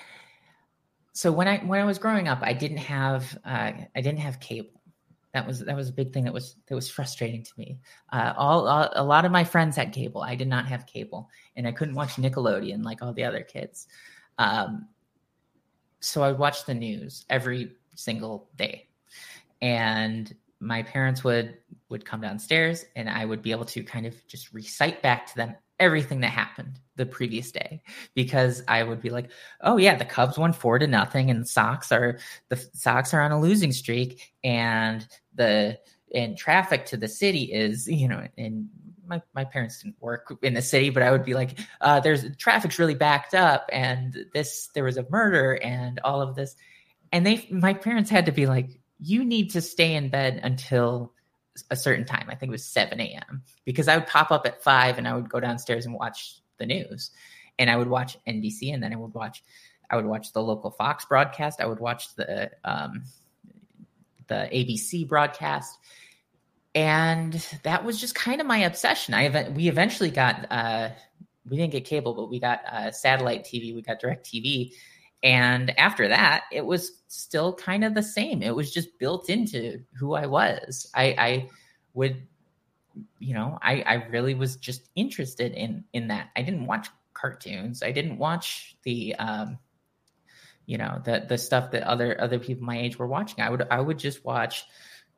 so 1.12 1.32
when 1.32 1.48
I 1.48 1.58
when 1.58 1.80
I 1.80 1.84
was 1.84 1.98
growing 1.98 2.28
up, 2.28 2.38
I 2.42 2.52
didn't 2.52 2.78
have 2.78 3.36
uh, 3.44 3.72
I 3.94 4.00
didn't 4.00 4.20
have 4.20 4.40
cable. 4.40 4.80
That 5.34 5.46
was 5.46 5.60
that 5.60 5.76
was 5.76 5.88
a 5.88 5.92
big 5.92 6.12
thing 6.12 6.24
that 6.24 6.34
was 6.34 6.56
that 6.66 6.74
was 6.74 6.90
frustrating 6.90 7.42
to 7.42 7.52
me. 7.56 7.78
Uh, 8.12 8.34
all, 8.36 8.68
all 8.68 8.90
a 8.94 9.04
lot 9.04 9.24
of 9.24 9.32
my 9.32 9.44
friends 9.44 9.76
had 9.76 9.92
cable. 9.92 10.22
I 10.22 10.34
did 10.34 10.48
not 10.48 10.66
have 10.66 10.86
cable, 10.86 11.30
and 11.56 11.66
I 11.66 11.72
couldn't 11.72 11.94
watch 11.94 12.16
Nickelodeon 12.16 12.84
like 12.84 13.02
all 13.02 13.12
the 13.12 13.24
other 13.24 13.42
kids. 13.42 13.88
Um, 14.38 14.88
so 16.00 16.22
I 16.22 16.28
would 16.28 16.38
watch 16.38 16.64
the 16.64 16.74
news 16.74 17.24
every 17.30 17.76
single 17.94 18.48
day 18.56 18.88
and 19.62 20.34
my 20.60 20.82
parents 20.82 21.24
would 21.24 21.56
would 21.88 22.04
come 22.04 22.20
downstairs 22.20 22.84
and 22.94 23.08
i 23.08 23.24
would 23.24 23.40
be 23.40 23.50
able 23.50 23.64
to 23.64 23.82
kind 23.82 24.04
of 24.04 24.26
just 24.26 24.52
recite 24.52 25.00
back 25.00 25.26
to 25.26 25.36
them 25.36 25.54
everything 25.80 26.20
that 26.20 26.30
happened 26.30 26.78
the 26.96 27.06
previous 27.06 27.50
day 27.50 27.82
because 28.14 28.62
i 28.68 28.82
would 28.82 29.00
be 29.00 29.10
like 29.10 29.30
oh 29.62 29.78
yeah 29.78 29.96
the 29.96 30.04
cubs 30.04 30.38
won 30.38 30.52
four 30.52 30.78
to 30.78 30.86
nothing 30.86 31.30
and 31.30 31.40
the 31.40 31.46
sox 31.46 31.90
are 31.90 32.18
the 32.50 32.56
sox 32.74 33.14
are 33.14 33.22
on 33.22 33.32
a 33.32 33.40
losing 33.40 33.72
streak 33.72 34.32
and 34.44 35.06
the 35.34 35.78
and 36.14 36.36
traffic 36.36 36.84
to 36.84 36.96
the 36.96 37.08
city 37.08 37.44
is 37.44 37.88
you 37.88 38.06
know 38.06 38.26
and 38.36 38.68
my, 39.06 39.22
my 39.34 39.44
parents 39.44 39.82
didn't 39.82 40.00
work 40.00 40.32
in 40.42 40.54
the 40.54 40.62
city, 40.62 40.90
but 40.90 41.02
I 41.02 41.10
would 41.10 41.24
be 41.24 41.34
like, 41.34 41.58
uh, 41.80 42.00
there's 42.00 42.24
traffic's 42.36 42.78
really 42.78 42.94
backed 42.94 43.34
up 43.34 43.68
and 43.72 44.26
this, 44.32 44.70
there 44.74 44.84
was 44.84 44.96
a 44.96 45.06
murder 45.10 45.54
and 45.62 46.00
all 46.02 46.22
of 46.22 46.34
this. 46.34 46.56
And 47.12 47.26
they, 47.26 47.46
my 47.50 47.74
parents 47.74 48.08
had 48.08 48.26
to 48.26 48.32
be 48.32 48.46
like, 48.46 48.80
you 49.02 49.24
need 49.24 49.50
to 49.50 49.60
stay 49.60 49.94
in 49.94 50.08
bed 50.08 50.40
until 50.42 51.12
a 51.70 51.76
certain 51.76 52.04
time. 52.04 52.26
I 52.28 52.34
think 52.34 52.50
it 52.50 52.52
was 52.52 52.64
7 52.64 53.00
a.m. 53.00 53.42
because 53.64 53.88
I 53.88 53.96
would 53.96 54.06
pop 54.06 54.30
up 54.30 54.46
at 54.46 54.62
five 54.62 54.96
and 54.96 55.06
I 55.06 55.14
would 55.14 55.28
go 55.28 55.40
downstairs 55.40 55.84
and 55.84 55.94
watch 55.94 56.40
the 56.58 56.66
news. 56.66 57.10
And 57.58 57.68
I 57.68 57.76
would 57.76 57.88
watch 57.88 58.16
NBC 58.26 58.72
and 58.72 58.82
then 58.82 58.92
I 58.92 58.96
would 58.96 59.12
watch 59.12 59.42
I 59.90 59.96
would 59.96 60.06
watch 60.06 60.32
the 60.32 60.42
local 60.42 60.70
Fox 60.70 61.04
broadcast. 61.04 61.60
I 61.60 61.66
would 61.66 61.80
watch 61.80 62.14
the 62.14 62.50
um, 62.64 63.04
the 64.28 64.48
ABC 64.52 65.06
broadcast. 65.06 65.78
And 66.74 67.34
that 67.64 67.84
was 67.84 68.00
just 68.00 68.14
kind 68.14 68.40
of 68.40 68.46
my 68.46 68.58
obsession. 68.58 69.12
I 69.12 69.50
we 69.50 69.68
eventually 69.68 70.10
got 70.10 70.46
uh, 70.50 70.88
we 71.48 71.58
didn't 71.58 71.72
get 71.72 71.84
cable, 71.84 72.14
but 72.14 72.30
we 72.30 72.40
got 72.40 72.60
uh, 72.70 72.90
satellite 72.90 73.44
TV. 73.44 73.74
We 73.74 73.82
got 73.82 74.00
DirecTV, 74.00 74.72
and 75.22 75.78
after 75.78 76.08
that, 76.08 76.44
it 76.50 76.64
was 76.64 77.02
still 77.08 77.54
kind 77.54 77.84
of 77.84 77.94
the 77.94 78.02
same. 78.02 78.42
It 78.42 78.54
was 78.54 78.72
just 78.72 78.98
built 78.98 79.30
into 79.30 79.82
who 79.94 80.14
I 80.14 80.26
was. 80.26 80.90
I, 80.94 81.04
I 81.18 81.50
would, 81.94 82.22
you 83.18 83.34
know, 83.34 83.58
I, 83.62 83.82
I 83.82 83.94
really 84.06 84.34
was 84.34 84.56
just 84.56 84.88
interested 84.96 85.52
in 85.52 85.84
in 85.92 86.08
that. 86.08 86.30
I 86.34 86.42
didn't 86.42 86.66
watch 86.66 86.88
cartoons. 87.14 87.82
I 87.82 87.92
didn't 87.92 88.18
watch 88.18 88.76
the 88.82 89.14
um, 89.16 89.58
you 90.66 90.78
know, 90.78 91.00
the 91.04 91.24
the 91.28 91.38
stuff 91.38 91.70
that 91.72 91.82
other 91.84 92.20
other 92.20 92.38
people 92.38 92.64
my 92.64 92.78
age 92.78 92.98
were 92.98 93.06
watching. 93.06 93.44
I 93.44 93.50
would 93.50 93.66
I 93.70 93.80
would 93.80 93.98
just 93.98 94.24
watch 94.24 94.64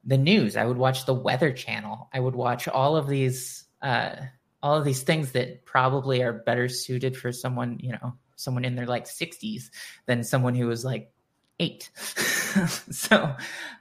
the 0.04 0.18
news. 0.18 0.56
I 0.56 0.64
would 0.66 0.76
watch 0.76 1.06
the 1.06 1.14
Weather 1.14 1.52
Channel. 1.52 2.08
I 2.12 2.20
would 2.20 2.34
watch 2.34 2.68
all 2.68 2.96
of 2.96 3.08
these 3.08 3.64
uh, 3.80 4.16
all 4.62 4.76
of 4.76 4.84
these 4.84 5.02
things 5.02 5.32
that 5.32 5.64
probably 5.64 6.22
are 6.22 6.32
better 6.32 6.68
suited 6.68 7.16
for 7.16 7.32
someone, 7.32 7.78
you 7.80 7.92
know, 7.92 8.14
someone 8.36 8.64
in 8.64 8.74
their 8.74 8.86
like 8.86 9.06
60s 9.06 9.70
than 10.06 10.24
someone 10.24 10.54
who 10.54 10.66
was 10.66 10.84
like 10.84 11.10
eight. 11.58 11.90
So 12.90 13.34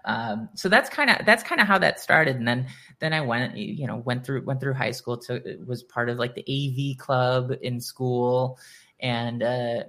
um 0.04 0.50
so 0.56 0.68
that's 0.68 0.90
kind 0.90 1.12
of 1.12 1.28
that's 1.28 1.44
kind 1.44 1.62
of 1.62 1.68
how 1.68 1.78
that 1.78 2.00
started. 2.00 2.38
And 2.38 2.48
then 2.48 2.66
then 3.00 3.14
i 3.14 3.22
went 3.22 3.56
you 3.56 3.86
know 3.86 3.98
went 3.98 4.26
through 4.26 4.44
went 4.46 4.62
through 4.62 4.74
high 4.74 4.90
school 4.90 5.18
to 5.18 5.60
was 5.68 5.84
part 5.84 6.10
of 6.10 6.18
like 6.18 6.34
the 6.34 6.42
av 6.42 6.98
club 6.98 7.52
in 7.62 7.80
school 7.80 8.58
and 9.00 9.44
uh 9.44 9.84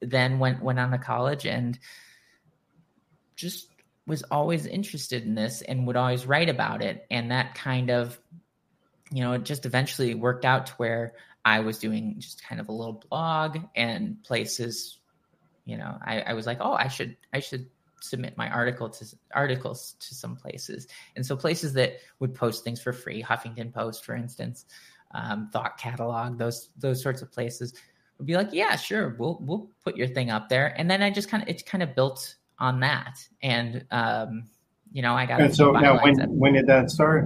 then 0.00 0.38
went 0.38 0.62
went 0.62 0.78
on 0.78 0.92
to 0.92 0.98
college 0.98 1.46
and 1.46 1.80
just 3.34 3.68
was 4.06 4.22
always 4.30 4.66
interested 4.66 5.24
in 5.24 5.34
this 5.34 5.62
and 5.62 5.86
would 5.86 5.96
always 5.96 6.26
write 6.26 6.48
about 6.48 6.82
it. 6.82 7.06
And 7.10 7.30
that 7.30 7.54
kind 7.54 7.90
of 7.90 8.18
you 9.10 9.22
know 9.22 9.32
it 9.32 9.44
just 9.44 9.64
eventually 9.64 10.14
worked 10.14 10.44
out 10.44 10.66
to 10.66 10.72
where 10.74 11.14
I 11.44 11.60
was 11.60 11.78
doing 11.78 12.16
just 12.18 12.44
kind 12.44 12.60
of 12.60 12.68
a 12.68 12.72
little 12.72 13.04
blog 13.08 13.58
and 13.74 14.22
places, 14.22 14.98
you 15.64 15.76
know, 15.76 15.96
I, 16.04 16.20
I 16.20 16.32
was 16.34 16.46
like, 16.46 16.58
oh, 16.60 16.72
I 16.72 16.88
should 16.88 17.16
I 17.32 17.40
should 17.40 17.66
submit 18.00 18.36
my 18.36 18.48
article 18.48 18.88
to 18.88 19.06
articles 19.34 19.96
to 20.00 20.14
some 20.14 20.36
places, 20.36 20.88
and 21.16 21.24
so 21.24 21.36
places 21.36 21.72
that 21.74 21.98
would 22.20 22.34
post 22.34 22.64
things 22.64 22.80
for 22.80 22.92
free, 22.92 23.22
Huffington 23.22 23.72
Post, 23.72 24.04
for 24.04 24.14
instance, 24.14 24.66
um, 25.12 25.48
Thought 25.52 25.78
Catalog, 25.78 26.38
those 26.38 26.70
those 26.78 27.02
sorts 27.02 27.22
of 27.22 27.32
places 27.32 27.74
would 28.18 28.26
be 28.26 28.34
like, 28.34 28.52
yeah, 28.52 28.76
sure, 28.76 29.16
we'll 29.18 29.38
we'll 29.40 29.70
put 29.84 29.96
your 29.96 30.08
thing 30.08 30.30
up 30.30 30.48
there, 30.48 30.74
and 30.76 30.90
then 30.90 31.02
I 31.02 31.10
just 31.10 31.28
kind 31.28 31.42
of 31.42 31.48
it 31.48 31.64
kind 31.66 31.82
of 31.82 31.94
built 31.94 32.36
on 32.58 32.80
that, 32.80 33.18
and 33.42 33.84
um, 33.90 34.44
you 34.92 35.02
know, 35.02 35.14
I 35.14 35.26
got. 35.26 35.40
And 35.40 35.54
so 35.54 35.72
now, 35.72 36.02
when 36.02 36.16
when 36.28 36.52
did 36.54 36.66
that 36.66 36.90
start? 36.90 37.24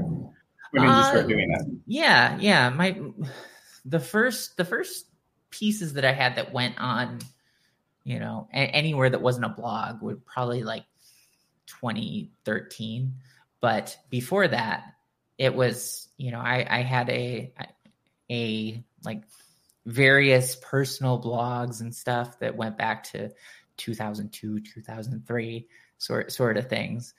When 0.72 0.86
did 0.86 0.96
you 0.96 1.02
start 1.04 1.24
uh, 1.24 1.28
doing 1.28 1.48
that? 1.50 1.80
Yeah, 1.86 2.38
yeah, 2.40 2.70
my 2.70 2.98
the 3.84 4.00
first 4.00 4.56
the 4.56 4.64
first 4.64 5.06
pieces 5.50 5.94
that 5.94 6.04
I 6.04 6.12
had 6.12 6.36
that 6.36 6.52
went 6.52 6.78
on, 6.78 7.20
you 8.04 8.18
know, 8.18 8.48
anywhere 8.52 9.10
that 9.10 9.22
wasn't 9.22 9.46
a 9.46 9.50
blog 9.50 10.02
would 10.02 10.24
probably 10.24 10.62
like 10.62 10.84
2013. 11.66 13.14
But 13.60 13.96
before 14.10 14.48
that, 14.48 14.84
it 15.38 15.54
was, 15.54 16.08
you 16.16 16.32
know, 16.32 16.40
I, 16.40 16.66
I 16.68 16.82
had 16.82 17.08
a 17.10 17.52
a 18.30 18.84
like 19.04 19.22
various 19.84 20.56
personal 20.56 21.20
blogs 21.20 21.80
and 21.80 21.94
stuff 21.94 22.38
that 22.38 22.56
went 22.56 22.78
back 22.78 23.04
to 23.04 23.30
2002, 23.76 24.60
2003 24.60 25.68
sort 25.98 26.32
sort 26.32 26.56
of 26.56 26.68
things. 26.68 27.14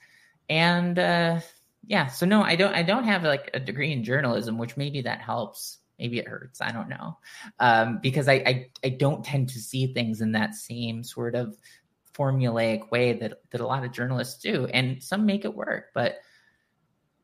And 0.48 0.98
uh 0.98 1.40
yeah, 1.86 2.06
so 2.06 2.24
no, 2.26 2.42
I 2.42 2.56
don't 2.56 2.74
I 2.74 2.82
don't 2.82 3.04
have 3.04 3.22
like 3.22 3.50
a 3.54 3.60
degree 3.60 3.92
in 3.92 4.04
journalism, 4.04 4.58
which 4.58 4.76
maybe 4.76 5.02
that 5.02 5.20
helps 5.20 5.78
maybe 6.04 6.18
it 6.18 6.28
hurts 6.28 6.60
i 6.60 6.70
don't 6.70 6.90
know. 6.90 7.16
Um, 7.58 7.98
because 8.02 8.28
I, 8.28 8.34
I, 8.34 8.70
I 8.84 8.88
don't 8.90 9.24
tend 9.24 9.48
to 9.50 9.58
see 9.58 9.86
things 9.86 10.20
in 10.20 10.32
that 10.32 10.54
same 10.54 11.02
sort 11.02 11.34
of 11.34 11.56
formulaic 12.12 12.90
way 12.90 13.14
that 13.14 13.40
that 13.50 13.60
a 13.62 13.66
lot 13.66 13.84
of 13.84 13.92
journalists 13.92 14.42
do 14.42 14.66
and 14.66 15.02
some 15.02 15.24
make 15.24 15.44
it 15.44 15.54
work 15.54 15.86
but 15.94 16.16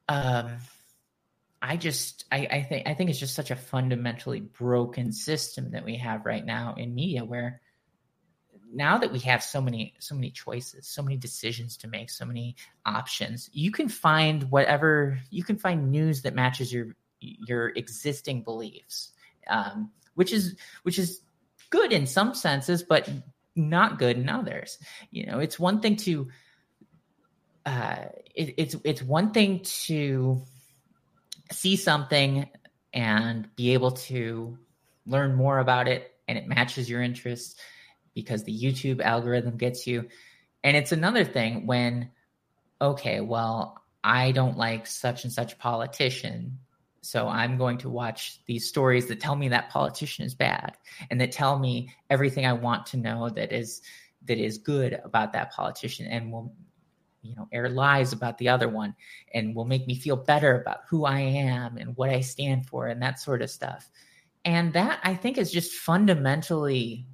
um 0.09 0.57
i 1.63 1.77
just 1.77 2.25
i 2.33 2.49
i 2.51 2.63
think 2.63 2.89
i 2.89 2.95
think 2.95 3.11
it's 3.11 3.21
just 3.21 3.37
such 3.37 3.51
a 3.51 3.57
fundamentally 3.57 4.41
broken 4.41 5.13
system 5.13 5.73
that 5.73 5.85
we 5.85 5.97
have 5.97 6.25
right 6.25 6.45
now 6.45 6.75
in 6.77 6.95
media 6.95 7.23
where 7.25 7.61
now 8.73 8.99
that 8.99 9.13
we 9.13 9.21
have 9.21 9.43
so 9.43 9.61
many 9.61 9.95
so 10.01 10.15
many 10.15 10.31
choices 10.31 10.89
so 10.89 11.03
many 11.03 11.17
decisions 11.17 11.77
to 11.77 11.87
make 11.87 12.11
so 12.11 12.25
many 12.25 12.57
options 12.85 13.49
you 13.53 13.71
can 13.71 13.89
find 13.89 14.51
whatever 14.51 15.21
you 15.31 15.45
can 15.45 15.57
find 15.57 15.93
news 15.93 16.23
that 16.23 16.35
matches 16.35 16.73
your 16.73 16.97
your 17.21 17.69
existing 17.69 18.43
beliefs, 18.43 19.13
um, 19.49 19.91
which 20.15 20.33
is 20.33 20.57
which 20.83 20.99
is 20.99 21.21
good 21.71 21.93
in 21.93 22.07
some 22.07 22.35
senses, 22.35 22.83
but 22.83 23.09
not 23.55 23.99
good 23.99 24.17
in 24.17 24.29
others. 24.29 24.79
You 25.11 25.27
know, 25.27 25.39
it's 25.39 25.59
one 25.59 25.81
thing 25.81 25.97
to 25.97 26.29
uh, 27.67 28.05
it, 28.35 28.55
it's 28.57 28.77
it's 28.85 29.03
one 29.03 29.33
thing 29.33 29.61
to 29.61 30.43
see 31.53 31.77
something 31.77 32.49
and 32.93 33.55
be 33.57 33.75
able 33.75 33.93
to 33.93 34.59
learn 35.07 35.35
more 35.35 35.59
about 35.59 35.89
it 35.89 36.13
and 36.29 36.39
it 36.39 36.47
matches 36.47 36.89
your 36.89 37.03
interests 37.03 37.57
because 38.15 38.45
the 38.45 38.57
YouTube 38.57 39.01
algorithm 39.01 39.57
gets 39.57 39.87
you. 39.87 40.09
And 40.63 40.77
it's 40.77 40.93
another 40.93 41.25
thing 41.25 41.67
when, 41.67 42.11
okay, 42.81 43.21
well, 43.21 43.83
I 44.03 44.33
don't 44.33 44.57
like 44.57 44.87
such 44.87 45.25
and 45.25 45.33
such 45.33 45.59
politician. 45.59 46.59
So 47.03 47.25
mm-hmm. 47.25 47.37
I'm 47.37 47.59
going 47.59 47.79
to 47.79 47.89
watch 47.89 48.41
these 48.47 48.69
stories 48.69 49.07
that 49.09 49.21
tell 49.21 49.37
me 49.37 49.49
that 49.49 49.71
politician 49.71 50.25
is 50.25 50.35
bad 50.35 50.77
and 51.11 51.21
that 51.21 51.33
tell 51.33 51.59
me 51.59 51.93
everything 52.09 52.47
I 52.47 52.53
want 52.53 52.87
to 52.87 52.97
know 52.97 53.29
that 53.31 53.53
is 53.53 53.83
that 54.27 54.39
is 54.39 54.59
good 54.59 55.01
about 55.05 55.33
that 55.33 55.53
politician 55.53 56.07
and 56.07 56.31
will 56.31 56.53
you 57.23 57.35
know 57.37 57.49
air 57.53 57.69
lies 57.69 58.13
about 58.13 58.39
the 58.39 58.49
other 58.49 58.69
one 58.69 58.95
and 59.35 59.55
will 59.55 59.65
make 59.65 59.87
me 59.87 59.95
feel 59.95 60.17
better 60.17 60.61
about 60.61 60.81
who 60.89 61.05
i 61.05 61.21
am 61.21 61.77
and 61.77 61.95
what 61.97 62.09
i 62.09 62.21
stand 62.21 62.67
for 62.67 62.87
and 62.87 63.03
that 63.03 63.21
sort 63.21 63.43
of 63.43 63.51
stuff 63.51 63.91
and 64.47 64.73
that 64.73 65.01
i 65.05 65.15
think 65.15 65.37
is 65.37 65.53
just 65.53 65.73
fundamentally 65.73 67.07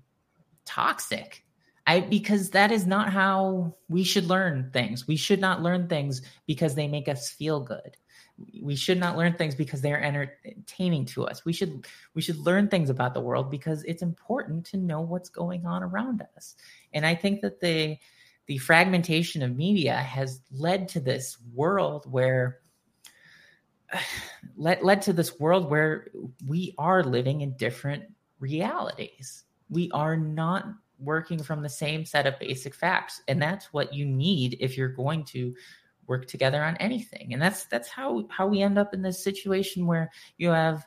toxic 0.64 1.44
I 1.86 2.00
because 2.00 2.50
that 2.50 2.72
is 2.72 2.86
not 2.86 3.12
how 3.12 3.76
we 3.88 4.02
should 4.02 4.24
learn 4.24 4.70
things. 4.72 5.06
We 5.06 5.16
should 5.16 5.40
not 5.40 5.62
learn 5.62 5.88
things 5.88 6.22
because 6.46 6.74
they 6.74 6.88
make 6.88 7.08
us 7.08 7.30
feel 7.30 7.60
good. 7.60 7.96
We 8.62 8.76
should 8.76 8.98
not 8.98 9.16
learn 9.16 9.34
things 9.34 9.54
because 9.54 9.80
they 9.80 9.92
are 9.92 10.00
entertaining 10.00 11.06
to 11.06 11.26
us. 11.26 11.44
We 11.44 11.52
should 11.52 11.86
we 12.14 12.22
should 12.22 12.38
learn 12.38 12.68
things 12.68 12.90
about 12.90 13.14
the 13.14 13.20
world 13.20 13.50
because 13.50 13.82
it's 13.84 14.02
important 14.02 14.66
to 14.66 14.76
know 14.76 15.00
what's 15.00 15.28
going 15.28 15.64
on 15.66 15.82
around 15.82 16.22
us. 16.36 16.56
And 16.92 17.06
I 17.06 17.14
think 17.14 17.40
that 17.40 17.60
the 17.60 17.96
the 18.46 18.58
fragmentation 18.58 19.42
of 19.42 19.56
media 19.56 19.96
has 19.96 20.40
led 20.52 20.88
to 20.88 21.00
this 21.00 21.38
world 21.54 22.10
where 22.10 22.60
led, 24.56 24.82
led 24.82 25.02
to 25.02 25.12
this 25.12 25.38
world 25.40 25.70
where 25.70 26.08
we 26.46 26.74
are 26.78 27.02
living 27.02 27.40
in 27.40 27.56
different 27.56 28.04
realities. 28.38 29.44
We 29.70 29.90
are 29.92 30.16
not 30.16 30.66
working 30.98 31.42
from 31.42 31.62
the 31.62 31.68
same 31.68 32.04
set 32.04 32.26
of 32.26 32.38
basic 32.38 32.74
facts 32.74 33.22
and 33.28 33.40
that's 33.40 33.72
what 33.72 33.92
you 33.92 34.06
need 34.06 34.56
if 34.60 34.78
you're 34.78 34.88
going 34.88 35.22
to 35.24 35.54
work 36.06 36.26
together 36.26 36.62
on 36.62 36.76
anything. 36.76 37.32
And 37.32 37.40
that's 37.40 37.66
that's 37.66 37.88
how 37.88 38.26
how 38.30 38.46
we 38.46 38.62
end 38.62 38.78
up 38.78 38.94
in 38.94 39.02
this 39.02 39.22
situation 39.22 39.86
where 39.86 40.10
you 40.38 40.50
have 40.50 40.86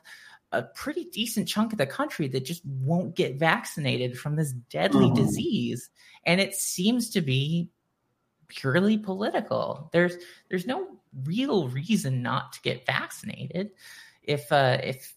a 0.52 0.62
pretty 0.62 1.04
decent 1.04 1.46
chunk 1.46 1.72
of 1.72 1.78
the 1.78 1.86
country 1.86 2.26
that 2.28 2.44
just 2.44 2.64
won't 2.64 3.14
get 3.14 3.38
vaccinated 3.38 4.18
from 4.18 4.36
this 4.36 4.52
deadly 4.52 5.06
mm-hmm. 5.06 5.22
disease. 5.22 5.90
And 6.26 6.40
it 6.40 6.54
seems 6.54 7.10
to 7.10 7.20
be 7.20 7.70
purely 8.48 8.98
political. 8.98 9.88
There's 9.92 10.16
there's 10.48 10.66
no 10.66 10.86
real 11.24 11.68
reason 11.68 12.22
not 12.22 12.52
to 12.52 12.62
get 12.62 12.86
vaccinated 12.86 13.70
if 14.22 14.50
uh 14.52 14.78
if 14.82 15.14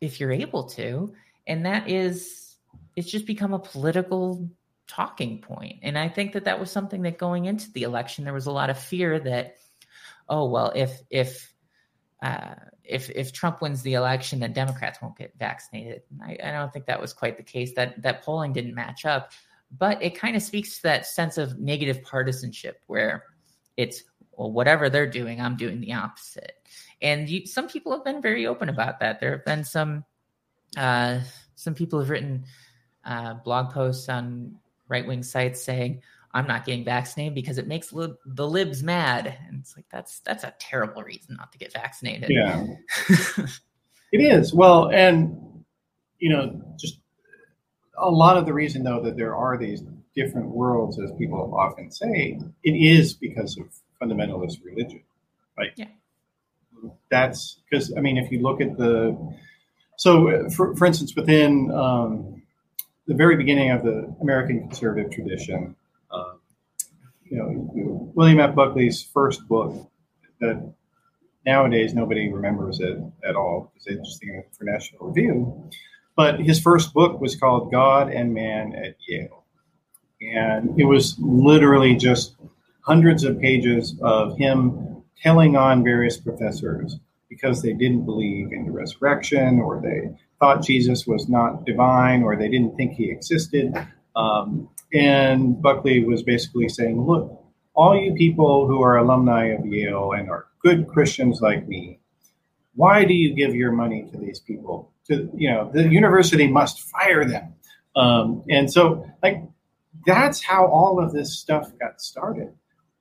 if 0.00 0.20
you're 0.20 0.32
able 0.32 0.64
to. 0.64 1.14
And 1.46 1.66
that 1.66 1.88
is 1.88 2.56
it's 2.96 3.10
just 3.10 3.26
become 3.26 3.52
a 3.52 3.58
political 3.58 4.48
talking 4.92 5.40
point. 5.40 5.78
And 5.82 5.98
I 5.98 6.08
think 6.08 6.32
that 6.32 6.44
that 6.44 6.60
was 6.60 6.70
something 6.70 7.02
that 7.02 7.18
going 7.18 7.46
into 7.46 7.70
the 7.72 7.84
election, 7.84 8.24
there 8.24 8.34
was 8.34 8.46
a 8.46 8.52
lot 8.52 8.70
of 8.70 8.78
fear 8.78 9.18
that, 9.20 9.56
oh 10.28 10.48
well, 10.48 10.72
if 10.74 11.00
if 11.10 11.52
uh, 12.22 12.54
if 12.84 13.10
if 13.10 13.32
Trump 13.32 13.62
wins 13.62 13.82
the 13.82 13.94
election, 13.94 14.40
then 14.40 14.52
Democrats 14.52 15.00
won't 15.00 15.16
get 15.16 15.32
vaccinated. 15.38 16.02
I, 16.22 16.36
I 16.42 16.50
don't 16.52 16.72
think 16.72 16.86
that 16.86 17.00
was 17.00 17.12
quite 17.12 17.36
the 17.36 17.42
case. 17.42 17.72
That 17.74 18.02
that 18.02 18.22
polling 18.22 18.52
didn't 18.52 18.74
match 18.74 19.04
up, 19.06 19.32
but 19.78 20.02
it 20.02 20.18
kind 20.18 20.36
of 20.36 20.42
speaks 20.42 20.76
to 20.76 20.82
that 20.84 21.06
sense 21.06 21.38
of 21.38 21.58
negative 21.58 22.02
partisanship 22.02 22.82
where 22.86 23.24
it's 23.76 24.04
well, 24.36 24.52
whatever 24.52 24.90
they're 24.90 25.10
doing, 25.10 25.40
I'm 25.40 25.56
doing 25.56 25.80
the 25.80 25.94
opposite. 25.94 26.66
And 27.00 27.28
you, 27.28 27.46
some 27.46 27.68
people 27.68 27.92
have 27.92 28.04
been 28.04 28.22
very 28.22 28.46
open 28.46 28.68
about 28.68 29.00
that. 29.00 29.20
There 29.20 29.32
have 29.32 29.44
been 29.44 29.64
some 29.64 30.04
uh, 30.76 31.20
some 31.54 31.74
people 31.74 31.98
have 31.98 32.10
written 32.10 32.44
uh, 33.04 33.34
blog 33.34 33.72
posts 33.72 34.08
on 34.08 34.58
right 34.92 35.06
wing 35.06 35.22
sites 35.22 35.60
saying 35.64 36.02
I'm 36.34 36.46
not 36.46 36.64
getting 36.64 36.84
vaccinated 36.84 37.34
because 37.34 37.58
it 37.58 37.66
makes 37.66 37.92
li- 37.92 38.14
the 38.24 38.46
libs 38.46 38.82
mad, 38.82 39.36
and 39.48 39.60
it's 39.60 39.76
like 39.76 39.86
that's 39.90 40.20
that's 40.20 40.44
a 40.44 40.54
terrible 40.58 41.02
reason 41.02 41.36
not 41.36 41.50
to 41.52 41.58
get 41.58 41.72
vaccinated. 41.72 42.30
Yeah, 42.30 42.64
it 44.12 44.18
is. 44.18 44.54
Well, 44.54 44.90
and 44.90 45.64
you 46.18 46.30
know, 46.30 46.62
just 46.78 46.98
a 47.98 48.10
lot 48.10 48.36
of 48.36 48.46
the 48.46 48.52
reason 48.52 48.82
though 48.82 49.02
that 49.02 49.16
there 49.16 49.34
are 49.34 49.58
these 49.58 49.82
different 50.14 50.48
worlds, 50.48 51.00
as 51.00 51.10
people 51.18 51.54
often 51.58 51.90
say, 51.90 52.38
it 52.62 52.70
is 52.70 53.14
because 53.14 53.58
of 53.58 53.66
fundamentalist 54.00 54.64
religion, 54.64 55.02
right? 55.58 55.72
Yeah. 55.76 55.88
That's 57.10 57.60
because 57.68 57.92
I 57.96 58.00
mean, 58.00 58.16
if 58.16 58.30
you 58.30 58.40
look 58.40 58.60
at 58.60 58.76
the 58.76 59.16
so, 59.96 60.48
for, 60.50 60.74
for 60.74 60.86
instance, 60.86 61.14
within 61.14 61.70
um, 61.70 62.41
the 63.06 63.14
very 63.14 63.36
beginning 63.36 63.70
of 63.70 63.82
the 63.82 64.14
American 64.20 64.60
conservative 64.60 65.10
tradition. 65.10 65.74
Um, 66.10 66.40
you 67.24 67.36
know, 67.38 68.10
William 68.14 68.40
F. 68.40 68.54
Buckley's 68.54 69.02
first 69.02 69.46
book 69.48 69.90
that 70.40 70.72
nowadays 71.46 71.94
nobody 71.94 72.30
remembers 72.30 72.80
it 72.80 72.98
at 73.24 73.36
all 73.36 73.72
because 73.72 73.84
they 73.86 73.94
just 73.96 74.20
think 74.20 74.44
of 74.44 74.56
for 74.56 74.64
National 74.64 75.08
Review. 75.08 75.70
But 76.16 76.40
his 76.40 76.60
first 76.60 76.92
book 76.92 77.20
was 77.20 77.36
called 77.36 77.72
God 77.72 78.12
and 78.12 78.34
Man 78.34 78.74
at 78.74 78.96
Yale. 79.08 79.44
And 80.20 80.78
it 80.78 80.84
was 80.84 81.16
literally 81.18 81.96
just 81.96 82.36
hundreds 82.82 83.24
of 83.24 83.40
pages 83.40 83.94
of 84.02 84.36
him 84.36 85.02
telling 85.20 85.56
on 85.56 85.82
various 85.82 86.16
professors 86.16 86.96
because 87.32 87.62
they 87.62 87.72
didn't 87.72 88.04
believe 88.04 88.52
in 88.52 88.66
the 88.66 88.70
resurrection 88.70 89.60
or 89.60 89.80
they 89.80 90.10
thought 90.38 90.62
Jesus 90.62 91.06
was 91.06 91.28
not 91.28 91.64
divine 91.64 92.22
or 92.22 92.36
they 92.36 92.48
didn't 92.48 92.76
think 92.76 92.92
he 92.92 93.10
existed. 93.10 93.72
Um, 94.14 94.68
and 94.92 95.60
Buckley 95.62 96.04
was 96.04 96.22
basically 96.22 96.68
saying, 96.68 97.00
look, 97.00 97.42
all 97.74 97.98
you 97.98 98.12
people 98.14 98.66
who 98.68 98.82
are 98.82 98.98
alumni 98.98 99.46
of 99.46 99.64
Yale 99.64 100.12
and 100.12 100.28
are 100.28 100.46
good 100.62 100.86
Christians 100.88 101.40
like 101.40 101.66
me, 101.66 102.00
why 102.74 103.04
do 103.04 103.14
you 103.14 103.34
give 103.34 103.54
your 103.54 103.72
money 103.72 104.06
to 104.12 104.18
these 104.18 104.40
people? 104.40 104.92
To 105.08 105.30
you 105.34 105.50
know, 105.50 105.70
the 105.72 105.88
university 105.88 106.46
must 106.48 106.82
fire 106.82 107.24
them. 107.24 107.54
Um, 107.96 108.44
and 108.48 108.70
so, 108.70 109.06
like, 109.22 109.42
that's 110.06 110.42
how 110.42 110.66
all 110.66 111.02
of 111.02 111.12
this 111.12 111.38
stuff 111.38 111.72
got 111.78 112.00
started. 112.00 112.52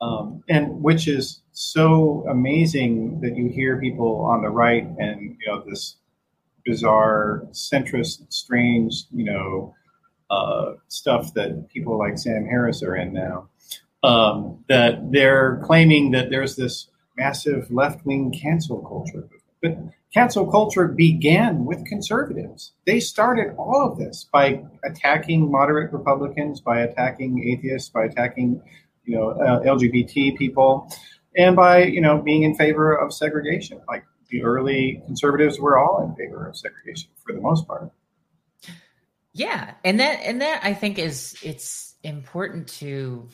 Um, 0.01 0.43
and 0.49 0.81
which 0.81 1.07
is 1.07 1.41
so 1.51 2.25
amazing 2.27 3.21
that 3.21 3.37
you 3.37 3.49
hear 3.49 3.79
people 3.79 4.21
on 4.21 4.41
the 4.41 4.49
right 4.49 4.87
and 4.97 5.21
you 5.21 5.47
know 5.47 5.61
this 5.61 5.97
bizarre, 6.65 7.43
centrist, 7.51 8.31
strange, 8.31 9.05
you 9.11 9.25
know, 9.25 9.75
uh, 10.29 10.73
stuff 10.87 11.33
that 11.33 11.67
people 11.69 11.97
like 11.97 12.17
Sam 12.17 12.45
Harris 12.45 12.83
are 12.83 12.95
in 12.95 13.13
now. 13.13 13.49
Um, 14.03 14.63
that 14.67 15.11
they're 15.11 15.61
claiming 15.63 16.11
that 16.11 16.31
there's 16.31 16.55
this 16.55 16.87
massive 17.17 17.69
left 17.71 18.03
wing 18.05 18.31
cancel 18.31 18.79
culture. 18.81 19.27
But 19.61 19.77
cancel 20.11 20.49
culture 20.49 20.87
began 20.87 21.65
with 21.65 21.85
conservatives. 21.85 22.71
They 22.87 22.99
started 22.99 23.53
all 23.57 23.91
of 23.91 23.99
this 23.99 24.27
by 24.31 24.63
attacking 24.83 25.51
moderate 25.51 25.93
Republicans, 25.93 26.61
by 26.61 26.79
attacking 26.79 27.47
atheists, 27.47 27.89
by 27.89 28.05
attacking 28.05 28.61
you 29.03 29.15
know 29.15 29.31
uh, 29.31 29.61
LGBT 29.61 30.37
people, 30.37 30.91
and 31.35 31.55
by 31.55 31.83
you 31.83 32.01
know 32.01 32.21
being 32.21 32.43
in 32.43 32.55
favor 32.55 32.95
of 32.95 33.13
segregation. 33.13 33.81
Like 33.87 34.05
the 34.29 34.43
early 34.43 35.01
conservatives 35.05 35.59
were 35.59 35.77
all 35.77 36.03
in 36.03 36.15
favor 36.15 36.47
of 36.47 36.55
segregation 36.55 37.09
for 37.25 37.33
the 37.33 37.41
most 37.41 37.67
part. 37.67 37.91
Yeah, 39.33 39.73
and 39.83 39.99
that 39.99 40.21
and 40.23 40.41
that 40.41 40.61
I 40.63 40.73
think 40.73 40.99
is 40.99 41.37
it's 41.41 41.95
important 42.03 42.67
to 42.79 43.29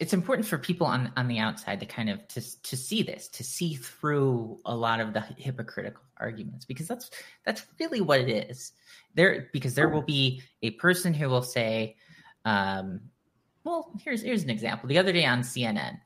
it's 0.00 0.14
important 0.14 0.48
for 0.48 0.58
people 0.58 0.86
on 0.86 1.12
on 1.16 1.28
the 1.28 1.38
outside 1.38 1.80
to 1.80 1.86
kind 1.86 2.08
of 2.10 2.26
to 2.28 2.62
to 2.62 2.76
see 2.76 3.02
this, 3.02 3.28
to 3.28 3.44
see 3.44 3.74
through 3.74 4.58
a 4.64 4.74
lot 4.74 4.98
of 4.98 5.12
the 5.12 5.20
hypocritical 5.36 6.02
arguments 6.16 6.64
because 6.64 6.88
that's 6.88 7.10
that's 7.44 7.64
really 7.78 8.00
what 8.00 8.20
it 8.20 8.50
is. 8.50 8.72
There 9.14 9.48
because 9.52 9.74
there 9.74 9.88
will 9.88 10.02
be 10.02 10.42
a 10.62 10.70
person 10.72 11.14
who 11.14 11.28
will 11.28 11.42
say 11.42 11.96
um 12.44 13.00
well, 13.64 13.92
here's 14.02 14.22
here's 14.22 14.42
an 14.42 14.50
example. 14.50 14.88
The 14.88 14.98
other 14.98 15.12
day 15.12 15.24
on 15.24 15.40
CNN, 15.40 15.98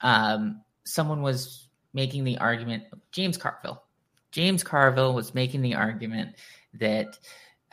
um, 0.00 0.62
someone 0.84 1.22
was 1.22 1.68
making 1.92 2.24
the 2.24 2.38
argument, 2.38 2.84
James 3.12 3.36
Carville. 3.36 3.82
James 4.30 4.64
Carville 4.64 5.12
was 5.14 5.34
making 5.34 5.60
the 5.60 5.74
argument 5.74 6.36
that 6.74 7.18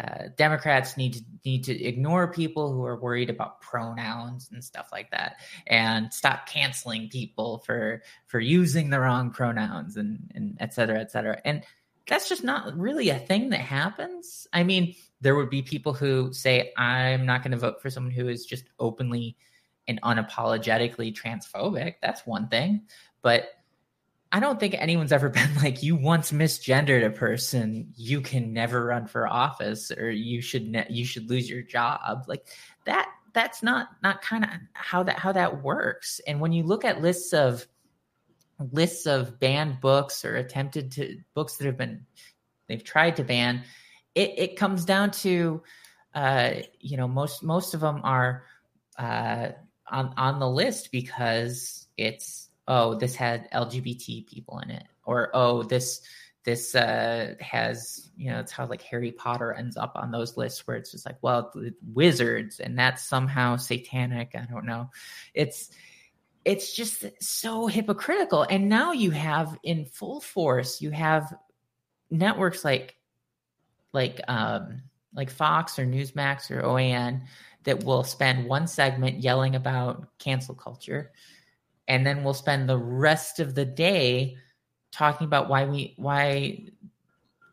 uh, 0.02 0.26
Democrats 0.38 0.98
need 0.98 1.14
to 1.14 1.22
need 1.46 1.64
to 1.66 1.84
ignore 1.84 2.32
people 2.32 2.72
who 2.74 2.84
are 2.86 3.00
worried 3.00 3.30
about 3.30 3.62
pronouns 3.62 4.50
and 4.52 4.64
stuff 4.64 4.90
like 4.92 5.12
that, 5.12 5.38
and 5.68 6.14
stop 6.14 6.48
canceling 6.48 7.10
people 7.10 7.60
for 7.60 8.02
for 8.28 8.40
using 8.40 8.90
the 8.90 9.00
wrong 9.00 9.32
pronouns 9.32 9.98
and 9.98 10.32
and 10.36 10.58
et 10.60 10.74
cetera, 10.74 11.00
et 11.00 11.12
cetera. 11.12 11.42
And 11.44 11.64
that's 12.08 12.28
just 12.28 12.44
not 12.44 12.78
really 12.78 13.10
a 13.10 13.20
thing 13.20 13.50
that 13.50 13.60
happens. 13.60 14.48
I 14.52 14.64
mean, 14.64 14.96
there 15.22 15.36
would 15.36 15.50
be 15.50 15.62
people 15.62 15.94
who 15.94 16.34
say, 16.34 16.74
"I'm 16.78 17.26
not 17.26 17.44
going 17.44 17.52
to 17.52 17.58
vote 17.58 17.82
for 17.82 17.90
someone 17.90 18.14
who 18.14 18.28
is 18.28 18.46
just 18.46 18.66
openly 18.80 19.38
and 19.88 20.02
unapologetically 20.02 21.14
transphobic." 21.14 21.96
That's 22.02 22.26
one 22.26 22.48
thing, 22.48 22.84
but 23.22 23.50
I 24.32 24.40
don't 24.40 24.60
think 24.60 24.76
anyone's 24.76 25.12
ever 25.12 25.30
been 25.40 25.56
like 25.56 25.82
you 25.84 25.96
once 25.96 26.32
misgendered 26.32 27.06
a 27.06 27.10
person, 27.10 27.92
you 27.96 28.22
can 28.22 28.54
never 28.54 28.86
run 28.86 29.08
for 29.08 29.28
office 29.28 29.92
or 29.92 30.10
you 30.10 30.42
should 30.42 30.68
ne- 30.70 30.88
you 30.90 31.06
should 31.06 31.30
lose 31.30 31.50
your 31.50 31.62
job. 31.62 32.26
Like 32.28 32.48
that 32.86 33.10
that's 33.34 33.64
not 33.64 33.90
not 34.04 34.22
kind 34.22 34.44
of 34.44 34.50
how 34.74 35.04
that 35.04 35.18
how 35.18 35.32
that 35.32 35.64
works. 35.64 36.20
And 36.28 36.40
when 36.40 36.52
you 36.52 36.64
look 36.64 36.86
at 36.86 37.02
lists 37.02 37.34
of 37.34 37.68
lists 38.72 39.06
of 39.06 39.40
banned 39.40 39.80
books 39.80 40.26
or 40.26 40.36
attempted 40.36 40.92
to 40.92 41.18
books 41.34 41.58
that 41.58 41.66
have 41.66 41.78
been 41.78 42.06
they've 42.68 42.84
tried 42.84 43.16
to 43.16 43.24
ban, 43.24 43.64
it, 44.16 44.34
it 44.38 44.56
comes 44.56 44.86
down 44.86 45.12
to 45.12 45.62
uh, 46.14 46.52
you 46.80 46.98
know 46.98 47.08
most 47.08 47.44
most 47.44 47.74
of 47.74 47.82
them 47.82 48.02
are 48.04 48.44
uh, 48.98 49.50
on 49.88 50.14
on 50.18 50.40
the 50.40 50.50
list 50.50 50.92
because 50.92 51.88
it's 51.98 52.50
oh 52.68 52.96
this 52.96 53.16
had 53.16 53.50
lgbt 53.52 54.28
people 54.28 54.60
in 54.60 54.70
it 54.70 54.84
or 55.06 55.32
oh 55.34 55.64
this 55.64 56.02
this 56.46 56.76
uh 56.76 57.34
has 57.40 58.12
you 58.16 58.30
know 58.30 58.40
it's 58.40 58.52
how 58.52 58.66
like 58.66 58.82
harry 58.82 59.12
potter 59.12 59.52
ends 59.54 59.76
up 59.76 59.94
on 59.96 60.12
those 60.12 60.38
lists 60.38 60.66
where 60.68 60.78
it's 60.78 60.92
just 60.92 61.06
like 61.06 61.18
well 61.22 61.52
wizards 61.94 62.60
and 62.60 62.78
that's 62.78 63.04
somehow 63.04 63.56
satanic 63.56 64.36
i 64.36 64.46
don't 64.52 64.66
know. 64.66 64.90
It's 65.34 65.70
it's 66.46 66.74
just 66.74 67.06
so 67.22 67.68
hypocritical. 67.68 68.44
And 68.44 68.70
now 68.70 68.92
you 68.92 69.12
have 69.12 69.58
in 69.64 69.86
full 69.86 70.22
force 70.22 70.82
you 70.82 70.92
have 70.92 71.34
networks 72.10 72.64
like 72.66 72.96
like 73.94 74.22
um 74.28 74.82
like 75.14 75.30
fox 75.30 75.80
or 75.80 75.86
newsmax 75.86 76.52
or 76.52 76.64
oan 76.64 77.22
that 77.64 77.84
will 77.84 78.04
spend 78.04 78.48
one 78.48 78.68
segment 78.68 79.22
yelling 79.22 79.56
about 79.56 80.08
cancel 80.18 80.56
culture. 80.56 81.12
And 81.88 82.06
then 82.06 82.24
we'll 82.24 82.34
spend 82.34 82.70
the 82.70 82.78
rest 82.78 83.40
of 83.40 83.56
the 83.56 83.66
day 83.66 84.38
talking 84.92 85.26
about 85.26 85.50
why 85.50 85.66
we 85.66 85.94
why 85.98 86.64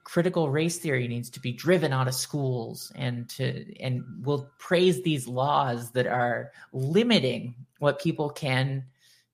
critical 0.05 0.49
race 0.49 0.79
theory 0.79 1.09
needs 1.09 1.31
to 1.31 1.41
be 1.41 1.53
driven 1.53 1.93
out 1.93 2.07
of 2.07 2.15
schools 2.15 2.93
and 2.95 3.29
to 3.29 3.65
and 3.83 4.05
we'll 4.23 4.49
praise 4.59 5.03
these 5.03 5.27
laws 5.27 5.91
that 5.91 6.07
are 6.07 6.53
limiting 6.73 7.55
what 7.79 8.01
people 8.01 8.31
can 8.31 8.85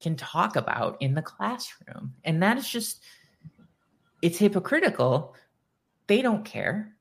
can 0.00 0.16
talk 0.16 0.56
about 0.56 0.96
in 1.00 1.14
the 1.14 1.22
classroom. 1.22 2.14
And 2.24 2.42
that 2.42 2.56
is 2.56 2.68
just 2.68 3.02
it's 4.22 4.38
hypocritical 4.38 5.34
they 6.06 6.22
don't 6.22 6.44
care 6.44 6.94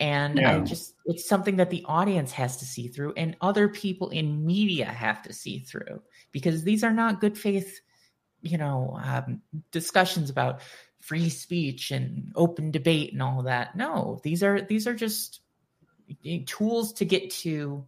and 0.00 0.38
yeah. 0.38 0.56
i 0.56 0.60
just 0.60 0.94
it's 1.06 1.28
something 1.28 1.56
that 1.56 1.70
the 1.70 1.84
audience 1.86 2.32
has 2.32 2.58
to 2.58 2.64
see 2.64 2.88
through 2.88 3.12
and 3.16 3.36
other 3.40 3.68
people 3.68 4.10
in 4.10 4.44
media 4.46 4.86
have 4.86 5.22
to 5.22 5.32
see 5.32 5.58
through 5.60 6.00
because 6.32 6.62
these 6.62 6.84
are 6.84 6.92
not 6.92 7.20
good 7.20 7.36
faith 7.36 7.80
you 8.40 8.58
know 8.58 8.98
um, 9.02 9.42
discussions 9.70 10.30
about 10.30 10.60
free 11.00 11.28
speech 11.28 11.90
and 11.90 12.32
open 12.34 12.70
debate 12.70 13.12
and 13.12 13.22
all 13.22 13.42
that 13.42 13.76
no 13.76 14.20
these 14.22 14.42
are 14.42 14.60
these 14.60 14.86
are 14.86 14.94
just 14.94 15.40
tools 16.46 16.92
to 16.92 17.04
get 17.04 17.30
to 17.30 17.84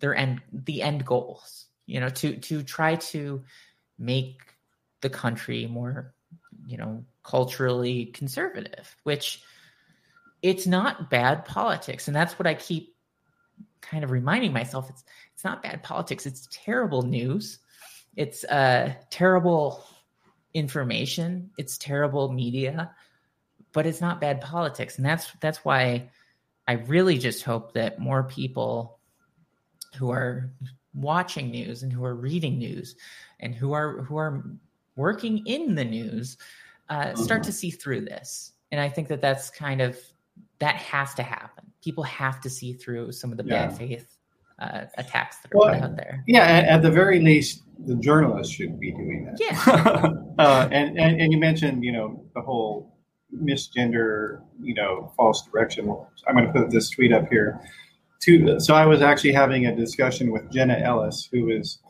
their 0.00 0.14
end 0.14 0.40
the 0.52 0.82
end 0.82 1.04
goals 1.04 1.66
you 1.86 2.00
know 2.00 2.08
to 2.08 2.36
to 2.36 2.62
try 2.62 2.96
to 2.96 3.42
make 3.98 4.40
the 5.00 5.10
country 5.10 5.66
more 5.66 6.14
you 6.66 6.76
know 6.76 7.04
culturally 7.22 8.06
conservative 8.06 8.96
which 9.04 9.42
it's 10.42 10.66
not 10.66 11.08
bad 11.08 11.44
politics. 11.44 12.08
And 12.08 12.16
that's 12.16 12.38
what 12.38 12.46
i 12.46 12.54
keep 12.54 12.94
kind 13.80 14.04
of 14.04 14.10
reminding 14.10 14.52
myself. 14.52 14.90
It's 14.90 15.04
it's 15.34 15.44
not 15.44 15.62
bad 15.62 15.82
politics. 15.82 16.26
It's 16.26 16.48
terrible 16.50 17.02
news. 17.02 17.58
It's 18.16 18.44
uh, 18.44 18.94
terrible 19.10 19.84
information. 20.54 21.50
It's 21.58 21.78
terrible 21.78 22.32
media, 22.32 22.94
but 23.72 23.86
it's 23.86 24.00
not 24.00 24.20
bad 24.20 24.40
politics, 24.40 24.96
and 24.96 25.06
that's 25.06 25.30
that's 25.40 25.64
why 25.64 26.10
I 26.66 26.72
really 26.72 27.18
just 27.18 27.42
hope 27.42 27.74
that 27.74 27.98
more 27.98 28.22
people 28.22 28.98
who 29.96 30.10
are 30.10 30.50
watching 30.94 31.50
news 31.50 31.82
and 31.82 31.92
who 31.92 32.04
are 32.04 32.14
reading 32.14 32.58
news 32.58 32.96
and 33.40 33.54
who 33.54 33.72
are 33.72 34.02
who 34.02 34.16
are 34.16 34.44
working 34.94 35.46
in 35.46 35.74
the 35.74 35.84
news 35.84 36.36
uh, 36.88 37.14
start 37.14 37.42
to 37.44 37.52
see 37.52 37.70
through 37.70 38.02
this. 38.02 38.52
And 38.70 38.80
I 38.80 38.88
think 38.88 39.08
that 39.08 39.20
that's 39.20 39.50
kind 39.50 39.80
of 39.80 39.98
that 40.62 40.76
has 40.76 41.12
to 41.14 41.24
happen. 41.24 41.64
People 41.82 42.04
have 42.04 42.40
to 42.40 42.48
see 42.48 42.72
through 42.72 43.10
some 43.10 43.32
of 43.32 43.36
the 43.36 43.44
yeah. 43.44 43.66
bad 43.66 43.76
faith 43.76 44.16
uh, 44.60 44.84
attacks 44.96 45.38
that 45.38 45.52
are 45.52 45.58
well, 45.58 45.74
out 45.74 45.96
there. 45.96 46.22
Yeah, 46.28 46.44
at, 46.44 46.64
at, 46.66 46.82
the 46.82 46.90
very 46.90 47.18
least, 47.18 47.62
the 47.84 47.96
journalists 47.96 48.54
should 48.54 48.78
be 48.78 48.92
doing 48.92 49.24
that. 49.24 49.40
Yeah. 49.40 50.12
uh, 50.38 50.68
and, 50.70 50.96
and 51.00 51.20
and 51.20 51.32
you 51.32 51.38
mentioned, 51.38 51.82
you 51.82 51.90
know, 51.90 52.24
the 52.36 52.40
whole 52.40 52.96
misgender, 53.34 54.40
you 54.62 54.74
know, 54.74 55.12
false 55.16 55.42
direction. 55.50 55.92
I'm 56.28 56.36
going 56.36 56.46
to 56.46 56.52
put 56.52 56.70
this 56.70 56.90
tweet 56.90 57.12
up 57.12 57.28
here. 57.28 57.60
To, 58.22 58.60
so 58.60 58.74
I 58.74 58.86
was 58.86 59.02
actually 59.02 59.32
having 59.32 59.66
a 59.66 59.74
discussion 59.74 60.30
with 60.30 60.48
Jenna 60.52 60.78
Ellis, 60.78 61.28
who 61.32 61.50
is 61.50 61.80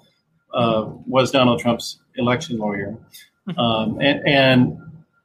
uh, 0.54 0.86
was 1.06 1.30
Donald 1.30 1.60
Trump's 1.60 1.98
election 2.16 2.56
lawyer, 2.56 2.96
mm-hmm. 3.46 3.58
um, 3.58 4.00
and, 4.00 4.26
and 4.26 4.78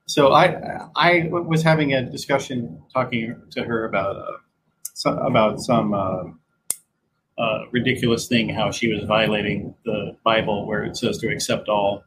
so 0.08 0.32
I 0.32 0.88
I 0.96 1.28
was 1.30 1.62
having 1.64 1.94
a 1.94 2.02
discussion 2.10 2.82
talking 2.94 3.40
to 3.52 3.64
her 3.64 3.86
about 3.86 4.16
uh, 4.16 4.38
some, 4.94 5.18
about 5.18 5.60
some 5.60 5.94
uh, 5.94 6.24
uh, 7.38 7.60
ridiculous 7.72 8.28
thing 8.28 8.50
how 8.50 8.72
she 8.72 8.92
was 8.92 9.04
violating 9.04 9.76
the 9.84 10.16
Bible 10.24 10.66
where 10.66 10.84
it 10.86 10.96
says 10.96 11.18
to 11.20 11.28
accept 11.28 11.68
all 11.68 12.04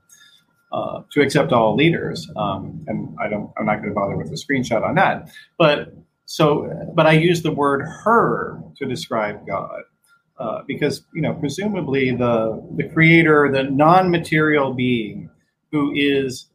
uh, 0.73 1.03
to 1.11 1.21
accept 1.21 1.53
all 1.53 1.77
leaders. 1.77 2.29
Um, 2.37 2.85
and 2.89 3.15
I 3.21 3.29
don't 3.29 3.53
I'm 3.59 3.67
not 3.67 3.77
going 3.77 3.91
to 3.91 3.95
bother 3.95 4.17
with 4.17 4.29
a 4.29 4.35
screenshot 4.35 4.83
on 4.83 4.95
that. 4.95 5.31
But 5.59 5.93
so 6.25 6.73
but 6.95 7.07
I 7.07 7.13
use 7.13 7.43
the 7.43 7.53
word 7.53 7.83
her 8.05 8.63
to 8.79 8.87
describe 8.87 9.47
God. 9.47 9.83
Uh, 10.39 10.63
because 10.67 11.03
you 11.15 11.21
know 11.21 11.35
presumably 11.35 12.17
the 12.17 12.67
the 12.77 12.89
creator 12.89 13.51
the 13.53 13.65
non-material 13.65 14.73
being 14.73 15.29
who 15.71 15.93
is 15.95 16.47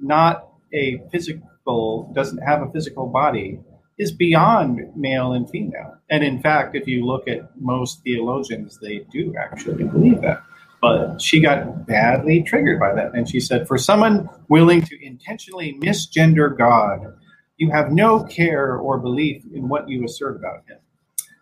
not 0.00 0.48
a 0.74 1.00
physical 1.10 2.12
doesn't 2.14 2.38
have 2.38 2.62
a 2.62 2.70
physical 2.70 3.06
body 3.06 3.60
is 3.98 4.12
beyond 4.12 4.80
male 4.96 5.32
and 5.32 5.48
female. 5.48 5.96
And 6.10 6.24
in 6.24 6.40
fact, 6.40 6.74
if 6.74 6.86
you 6.86 7.06
look 7.06 7.28
at 7.28 7.48
most 7.60 8.02
theologians, 8.02 8.78
they 8.82 9.06
do 9.10 9.34
actually 9.40 9.84
believe 9.84 10.20
that. 10.22 10.42
But 10.82 11.22
she 11.22 11.40
got 11.40 11.86
badly 11.86 12.42
triggered 12.42 12.78
by 12.78 12.92
that. 12.94 13.14
And 13.14 13.28
she 13.28 13.40
said, 13.40 13.66
For 13.66 13.78
someone 13.78 14.28
willing 14.48 14.82
to 14.82 15.06
intentionally 15.06 15.78
misgender 15.80 16.56
God, 16.56 17.14
you 17.56 17.70
have 17.70 17.92
no 17.92 18.24
care 18.24 18.76
or 18.76 18.98
belief 18.98 19.44
in 19.54 19.68
what 19.68 19.88
you 19.88 20.04
assert 20.04 20.36
about 20.36 20.66
him. 20.68 20.78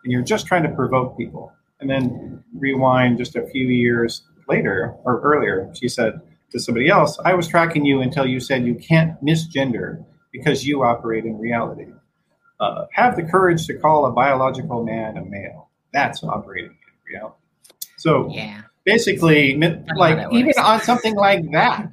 And 0.04 0.12
you're 0.12 0.22
just 0.22 0.46
trying 0.46 0.62
to 0.64 0.68
provoke 0.68 1.16
people. 1.16 1.52
And 1.80 1.90
then 1.90 2.44
rewind 2.54 3.18
just 3.18 3.34
a 3.34 3.46
few 3.48 3.66
years 3.66 4.22
later 4.48 4.94
or 5.04 5.20
earlier, 5.22 5.72
she 5.74 5.88
said 5.88 6.20
to 6.52 6.60
somebody 6.60 6.88
else, 6.88 7.18
I 7.24 7.34
was 7.34 7.48
tracking 7.48 7.84
you 7.84 8.00
until 8.00 8.26
you 8.26 8.40
said 8.40 8.64
you 8.64 8.74
can't 8.74 9.22
misgender 9.24 10.04
because 10.32 10.66
you 10.66 10.82
operate 10.82 11.24
in 11.24 11.38
reality 11.38 11.92
uh, 12.62 12.86
have 12.92 13.16
the 13.16 13.24
courage 13.24 13.66
to 13.66 13.74
call 13.74 14.06
a 14.06 14.12
biological 14.12 14.84
man 14.84 15.16
a 15.16 15.24
male. 15.24 15.68
That's 15.92 16.22
operating 16.22 16.70
in 16.70 17.12
reality. 17.12 17.36
So 17.98 18.30
yeah. 18.30 18.62
basically, 18.84 19.56
like 19.96 20.32
even 20.32 20.52
on 20.58 20.80
something 20.80 21.16
like 21.16 21.50
that, 21.50 21.90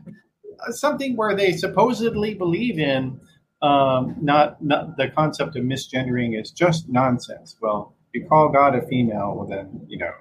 something 0.69 1.15
where 1.15 1.35
they 1.35 1.53
supposedly 1.53 2.35
believe 2.35 2.77
in 2.77 3.19
um, 3.61 4.15
not, 4.21 4.63
not 4.63 4.95
the 4.95 5.09
concept 5.09 5.55
of 5.55 5.63
misgendering 5.63 6.39
is 6.39 6.51
just 6.51 6.87
nonsense. 6.87 7.57
Well, 7.59 7.95
if 8.13 8.21
you 8.21 8.27
call 8.27 8.49
God 8.49 8.75
a 8.75 8.85
female, 8.87 9.33
well 9.35 9.47
then 9.47 9.85
you 9.87 9.97
know 9.97 10.11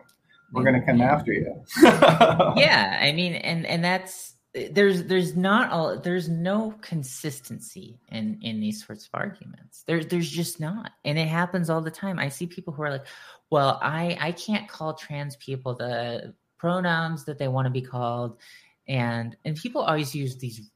we're 0.52 0.64
going 0.64 0.80
to 0.80 0.86
come 0.86 1.00
after 1.00 1.32
you. 1.32 1.62
yeah, 1.82 2.98
I 3.00 3.12
mean, 3.12 3.34
and 3.34 3.66
and 3.66 3.84
that's 3.84 4.34
there's 4.54 5.04
there's 5.04 5.36
not 5.36 5.70
all 5.70 5.98
there's 5.98 6.28
no 6.28 6.74
consistency 6.80 8.00
in 8.08 8.38
in 8.42 8.60
these 8.60 8.84
sorts 8.84 9.04
of 9.06 9.10
arguments. 9.14 9.84
There's 9.86 10.06
there's 10.06 10.30
just 10.30 10.58
not 10.58 10.92
and 11.04 11.18
it 11.18 11.28
happens 11.28 11.70
all 11.70 11.80
the 11.80 11.90
time. 11.90 12.18
I 12.18 12.28
see 12.28 12.46
people 12.46 12.72
who 12.72 12.82
are 12.82 12.90
like 12.90 13.06
well 13.50 13.78
i 13.82 14.16
i 14.20 14.32
can't 14.32 14.68
call 14.68 14.94
trans 14.94 15.36
people 15.36 15.74
the 15.74 16.34
pronouns 16.58 17.24
that 17.24 17.38
they 17.38 17.48
want 17.48 17.66
to 17.66 17.70
be 17.70 17.80
called 17.80 18.38
and 18.86 19.36
and 19.44 19.56
people 19.56 19.82
always 19.82 20.14
use 20.14 20.36
these 20.36 20.70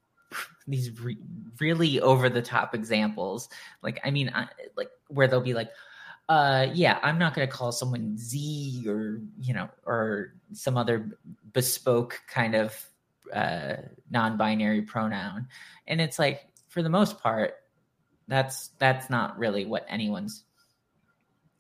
these 0.66 0.98
re, 1.00 1.18
really 1.60 2.00
over 2.00 2.30
the 2.30 2.40
top 2.40 2.74
examples. 2.74 3.48
Like 3.82 4.00
i 4.04 4.10
mean 4.10 4.30
I, 4.34 4.48
like 4.76 4.90
where 5.08 5.28
they'll 5.28 5.40
be 5.40 5.54
like 5.54 5.70
uh 6.28 6.66
yeah 6.72 6.98
i'm 7.02 7.18
not 7.18 7.34
going 7.34 7.46
to 7.46 7.52
call 7.52 7.72
someone 7.72 8.16
z 8.16 8.84
or 8.86 9.20
you 9.40 9.52
know 9.52 9.68
or 9.84 10.34
some 10.52 10.76
other 10.76 11.18
bespoke 11.52 12.20
kind 12.28 12.54
of 12.54 12.88
uh, 13.32 13.76
non-binary 14.10 14.82
pronoun. 14.82 15.48
And 15.86 16.00
it's 16.00 16.18
like 16.18 16.42
for 16.68 16.82
the 16.82 16.90
most 16.90 17.18
part 17.18 17.54
that's 18.28 18.68
that's 18.78 19.10
not 19.10 19.38
really 19.38 19.64
what 19.64 19.84
anyone's 19.88 20.44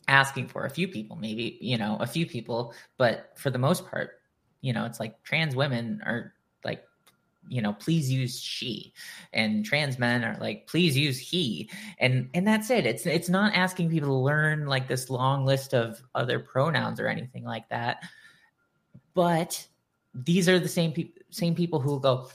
asking 0.08 0.48
for. 0.48 0.64
A 0.64 0.70
few 0.70 0.88
people 0.88 1.16
maybe 1.16 1.58
you 1.60 1.78
know 1.78 1.96
a 2.00 2.06
few 2.06 2.26
people 2.26 2.74
but 2.98 3.32
for 3.36 3.50
the 3.50 3.58
most 3.58 3.88
part 3.90 4.10
you 4.60 4.72
know 4.72 4.84
it's 4.84 5.00
like 5.00 5.22
trans 5.22 5.56
women 5.56 6.00
are 6.04 6.34
like 6.64 6.84
you 7.48 7.62
know 7.62 7.72
please 7.72 8.10
use 8.10 8.40
she. 8.40 8.92
And 9.32 9.64
trans 9.64 9.98
men 9.98 10.24
are 10.24 10.36
like 10.40 10.66
please 10.66 10.96
use 10.96 11.18
he. 11.18 11.70
And 11.98 12.28
and 12.34 12.46
that's 12.46 12.70
it. 12.70 12.86
It's 12.86 13.06
it's 13.06 13.28
not 13.28 13.54
asking 13.54 13.90
people 13.90 14.08
to 14.08 14.14
learn 14.14 14.66
like 14.66 14.88
this 14.88 15.10
long 15.10 15.44
list 15.44 15.74
of 15.74 16.02
other 16.14 16.38
pronouns 16.38 17.00
or 17.00 17.08
anything 17.08 17.44
like 17.44 17.68
that. 17.70 18.02
But 19.14 19.66
these 20.14 20.48
are 20.48 20.58
the 20.58 20.68
same 20.68 20.92
people 20.92 21.22
same 21.30 21.54
people 21.54 21.80
who 21.80 21.98
go 21.98 22.28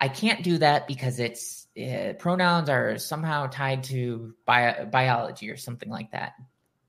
i 0.00 0.08
can't 0.08 0.42
do 0.42 0.56
that 0.56 0.86
because 0.86 1.18
it's 1.18 1.66
uh, 1.78 2.14
pronouns 2.18 2.68
are 2.68 2.98
somehow 2.98 3.46
tied 3.46 3.84
to 3.84 4.34
bio- 4.46 4.86
biology 4.86 5.48
or 5.50 5.56
something 5.56 5.90
like 5.90 6.10
that. 6.10 6.32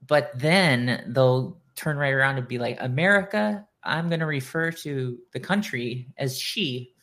But 0.08 0.32
then 0.34 1.04
they'll 1.10 1.60
turn 1.76 1.98
right 1.98 2.14
around 2.14 2.38
and 2.38 2.48
be 2.48 2.58
like 2.58 2.78
america 2.80 3.68
I'm 3.84 4.10
going 4.10 4.20
to 4.20 4.26
refer 4.26 4.72
to 4.72 5.18
the 5.32 5.40
country 5.40 6.08
as 6.18 6.38
she 6.38 6.94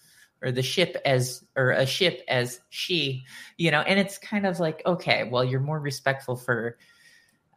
or 0.43 0.53
the 0.53 0.63
ship 0.63 0.97
as 1.05 1.45
or 1.57 1.71
a 1.71 1.87
ship 1.87 2.23
as 2.29 2.61
she 2.71 3.25
you 3.57 3.71
know 3.71 3.81
and 3.81 3.99
it's 3.99 4.19
kind 4.19 4.47
of 4.47 4.61
like 4.61 4.83
okay 4.87 5.29
well 5.31 5.45
you're 5.45 5.61
more 5.61 5.81
respectful 5.81 6.37
for 6.37 6.77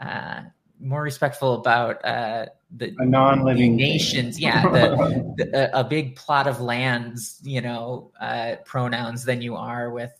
uh 0.02 0.42
more 0.80 1.02
respectful 1.02 1.56
about 1.56 2.04
uh 2.06 2.46
the 2.78 2.96
a 3.00 3.06
non-living 3.06 3.76
nations. 3.76 4.40
Yeah 4.40 4.64
the, 4.64 5.36
the, 5.38 5.78
a 5.78 5.84
big 5.84 6.16
plot 6.16 6.48
of 6.48 6.62
lands 6.62 7.40
you 7.44 7.62
know 7.62 8.12
uh 8.22 8.56
pronouns 8.66 9.26
than 9.26 9.42
you 9.42 9.56
are 9.56 9.90
with 9.92 10.14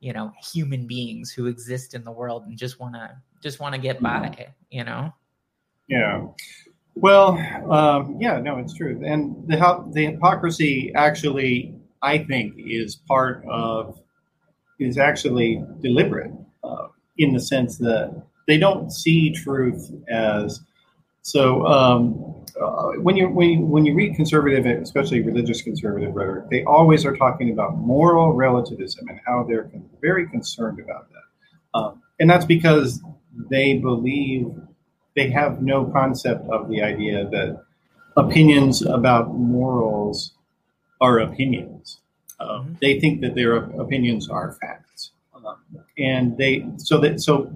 you 0.00 0.12
know 0.12 0.32
human 0.52 0.86
beings 0.86 1.30
who 1.30 1.46
exist 1.46 1.94
in 1.94 2.04
the 2.04 2.12
world 2.12 2.44
and 2.46 2.56
just 2.58 2.78
want 2.78 2.94
to 2.94 3.10
just 3.42 3.60
want 3.60 3.74
to 3.74 3.80
get 3.80 4.00
by 4.00 4.48
you 4.70 4.84
know? 4.84 5.12
Yeah. 5.88 6.26
Well 6.94 7.38
um 7.70 8.16
yeah 8.20 8.38
no 8.40 8.58
it's 8.58 8.74
true. 8.74 9.00
And 9.04 9.46
the 9.46 9.56
the 9.92 10.06
hypocrisy 10.06 10.92
actually 10.94 11.74
I 12.02 12.18
think 12.18 12.54
is 12.58 12.96
part 12.96 13.44
of 13.48 14.00
is 14.78 14.98
actually 14.98 15.64
deliberate 15.80 16.32
uh, 16.62 16.88
in 17.18 17.32
the 17.32 17.40
sense 17.40 17.78
that 17.78 18.22
they 18.46 18.58
don't 18.58 18.92
see 18.92 19.30
truth 19.30 19.90
as 20.08 20.60
so. 21.22 21.66
Um, 21.66 22.32
uh, 22.60 22.92
when 23.02 23.16
you 23.16 23.28
when 23.28 23.50
you, 23.50 23.60
when 23.60 23.84
you 23.84 23.94
read 23.94 24.14
conservative, 24.14 24.64
especially 24.80 25.20
religious 25.20 25.60
conservative 25.60 26.14
rhetoric, 26.14 26.48
they 26.50 26.64
always 26.64 27.04
are 27.04 27.14
talking 27.14 27.50
about 27.50 27.76
moral 27.76 28.32
relativism 28.32 29.06
and 29.08 29.20
how 29.26 29.44
they're 29.46 29.70
very 30.00 30.26
concerned 30.28 30.80
about 30.80 31.06
that, 31.10 31.78
um, 31.78 32.02
and 32.18 32.30
that's 32.30 32.46
because 32.46 33.02
they 33.50 33.74
believe 33.78 34.46
they 35.16 35.28
have 35.30 35.60
no 35.60 35.84
concept 35.86 36.48
of 36.48 36.68
the 36.70 36.82
idea 36.82 37.28
that 37.28 37.62
opinions 38.16 38.82
about 38.82 39.34
morals 39.34 40.32
are 41.00 41.18
opinions. 41.18 41.98
Um, 42.38 42.76
they 42.80 43.00
think 43.00 43.20
that 43.22 43.34
their 43.34 43.56
opinions 43.56 44.28
are 44.28 44.52
facts, 44.60 45.12
um, 45.34 45.56
and 45.98 46.36
they 46.36 46.66
so 46.76 46.98
that 46.98 47.20
so 47.20 47.50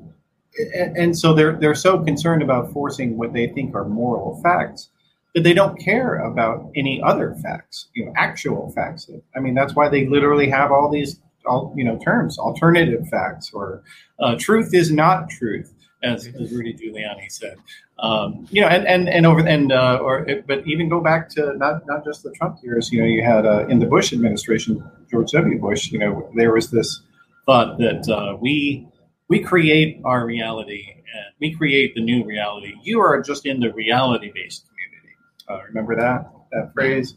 and, 0.74 0.97
and 0.97 1.18
so 1.18 1.34
they're 1.34 1.57
they're 1.57 1.74
so 1.74 1.99
concerned 1.99 2.43
about 2.43 2.72
forcing 2.72 3.18
what 3.18 3.32
they 3.32 3.49
think 3.49 3.74
are 3.74 3.84
moral 3.84 4.41
facts 4.43 4.88
that 5.34 5.45
they 5.45 5.53
don't 5.53 5.78
care 5.78 6.16
about 6.16 6.70
any 6.74 7.01
other 7.03 7.34
facts, 7.43 7.88
you 7.95 8.05
know, 8.05 8.12
actual 8.16 8.72
facts. 8.72 9.09
I 9.36 9.41
mean, 9.41 9.55
that's 9.55 9.74
why 9.74 9.88
they 9.88 10.07
literally 10.07 10.51
have 10.51 10.72
all 10.72 10.91
these, 10.91 11.20
all 11.47 11.72
you 11.76 11.84
know, 11.84 11.99
terms, 11.99 12.38
alternative 12.38 13.07
facts, 13.09 13.53
or 13.53 13.82
uh, 14.18 14.36
truth 14.38 14.74
is 14.74 14.91
not 14.91 15.30
truth 15.30 15.72
as, 16.03 16.26
as 16.26 16.53
Rudy 16.53 16.74
Giuliani 16.74 17.30
said. 17.30 17.57
Um, 18.01 18.48
you 18.51 18.62
know, 18.62 18.68
and 18.68 18.86
and 18.86 19.09
and 19.11 19.26
over 19.26 19.46
and 19.46 19.72
uh, 19.72 19.98
or 20.03 20.26
but 20.46 20.66
even 20.66 20.88
go 20.88 21.01
back 21.03 21.28
to 21.30 21.55
not 21.59 21.86
not 21.86 22.03
just 22.03 22.22
the 22.22 22.30
Trump 22.32 22.59
years. 22.62 22.90
You 22.90 23.01
know, 23.01 23.07
you 23.07 23.22
had 23.22 23.44
uh, 23.44 23.66
in 23.66 23.78
the 23.78 23.86
Bush 23.86 24.12
administration, 24.12 24.82
George 25.11 25.32
W. 25.32 25.59
Bush. 25.61 25.92
You 25.92 25.98
know, 25.98 26.30
there 26.34 26.53
was 26.53 26.70
this 26.70 27.03
thought 27.44 27.78
that 27.78 28.09
uh, 28.09 28.36
we 28.40 28.88
we 29.28 29.40
create 29.40 30.01
our 30.05 30.24
reality 30.24 30.86
and 30.88 31.34
we 31.40 31.55
create 31.55 31.94
the 31.94 32.01
new 32.01 32.24
reality. 32.24 32.74
You 32.82 33.01
are 33.01 33.20
just 33.20 33.44
in 33.44 33.61
the 33.61 33.72
reality 33.72 34.32
based 34.34 34.64
community. 34.68 35.14
Uh, 35.48 35.66
remember 35.68 35.96
that 35.96 36.30
that 36.53 36.72
phrase. 36.72 37.14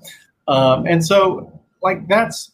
Um, 0.47 0.85
and 0.85 1.05
so, 1.05 1.61
like 1.81 2.07
that's 2.07 2.51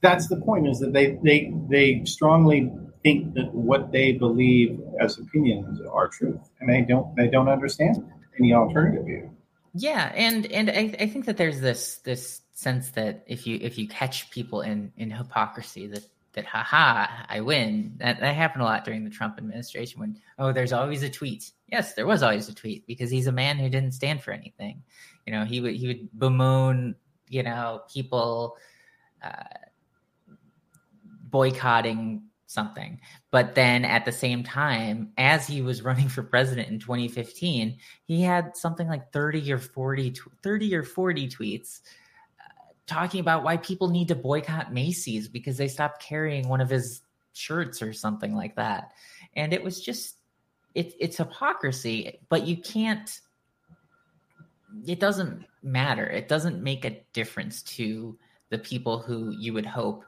that's 0.00 0.28
the 0.28 0.36
point 0.36 0.68
is 0.68 0.80
that 0.80 0.92
they 0.92 1.18
they 1.22 1.52
they 1.68 2.04
strongly 2.04 2.70
think 3.02 3.34
that 3.34 3.54
what 3.54 3.92
they 3.92 4.12
believe 4.12 4.80
as 4.98 5.18
opinions 5.18 5.80
are 5.90 6.08
truth, 6.08 6.40
and 6.66 6.74
they 6.74 6.82
don't 6.82 7.14
they 7.16 7.28
don't 7.28 7.48
understand 7.48 8.04
any 8.38 8.52
alternative 8.52 9.04
view. 9.04 9.30
Yeah, 9.74 10.12
and 10.14 10.46
and 10.46 10.70
I, 10.70 10.94
I 11.00 11.06
think 11.06 11.26
that 11.26 11.36
there's 11.36 11.60
this 11.60 11.96
this 11.98 12.42
sense 12.52 12.90
that 12.90 13.24
if 13.26 13.46
you 13.46 13.58
if 13.60 13.78
you 13.78 13.88
catch 13.88 14.30
people 14.30 14.60
in 14.60 14.92
in 14.96 15.10
hypocrisy 15.10 15.86
that 15.88 16.04
that 16.34 16.44
haha 16.44 17.06
I 17.28 17.40
win. 17.40 17.94
That 17.98 18.20
that 18.20 18.34
happened 18.34 18.62
a 18.62 18.66
lot 18.66 18.84
during 18.84 19.04
the 19.04 19.10
Trump 19.10 19.38
administration 19.38 20.00
when 20.00 20.16
oh 20.38 20.52
there's 20.52 20.72
always 20.72 21.02
a 21.02 21.10
tweet. 21.10 21.50
Yes 21.70 21.94
there 21.94 22.06
was 22.06 22.22
always 22.22 22.48
a 22.48 22.54
tweet 22.54 22.86
because 22.86 23.10
he's 23.10 23.26
a 23.26 23.32
man 23.32 23.56
who 23.56 23.68
didn't 23.68 23.92
stand 23.92 24.22
for 24.22 24.32
anything. 24.32 24.82
You 25.26 25.32
know 25.32 25.44
he 25.44 25.60
would 25.60 25.74
he 25.74 25.86
would 25.86 26.18
bemoan 26.18 26.96
you 27.28 27.42
know 27.42 27.82
people 27.92 28.56
uh, 29.22 29.58
boycotting 31.30 32.22
something. 32.54 33.00
But 33.30 33.54
then 33.54 33.84
at 33.84 34.04
the 34.04 34.12
same 34.12 34.42
time, 34.42 35.12
as 35.18 35.46
he 35.46 35.60
was 35.60 35.82
running 35.82 36.08
for 36.08 36.22
president 36.22 36.68
in 36.68 36.78
2015, 36.78 37.76
he 38.06 38.22
had 38.22 38.56
something 38.56 38.88
like 38.88 39.12
30 39.12 39.52
or 39.52 39.58
40, 39.58 40.14
30 40.42 40.74
or 40.74 40.82
40 40.82 41.28
tweets 41.28 41.80
uh, 42.40 42.72
talking 42.86 43.20
about 43.20 43.42
why 43.42 43.56
people 43.58 43.90
need 43.90 44.08
to 44.08 44.14
boycott 44.14 44.72
Macy's 44.72 45.28
because 45.28 45.56
they 45.56 45.68
stopped 45.68 46.02
carrying 46.02 46.48
one 46.48 46.60
of 46.60 46.70
his 46.70 47.02
shirts 47.34 47.82
or 47.82 47.92
something 47.92 48.34
like 48.34 48.56
that. 48.56 48.92
And 49.34 49.52
it 49.52 49.62
was 49.62 49.80
just, 49.80 50.16
it, 50.74 50.94
it's 50.98 51.16
hypocrisy, 51.16 52.20
but 52.28 52.46
you 52.46 52.56
can't, 52.56 53.20
it 54.86 55.00
doesn't 55.00 55.44
matter. 55.62 56.06
It 56.06 56.28
doesn't 56.28 56.62
make 56.62 56.84
a 56.84 57.00
difference 57.12 57.62
to 57.62 58.16
the 58.50 58.58
people 58.58 59.00
who 59.00 59.30
you 59.30 59.52
would 59.52 59.66
hope 59.66 60.04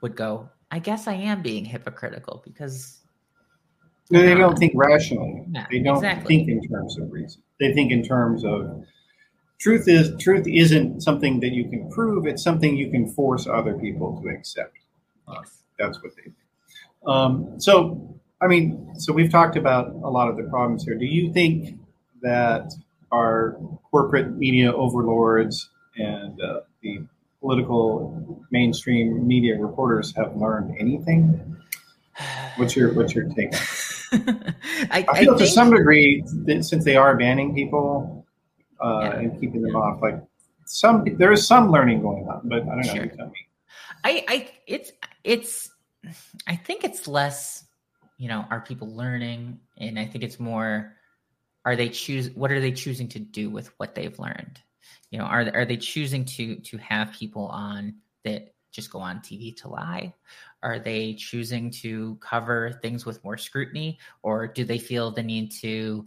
would 0.00 0.16
go, 0.16 0.48
I 0.70 0.78
guess 0.78 1.06
I 1.06 1.14
am 1.14 1.42
being 1.42 1.64
hypocritical 1.64 2.42
because 2.44 2.98
no, 4.10 4.22
they 4.22 4.34
don't 4.34 4.58
think 4.58 4.72
rationally. 4.74 5.44
they 5.70 5.80
don't 5.80 5.96
exactly. 5.96 6.36
think 6.36 6.48
in 6.48 6.68
terms 6.68 6.98
of 6.98 7.10
reason. 7.10 7.42
They 7.60 7.72
think 7.72 7.92
in 7.92 8.02
terms 8.02 8.44
of 8.44 8.84
truth 9.58 9.88
is 9.88 10.16
truth 10.20 10.46
isn't 10.46 11.02
something 11.02 11.40
that 11.40 11.50
you 11.50 11.68
can 11.68 11.90
prove. 11.90 12.26
It's 12.26 12.42
something 12.42 12.76
you 12.76 12.90
can 12.90 13.08
force 13.08 13.46
other 13.46 13.74
people 13.74 14.20
to 14.22 14.28
accept. 14.28 14.76
Uh, 15.26 15.34
yes. 15.38 15.62
That's 15.78 16.02
what 16.02 16.16
they 16.16 16.22
think. 16.22 16.34
Um, 17.06 17.60
so, 17.60 18.20
I 18.40 18.46
mean, 18.46 18.92
so 18.96 19.12
we've 19.12 19.30
talked 19.30 19.56
about 19.56 19.88
a 19.88 20.10
lot 20.10 20.28
of 20.28 20.36
the 20.36 20.44
problems 20.44 20.84
here. 20.84 20.96
Do 20.96 21.06
you 21.06 21.32
think 21.32 21.78
that 22.22 22.72
our 23.12 23.58
corporate 23.90 24.36
media 24.36 24.72
overlords 24.72 25.70
and 25.96 26.40
uh, 26.40 26.60
the 26.82 27.06
political 27.40 28.44
mainstream 28.50 29.26
media 29.26 29.58
reporters 29.58 30.14
have 30.16 30.36
learned 30.36 30.76
anything? 30.78 31.56
What's 32.56 32.74
your 32.74 32.92
what's 32.94 33.14
your 33.14 33.28
take? 33.30 33.54
I, 34.90 35.06
I, 35.08 35.20
feel 35.20 35.34
I 35.34 35.38
to 35.38 35.46
some 35.46 35.70
degree, 35.70 36.24
since 36.60 36.84
they 36.84 36.96
are 36.96 37.16
banning 37.16 37.54
people 37.54 38.26
uh, 38.82 39.00
yeah, 39.02 39.18
and 39.18 39.40
keeping 39.40 39.62
them 39.62 39.72
yeah. 39.72 39.78
off, 39.78 40.02
like 40.02 40.20
some 40.64 41.04
there 41.16 41.32
is 41.32 41.46
some 41.46 41.70
learning 41.70 42.02
going 42.02 42.28
on, 42.28 42.42
but 42.44 42.62
I 42.62 42.66
don't 42.66 42.86
know. 42.86 42.94
Sure. 42.94 43.04
You 43.04 43.10
tell 43.10 43.26
me. 43.26 43.48
I, 44.04 44.24
I 44.28 44.50
it's 44.66 44.92
it's 45.24 45.70
I 46.46 46.56
think 46.56 46.84
it's 46.84 47.08
less, 47.08 47.64
you 48.16 48.28
know, 48.28 48.44
are 48.50 48.60
people 48.60 48.88
learning, 48.94 49.60
and 49.78 49.98
I 49.98 50.04
think 50.06 50.24
it's 50.24 50.40
more, 50.40 50.94
are 51.64 51.76
they 51.76 51.88
choose 51.88 52.30
what 52.30 52.52
are 52.52 52.60
they 52.60 52.72
choosing 52.72 53.08
to 53.08 53.18
do 53.18 53.50
with 53.50 53.68
what 53.78 53.94
they've 53.94 54.18
learned? 54.18 54.60
You 55.10 55.18
know 55.18 55.24
are 55.24 55.50
are 55.54 55.64
they 55.64 55.76
choosing 55.76 56.24
to 56.24 56.56
to 56.56 56.78
have 56.78 57.12
people 57.12 57.46
on 57.46 57.94
that 58.24 58.54
just 58.70 58.90
go 58.90 58.98
on 58.98 59.18
TV 59.20 59.56
to 59.56 59.68
lie? 59.68 60.14
Are 60.62 60.78
they 60.78 61.14
choosing 61.14 61.70
to 61.82 62.16
cover 62.16 62.78
things 62.82 63.06
with 63.06 63.22
more 63.24 63.38
scrutiny, 63.38 63.98
or 64.22 64.46
do 64.46 64.64
they 64.64 64.78
feel 64.78 65.10
the 65.10 65.22
need 65.22 65.52
to 65.52 66.06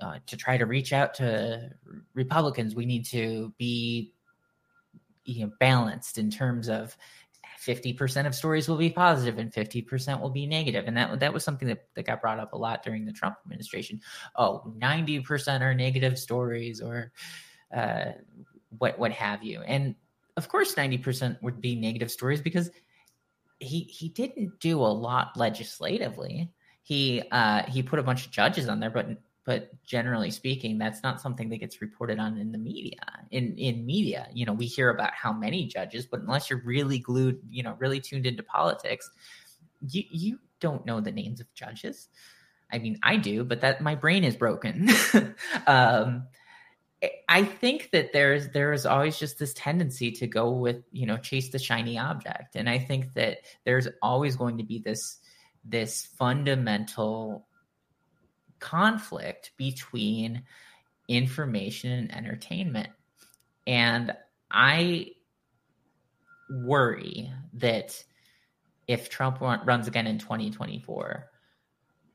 uh, 0.00 0.18
to 0.26 0.36
try 0.36 0.56
to 0.56 0.66
reach 0.66 0.92
out 0.92 1.14
to 1.14 1.70
Republicans? 2.14 2.74
We 2.74 2.86
need 2.86 3.06
to 3.06 3.52
be 3.58 4.12
you 5.24 5.46
know, 5.46 5.52
balanced 5.60 6.18
in 6.18 6.30
terms 6.30 6.68
of 6.68 6.96
50% 7.60 8.26
of 8.26 8.34
stories 8.34 8.68
will 8.68 8.76
be 8.76 8.90
positive 8.90 9.38
and 9.38 9.52
50% 9.52 10.20
will 10.20 10.30
be 10.30 10.46
negative. 10.46 10.84
And 10.88 10.96
that, 10.96 11.20
that 11.20 11.32
was 11.32 11.44
something 11.44 11.68
that, 11.68 11.86
that 11.94 12.06
got 12.06 12.20
brought 12.20 12.40
up 12.40 12.54
a 12.54 12.58
lot 12.58 12.82
during 12.82 13.04
the 13.04 13.12
Trump 13.12 13.36
administration. 13.44 14.00
Oh, 14.34 14.72
90% 14.78 15.60
are 15.60 15.74
negative 15.74 16.18
stories 16.18 16.80
or 16.80 17.12
uh, 17.72 18.12
what 18.78 18.98
what 18.98 19.12
have 19.12 19.42
you. 19.42 19.60
And 19.62 19.94
of 20.36 20.48
course, 20.48 20.76
ninety 20.76 20.98
percent 20.98 21.42
would 21.42 21.60
be 21.60 21.74
negative 21.74 22.10
stories 22.10 22.40
because 22.40 22.70
he 23.58 23.80
he 23.80 24.08
didn't 24.08 24.60
do 24.60 24.78
a 24.80 24.92
lot 24.92 25.36
legislatively. 25.36 26.50
He 26.82 27.22
uh, 27.30 27.62
he 27.64 27.82
put 27.82 27.98
a 27.98 28.02
bunch 28.02 28.26
of 28.26 28.32
judges 28.32 28.68
on 28.68 28.80
there, 28.80 28.90
but 28.90 29.08
but 29.44 29.70
generally 29.84 30.30
speaking, 30.30 30.78
that's 30.78 31.02
not 31.02 31.20
something 31.20 31.48
that 31.48 31.58
gets 31.58 31.80
reported 31.80 32.18
on 32.18 32.38
in 32.38 32.52
the 32.52 32.58
media. 32.58 33.00
In 33.30 33.56
in 33.56 33.84
media, 33.86 34.28
you 34.32 34.46
know, 34.46 34.52
we 34.52 34.66
hear 34.66 34.90
about 34.90 35.12
how 35.14 35.32
many 35.32 35.66
judges, 35.66 36.06
but 36.06 36.20
unless 36.20 36.50
you're 36.50 36.62
really 36.64 36.98
glued, 36.98 37.40
you 37.50 37.62
know, 37.62 37.76
really 37.78 38.00
tuned 38.00 38.26
into 38.26 38.42
politics, 38.42 39.10
you 39.88 40.04
you 40.10 40.38
don't 40.60 40.86
know 40.86 41.00
the 41.00 41.12
names 41.12 41.40
of 41.40 41.52
judges. 41.54 42.08
I 42.72 42.78
mean, 42.78 42.98
I 43.02 43.16
do, 43.16 43.44
but 43.44 43.60
that 43.60 43.80
my 43.82 43.94
brain 43.94 44.24
is 44.24 44.34
broken. 44.34 44.88
um, 45.66 46.24
I 47.28 47.44
think 47.44 47.90
that 47.92 48.12
there's 48.12 48.48
there 48.50 48.72
is 48.72 48.86
always 48.86 49.18
just 49.18 49.38
this 49.38 49.54
tendency 49.54 50.12
to 50.12 50.26
go 50.26 50.50
with 50.50 50.84
you 50.92 51.06
know 51.06 51.16
chase 51.16 51.50
the 51.50 51.58
shiny 51.58 51.98
object, 51.98 52.54
and 52.54 52.68
I 52.68 52.78
think 52.78 53.14
that 53.14 53.38
there's 53.64 53.88
always 54.00 54.36
going 54.36 54.58
to 54.58 54.64
be 54.64 54.78
this 54.78 55.18
this 55.64 56.06
fundamental 56.18 57.46
conflict 58.58 59.52
between 59.56 60.42
information 61.08 61.92
and 61.92 62.14
entertainment. 62.14 62.88
And 63.66 64.14
I 64.50 65.12
worry 66.48 67.32
that 67.54 68.02
if 68.86 69.08
Trump 69.08 69.40
runs 69.40 69.88
again 69.88 70.06
in 70.06 70.18
2024, 70.18 71.30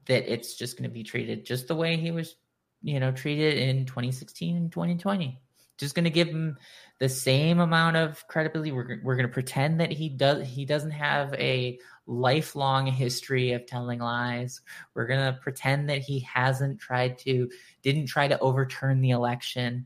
that 0.06 0.32
it's 0.32 0.56
just 0.56 0.78
going 0.78 0.90
to 0.90 0.94
be 0.94 1.04
treated 1.04 1.46
just 1.46 1.68
the 1.68 1.76
way 1.76 1.98
he 1.98 2.12
was, 2.12 2.36
you 2.82 3.00
know, 3.00 3.12
treated 3.12 3.58
in 3.58 3.86
2016 3.86 4.56
and 4.56 4.72
2020. 4.72 5.40
Just 5.78 5.94
going 5.94 6.06
to 6.06 6.10
give 6.10 6.30
him 6.30 6.58
the 7.00 7.10
same 7.10 7.60
amount 7.60 7.98
of 7.98 8.28
credibility. 8.28 8.72
We're, 8.72 9.00
we're 9.04 9.16
going 9.16 9.28
to 9.28 9.34
pretend 9.34 9.80
that 9.80 9.92
he 9.92 10.10
does 10.10 10.48
he 10.48 10.66
doesn't 10.66 10.92
have 10.92 11.34
a 11.36 11.80
lifelong 12.08 12.88
history 12.88 13.52
of 13.52 13.66
telling 13.68 14.00
lies. 14.00 14.62
We're 14.96 15.06
going 15.06 15.34
to 15.34 15.40
pretend 15.40 15.90
that 15.90 16.00
he 16.00 16.20
hasn't 16.22 16.80
tried 16.80 17.20
to 17.20 17.50
didn't 17.84 18.08
try 18.08 18.28
to 18.28 18.40
overturn 18.40 19.02
the 19.02 19.12
election. 19.12 19.86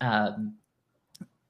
Um, 0.00 0.54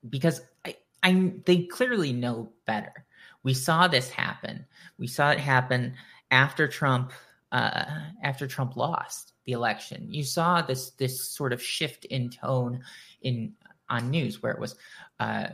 because 0.09 0.41
I, 0.65 0.77
I 1.03 1.33
they 1.45 1.65
clearly 1.65 2.13
know 2.13 2.51
better. 2.67 3.07
We 3.45 3.55
saw 3.55 3.87
this 3.87 4.11
happen. 4.11 4.67
We 4.99 5.07
saw 5.07 5.31
it 5.31 5.39
happen 5.39 5.95
after 6.31 6.67
Trump 6.67 7.13
uh, 7.53 7.85
after 8.23 8.47
Trump 8.47 8.77
lost 8.77 9.33
the 9.45 9.53
election. 9.53 10.09
You 10.13 10.25
saw 10.25 10.63
this 10.63 10.91
this 10.91 11.25
sort 11.25 11.53
of 11.53 11.63
shift 11.63 12.05
in 12.05 12.31
tone 12.31 12.83
in 13.23 13.55
on 13.89 14.11
news 14.11 14.43
where 14.43 14.53
it 14.53 14.61
was 14.61 14.77
uh, 15.21 15.49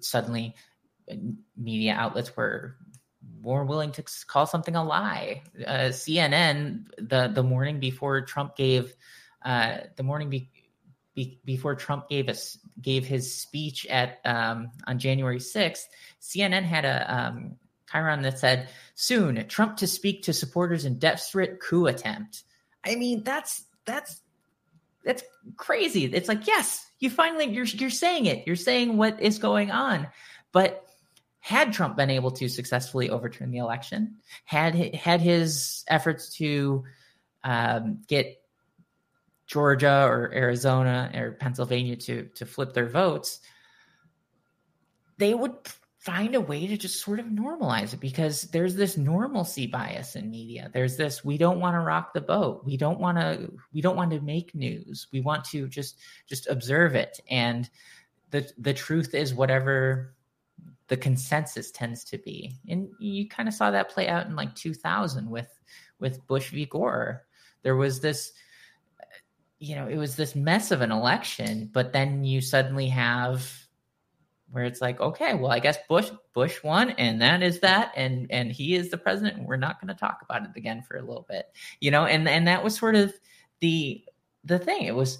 suddenly 0.00 0.54
media 1.56 1.94
outlets 1.94 2.36
were 2.36 2.76
more 3.42 3.64
willing 3.64 3.92
to 3.92 4.04
call 4.26 4.46
something 4.46 4.76
a 4.76 4.84
lie. 4.84 5.42
Uh, 5.66 5.90
CNN 5.90 6.86
the 6.98 7.30
the 7.34 7.42
morning 7.42 7.80
before 7.80 8.20
Trump 8.22 8.56
gave 8.56 8.94
uh, 9.44 9.78
the 9.96 10.02
morning 10.02 10.30
be, 10.30 10.50
before 11.44 11.74
Trump 11.74 12.08
gave 12.08 12.28
us 12.28 12.58
gave 12.80 13.06
his 13.06 13.34
speech 13.34 13.86
at 13.86 14.18
um, 14.24 14.70
on 14.86 14.98
January 14.98 15.40
sixth, 15.40 15.88
CNN 16.20 16.64
had 16.64 16.84
a 16.84 17.14
um, 17.14 17.56
chyron 17.94 18.22
that 18.22 18.38
said, 18.38 18.68
"Soon, 18.94 19.46
Trump 19.48 19.76
to 19.78 19.86
speak 19.86 20.22
to 20.24 20.32
supporters 20.32 20.84
in 20.84 20.98
desperate 20.98 21.60
coup 21.60 21.86
attempt." 21.86 22.44
I 22.84 22.96
mean, 22.96 23.22
that's 23.22 23.64
that's 23.84 24.20
that's 25.04 25.22
crazy. 25.56 26.04
It's 26.04 26.28
like, 26.28 26.46
yes, 26.46 26.86
you 26.98 27.10
finally 27.10 27.46
you're 27.46 27.66
you're 27.66 27.90
saying 27.90 28.26
it. 28.26 28.46
You're 28.46 28.56
saying 28.56 28.96
what 28.96 29.20
is 29.20 29.38
going 29.38 29.70
on. 29.70 30.08
But 30.52 30.84
had 31.40 31.72
Trump 31.74 31.96
been 31.96 32.10
able 32.10 32.30
to 32.32 32.48
successfully 32.48 33.10
overturn 33.10 33.50
the 33.50 33.58
election, 33.58 34.16
had 34.44 34.74
had 34.94 35.20
his 35.20 35.84
efforts 35.88 36.34
to 36.36 36.84
um, 37.42 38.02
get 38.08 38.40
Georgia 39.46 40.06
or 40.06 40.32
Arizona 40.34 41.10
or 41.14 41.32
Pennsylvania 41.32 41.96
to 41.96 42.24
to 42.36 42.46
flip 42.46 42.72
their 42.72 42.88
votes, 42.88 43.40
they 45.18 45.34
would 45.34 45.54
find 46.04 46.34
a 46.34 46.40
way 46.40 46.66
to 46.66 46.76
just 46.76 47.00
sort 47.00 47.18
of 47.18 47.24
normalize 47.26 47.94
it 47.94 48.00
because 48.00 48.42
there's 48.42 48.74
this 48.74 48.98
normalcy 48.98 49.66
bias 49.66 50.16
in 50.16 50.30
media. 50.30 50.70
There's 50.74 50.98
this 50.98 51.24
we 51.24 51.38
don't 51.38 51.60
want 51.60 51.76
to 51.76 51.80
rock 51.80 52.12
the 52.12 52.20
boat. 52.20 52.62
We 52.62 52.76
don't 52.76 53.00
want 53.00 53.16
to 53.16 53.50
we 53.72 53.80
don't 53.80 53.96
want 53.96 54.10
to 54.10 54.20
make 54.20 54.54
news. 54.54 55.06
We 55.12 55.22
want 55.22 55.44
to 55.46 55.66
just 55.66 55.98
just 56.28 56.46
observe 56.48 56.94
it. 56.94 57.20
And 57.30 57.70
the 58.30 58.46
the 58.58 58.74
truth 58.74 59.14
is 59.14 59.34
whatever 59.34 60.14
the 60.88 60.98
consensus 60.98 61.70
tends 61.70 62.04
to 62.04 62.18
be. 62.18 62.54
And 62.68 62.90
you 62.98 63.26
kind 63.26 63.48
of 63.48 63.54
saw 63.54 63.70
that 63.70 63.88
play 63.88 64.06
out 64.06 64.26
in 64.26 64.36
like 64.36 64.54
2000 64.54 65.30
with 65.30 65.58
with 66.00 66.26
bush 66.26 66.50
v. 66.50 66.66
Gore. 66.66 67.24
There 67.62 67.76
was 67.76 68.00
this 68.00 68.34
you 69.58 69.74
know 69.74 69.88
it 69.88 69.96
was 69.96 70.16
this 70.16 70.34
mess 70.34 70.70
of 70.70 70.82
an 70.82 70.92
election 70.92 71.70
but 71.72 71.94
then 71.94 72.24
you 72.24 72.42
suddenly 72.42 72.88
have 72.88 73.63
where 74.54 74.64
it's 74.64 74.80
like, 74.80 75.00
okay, 75.00 75.34
well, 75.34 75.50
I 75.50 75.58
guess 75.58 75.76
Bush 75.88 76.10
Bush 76.32 76.62
won, 76.62 76.90
and 76.90 77.20
that 77.20 77.42
is 77.42 77.58
that, 77.60 77.92
and 77.96 78.28
and 78.30 78.52
he 78.52 78.76
is 78.76 78.88
the 78.88 78.96
president, 78.96 79.36
and 79.36 79.46
we're 79.46 79.56
not 79.56 79.80
going 79.80 79.88
to 79.88 79.98
talk 79.98 80.20
about 80.22 80.44
it 80.44 80.50
again 80.56 80.82
for 80.82 80.96
a 80.96 81.02
little 81.02 81.26
bit, 81.28 81.46
you 81.80 81.90
know, 81.90 82.04
and 82.04 82.28
and 82.28 82.46
that 82.46 82.62
was 82.62 82.76
sort 82.76 82.94
of 82.94 83.12
the 83.60 84.04
the 84.44 84.60
thing. 84.60 84.82
It 84.82 84.94
was, 84.94 85.18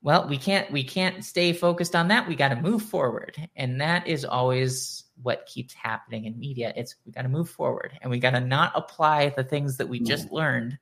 well, 0.00 0.28
we 0.28 0.38
can't 0.38 0.70
we 0.70 0.84
can't 0.84 1.24
stay 1.24 1.52
focused 1.52 1.96
on 1.96 2.08
that. 2.08 2.28
We 2.28 2.36
got 2.36 2.50
to 2.50 2.62
move 2.62 2.84
forward, 2.84 3.36
and 3.56 3.80
that 3.80 4.06
is 4.06 4.24
always 4.24 5.02
what 5.20 5.46
keeps 5.46 5.74
happening 5.74 6.26
in 6.26 6.38
media. 6.38 6.72
It's 6.76 6.94
we 7.04 7.10
got 7.10 7.22
to 7.22 7.28
move 7.28 7.50
forward, 7.50 7.98
and 8.00 8.12
we 8.12 8.20
got 8.20 8.30
to 8.30 8.40
not 8.40 8.70
apply 8.76 9.30
the 9.30 9.42
things 9.42 9.78
that 9.78 9.88
we 9.88 9.98
just 9.98 10.26
mm-hmm. 10.26 10.36
learned 10.36 10.78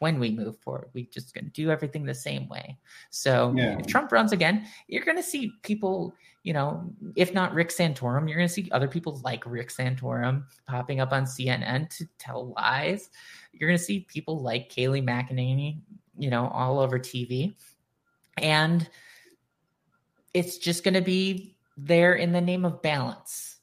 when 0.00 0.18
we 0.18 0.30
move 0.30 0.58
forward. 0.58 0.88
We 0.94 1.04
just 1.06 1.32
going 1.34 1.44
to 1.44 1.50
do 1.50 1.70
everything 1.70 2.04
the 2.04 2.14
same 2.14 2.48
way. 2.48 2.76
So 3.10 3.54
yeah. 3.56 3.78
if 3.78 3.86
Trump 3.86 4.10
runs 4.10 4.32
again, 4.32 4.66
you're 4.88 5.04
going 5.04 5.18
to 5.18 5.22
see 5.22 5.52
people, 5.62 6.14
you 6.42 6.54
know, 6.54 6.82
if 7.16 7.34
not 7.34 7.54
Rick 7.54 7.68
Santorum, 7.68 8.26
you're 8.26 8.38
going 8.38 8.48
to 8.48 8.52
see 8.52 8.68
other 8.72 8.88
people 8.88 9.20
like 9.22 9.44
Rick 9.46 9.68
Santorum 9.68 10.44
popping 10.66 11.00
up 11.00 11.12
on 11.12 11.24
CNN 11.24 11.90
to 11.98 12.08
tell 12.18 12.52
lies. 12.56 13.10
You're 13.52 13.68
going 13.68 13.78
to 13.78 13.84
see 13.84 14.00
people 14.08 14.40
like 14.40 14.70
Kayleigh 14.70 15.04
McEnany, 15.04 15.80
you 16.18 16.30
know, 16.30 16.48
all 16.48 16.80
over 16.80 16.98
TV. 16.98 17.54
And 18.38 18.88
it's 20.32 20.56
just 20.56 20.82
going 20.82 20.94
to 20.94 21.02
be 21.02 21.56
there 21.76 22.14
in 22.14 22.32
the 22.32 22.40
name 22.40 22.64
of 22.64 22.80
balance. 22.80 23.58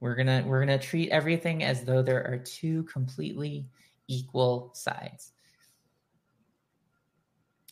We're 0.00 0.16
going 0.16 0.26
to 0.26 0.42
we're 0.46 0.64
going 0.64 0.78
to 0.78 0.84
treat 0.84 1.10
everything 1.10 1.62
as 1.62 1.84
though 1.84 2.02
there 2.02 2.26
are 2.26 2.38
two 2.38 2.82
completely 2.84 3.68
equal 4.08 4.72
sides. 4.74 5.32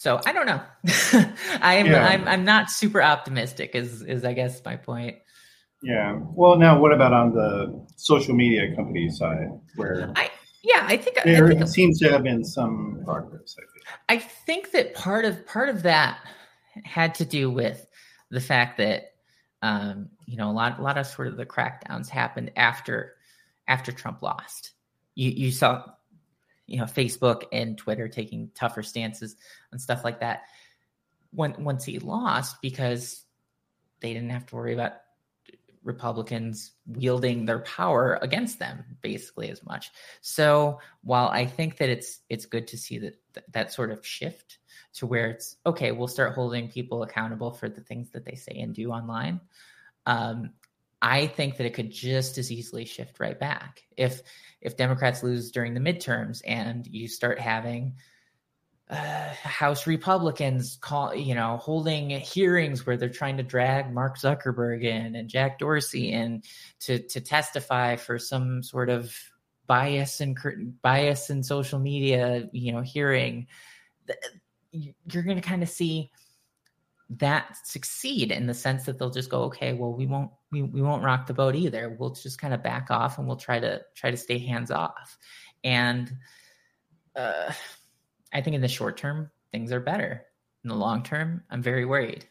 So 0.04 0.20
I 0.26 0.34
don't 0.34 0.44
know. 0.44 0.60
I'm 1.62 1.86
yeah. 1.86 2.06
I'm 2.06 2.28
I'm 2.28 2.44
not 2.44 2.68
super 2.68 3.00
optimistic. 3.00 3.70
Is 3.72 4.02
is 4.02 4.22
I 4.22 4.34
guess 4.34 4.60
my 4.62 4.76
point. 4.76 5.16
Yeah. 5.82 6.20
Well, 6.34 6.58
now 6.58 6.78
what 6.78 6.92
about 6.92 7.14
on 7.14 7.32
the 7.32 7.86
social 7.96 8.34
media 8.34 8.76
company 8.76 9.08
side, 9.08 9.48
where 9.76 10.12
I 10.14 10.30
yeah 10.62 10.84
I 10.86 10.98
think 10.98 11.20
there 11.24 11.46
I 11.46 11.54
think 11.54 11.68
seems 11.68 11.98
to 12.00 12.10
have 12.10 12.22
been 12.22 12.44
some 12.44 13.00
progress. 13.06 13.56
I 13.58 13.62
think. 13.72 13.86
I 14.10 14.18
think 14.18 14.72
that 14.72 14.92
part 14.92 15.24
of 15.24 15.46
part 15.46 15.70
of 15.70 15.84
that 15.84 16.18
had 16.84 17.14
to 17.14 17.24
do 17.24 17.50
with 17.50 17.86
the 18.28 18.42
fact 18.42 18.76
that 18.76 19.14
um, 19.62 20.10
you 20.26 20.36
know 20.36 20.50
a 20.50 20.52
lot 20.52 20.78
a 20.78 20.82
lot 20.82 20.98
of 20.98 21.06
sort 21.06 21.28
of 21.28 21.38
the 21.38 21.46
crackdowns 21.46 22.10
happened 22.10 22.50
after 22.56 23.14
after 23.68 23.90
Trump 23.90 24.20
lost. 24.20 24.72
You 25.14 25.30
you 25.30 25.50
saw 25.50 25.93
you 26.66 26.78
know 26.78 26.84
Facebook 26.84 27.44
and 27.52 27.76
Twitter 27.76 28.08
taking 28.08 28.50
tougher 28.54 28.82
stances 28.82 29.36
and 29.72 29.80
stuff 29.80 30.04
like 30.04 30.20
that. 30.20 30.42
When 31.30 31.64
once 31.64 31.84
he 31.84 31.98
lost, 31.98 32.62
because 32.62 33.24
they 34.00 34.12
didn't 34.12 34.30
have 34.30 34.46
to 34.46 34.56
worry 34.56 34.74
about 34.74 34.92
Republicans 35.84 36.72
wielding 36.86 37.44
their 37.44 37.58
power 37.60 38.18
against 38.22 38.58
them 38.58 38.84
basically 39.02 39.50
as 39.50 39.64
much. 39.64 39.90
So 40.22 40.80
while 41.02 41.28
I 41.28 41.46
think 41.46 41.76
that 41.76 41.90
it's 41.90 42.20
it's 42.28 42.46
good 42.46 42.68
to 42.68 42.78
see 42.78 42.98
that 42.98 43.14
that 43.52 43.72
sort 43.72 43.90
of 43.90 44.04
shift 44.06 44.58
to 44.94 45.06
where 45.06 45.28
it's 45.28 45.56
okay, 45.66 45.92
we'll 45.92 46.08
start 46.08 46.34
holding 46.34 46.68
people 46.68 47.02
accountable 47.02 47.52
for 47.52 47.68
the 47.68 47.82
things 47.82 48.10
that 48.10 48.24
they 48.24 48.34
say 48.34 48.58
and 48.60 48.74
do 48.74 48.90
online. 48.90 49.40
Um, 50.06 50.52
I 51.04 51.26
think 51.26 51.58
that 51.58 51.66
it 51.66 51.74
could 51.74 51.90
just 51.90 52.38
as 52.38 52.50
easily 52.50 52.86
shift 52.86 53.20
right 53.20 53.38
back. 53.38 53.82
If 53.94 54.22
if 54.62 54.78
Democrats 54.78 55.22
lose 55.22 55.50
during 55.50 55.74
the 55.74 55.80
midterms 55.80 56.40
and 56.46 56.86
you 56.86 57.08
start 57.08 57.38
having 57.38 57.96
uh, 58.88 59.28
House 59.42 59.86
Republicans 59.86 60.78
call 60.80 61.14
you 61.14 61.34
know 61.34 61.58
holding 61.58 62.08
hearings 62.08 62.86
where 62.86 62.96
they're 62.96 63.10
trying 63.10 63.36
to 63.36 63.42
drag 63.42 63.92
Mark 63.92 64.18
Zuckerberg 64.18 64.82
in 64.82 65.14
and 65.14 65.28
Jack 65.28 65.58
Dorsey 65.58 66.10
in 66.10 66.42
to 66.80 66.98
to 67.08 67.20
testify 67.20 67.96
for 67.96 68.18
some 68.18 68.62
sort 68.62 68.88
of 68.88 69.14
bias 69.66 70.22
and 70.22 70.38
bias 70.80 71.28
in 71.28 71.42
social 71.42 71.78
media 71.78 72.48
you 72.52 72.72
know 72.72 72.80
hearing 72.80 73.46
you're 74.72 75.22
going 75.22 75.40
to 75.40 75.46
kind 75.46 75.62
of 75.62 75.68
see 75.68 76.10
that 77.10 77.56
succeed 77.64 78.32
in 78.32 78.46
the 78.46 78.54
sense 78.54 78.84
that 78.84 78.98
they'll 78.98 79.10
just 79.10 79.30
go 79.30 79.44
okay 79.44 79.74
well 79.74 79.92
we 79.92 80.06
won't 80.06 80.30
we, 80.54 80.62
we 80.62 80.82
won't 80.82 81.02
rock 81.02 81.26
the 81.26 81.34
boat 81.34 81.56
either. 81.56 81.96
We'll 81.98 82.10
just 82.10 82.40
kind 82.40 82.54
of 82.54 82.62
back 82.62 82.86
off 82.88 83.18
and 83.18 83.26
we'll 83.26 83.36
try 83.36 83.58
to 83.58 83.82
try 83.96 84.12
to 84.12 84.16
stay 84.16 84.38
hands 84.38 84.70
off. 84.70 85.18
And 85.64 86.12
uh, 87.16 87.52
i 88.32 88.40
think 88.40 88.56
in 88.56 88.60
the 88.60 88.68
short 88.68 88.96
term 88.96 89.30
things 89.52 89.72
are 89.72 89.80
better. 89.80 90.22
In 90.62 90.68
the 90.68 90.76
long 90.76 91.02
term 91.02 91.42
i'm 91.50 91.62
very 91.62 91.84
worried. 91.84 92.24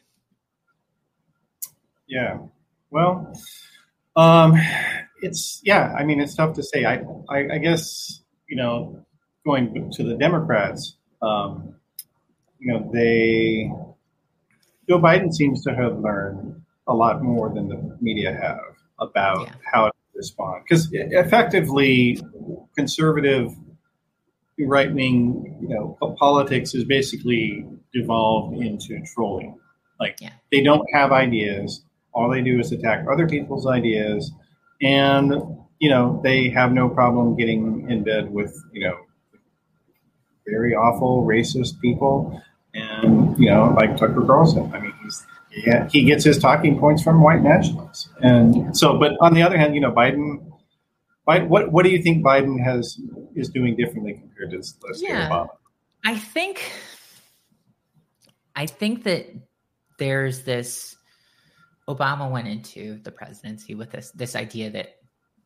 Yeah. 2.08 2.38
Well 2.90 3.32
um 4.16 4.54
it's 5.22 5.60
yeah 5.64 5.92
i 5.98 6.04
mean 6.04 6.20
it's 6.20 6.34
tough 6.34 6.54
to 6.54 6.62
say. 6.62 6.84
I 6.84 7.02
i, 7.28 7.54
I 7.54 7.58
guess 7.58 8.22
you 8.48 8.56
know 8.56 9.04
going 9.44 9.90
to 9.92 10.02
the 10.02 10.14
democrats 10.14 10.96
um 11.20 11.74
you 12.58 12.72
know 12.72 12.90
they 12.92 13.70
Joe 14.88 14.98
Biden 14.98 15.32
seems 15.32 15.62
to 15.64 15.74
have 15.74 15.98
learned 15.98 16.63
a 16.86 16.94
lot 16.94 17.22
more 17.22 17.52
than 17.52 17.68
the 17.68 17.96
media 18.00 18.32
have 18.32 18.60
about 18.98 19.46
yeah. 19.46 19.54
how 19.72 19.86
to 19.86 19.92
respond. 20.14 20.62
Because 20.68 20.88
effectively, 20.92 22.20
conservative 22.76 23.52
right 24.60 24.92
wing, 24.92 25.58
you 25.60 25.68
know, 25.68 25.96
politics 26.18 26.74
is 26.74 26.84
basically 26.84 27.66
devolved 27.92 28.56
into 28.58 29.00
trolling. 29.14 29.58
Like 30.00 30.18
Yeah. 30.20 30.30
they 30.50 30.62
don't 30.62 30.86
have 30.92 31.12
ideas. 31.12 31.84
All 32.12 32.30
they 32.30 32.42
do 32.42 32.60
is 32.60 32.72
attack 32.72 33.06
other 33.10 33.26
people's 33.26 33.66
ideas, 33.66 34.32
and 34.80 35.32
you 35.78 35.90
know 35.90 36.20
they 36.22 36.48
have 36.50 36.72
no 36.72 36.88
problem 36.88 37.36
getting 37.36 37.90
in 37.90 38.04
bed 38.04 38.32
with 38.32 38.54
you 38.72 38.86
know 38.86 38.96
very 40.46 40.74
awful 40.74 41.24
racist 41.24 41.80
people, 41.80 42.40
and 42.74 43.36
you 43.38 43.50
know 43.50 43.74
like 43.76 43.96
Tucker 43.96 44.22
Carlson. 44.22 44.70
I 44.72 44.80
mean, 44.80 44.83
yeah, 45.56 45.88
he 45.90 46.04
gets 46.04 46.24
his 46.24 46.38
talking 46.38 46.78
points 46.78 47.02
from 47.02 47.22
white 47.22 47.42
nationalists, 47.42 48.08
and 48.20 48.76
so. 48.76 48.98
But 48.98 49.12
on 49.20 49.34
the 49.34 49.42
other 49.42 49.56
hand, 49.56 49.74
you 49.74 49.80
know 49.80 49.92
Biden. 49.92 50.50
Biden 51.26 51.48
what 51.48 51.72
what 51.72 51.84
do 51.84 51.90
you 51.90 52.02
think 52.02 52.24
Biden 52.24 52.62
has 52.62 53.00
is 53.34 53.48
doing 53.48 53.76
differently 53.76 54.14
compared 54.14 54.50
to 54.50 54.56
let's 54.56 55.02
Yeah. 55.02 55.28
Obama? 55.28 55.48
I 56.04 56.16
think 56.16 56.70
I 58.56 58.66
think 58.66 59.04
that 59.04 59.26
there's 59.98 60.42
this 60.42 60.96
Obama 61.88 62.30
went 62.30 62.48
into 62.48 62.98
the 63.02 63.10
presidency 63.10 63.74
with 63.74 63.90
this 63.90 64.10
this 64.10 64.36
idea 64.36 64.70
that 64.70 64.96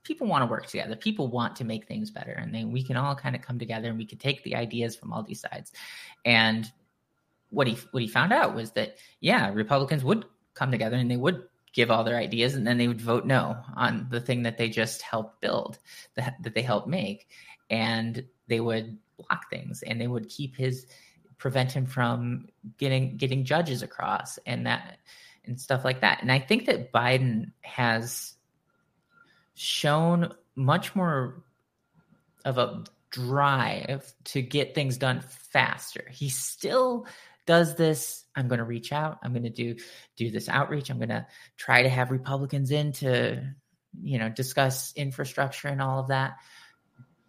people 0.05 0.27
want 0.27 0.43
to 0.43 0.47
work 0.47 0.67
together. 0.67 0.97
People 0.97 1.29
want 1.29 1.57
to 1.57 1.65
make 1.65 1.87
things 1.87 2.11
better 2.11 2.33
and 2.33 2.55
then 2.55 2.73
we 2.73 2.83
can 2.83 2.97
all 2.97 3.15
kind 3.15 3.37
of 3.37 3.43
come 3.43 3.59
together 3.59 3.89
and 3.89 3.99
we 3.99 4.07
can 4.07 4.19
take 4.19 4.43
the 4.43 4.57
ideas 4.57 4.97
from 4.97 5.13
all 5.13 5.23
these 5.23 5.41
sides. 5.41 5.73
And 6.25 6.71
what 7.51 7.67
he 7.67 7.79
what 7.91 8.03
he 8.03 8.09
found 8.09 8.33
out 8.33 8.55
was 8.55 8.73
that 8.73 8.97
yeah, 9.21 9.51
Republicans 9.53 10.05
would 10.05 10.25
come 10.55 10.71
together 10.71 10.97
and 10.97 11.11
they 11.11 11.17
would 11.17 11.45
give 11.73 11.91
all 11.91 12.05
their 12.05 12.17
ideas 12.17 12.55
and 12.55 12.67
then 12.67 12.79
they 12.79 12.89
would 12.89 13.01
vote 13.01 13.25
no 13.25 13.57
on 13.77 14.09
the 14.11 14.21
thing 14.21 14.43
that 14.43 14.59
they 14.59 14.69
just 14.69 15.03
helped 15.03 15.41
build 15.41 15.79
that, 16.17 16.35
that 16.43 16.55
they 16.55 16.63
helped 16.63 16.89
make. 16.89 17.29
And 17.71 18.25
they 18.49 18.61
would 18.61 18.99
block 19.19 19.51
things 19.51 19.83
and 19.83 20.01
they 20.01 20.07
would 20.07 20.29
keep 20.29 20.57
his 20.57 20.87
prevent 21.37 21.71
him 21.71 21.87
from 21.87 22.49
getting 22.79 23.17
getting 23.17 23.45
judges 23.45 23.83
across 23.83 24.39
and 24.47 24.67
that 24.67 24.99
and 25.45 25.61
stuff 25.61 25.85
like 25.85 26.01
that. 26.01 26.21
And 26.23 26.33
i 26.33 26.39
think 26.39 26.67
that 26.67 26.93
biden 26.93 27.53
has 27.61 28.35
shown 29.55 30.33
much 30.55 30.95
more 30.97 31.43
of 32.45 32.59
a 32.59 32.85
drive 33.11 34.13
to 34.25 34.43
get 34.43 34.75
things 34.75 34.97
done 34.97 35.21
faster. 35.21 36.05
He 36.11 36.29
still 36.29 37.07
does 37.49 37.75
this 37.77 38.27
i'm 38.37 38.47
going 38.47 38.59
to 38.59 38.65
reach 38.65 38.93
out 38.93 39.19
i'm 39.23 39.33
going 39.33 39.43
to 39.43 39.49
do 39.49 39.75
do 40.17 40.31
this 40.31 40.51
outreach 40.51 40.91
i'm 40.91 40.99
going 40.99 41.09
to 41.09 41.27
try 41.57 41.83
to 41.83 41.89
have 41.89 42.11
republicans 42.11 42.71
in 42.71 42.93
to 42.93 43.43
you 44.03 44.19
know 44.19 44.29
discuss 44.29 44.93
infrastructure 44.97 45.69
and 45.69 45.81
all 45.81 45.99
of 45.99 46.09
that. 46.09 46.37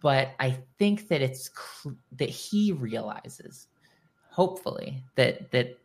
But 0.00 0.30
i 0.38 0.58
think 0.78 1.08
that 1.08 1.22
it's 1.22 1.50
cl- 1.54 1.96
that 2.12 2.30
he 2.30 2.72
realizes 2.72 3.66
hopefully 4.30 5.04
that 5.16 5.50
that 5.50 5.78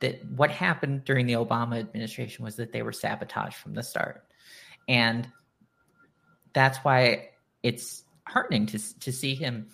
that 0.00 0.24
what 0.30 0.50
happened 0.50 1.04
during 1.04 1.26
the 1.26 1.34
obama 1.34 1.78
administration 1.78 2.44
was 2.44 2.56
that 2.56 2.72
they 2.72 2.82
were 2.82 2.92
sabotaged 2.92 3.56
from 3.56 3.74
the 3.74 3.82
start. 3.82 4.24
And 4.88 5.28
that's 6.52 6.78
why 6.78 7.30
it's 7.62 8.04
heartening 8.26 8.66
to 8.66 8.98
to 9.00 9.12
see 9.12 9.34
him 9.34 9.68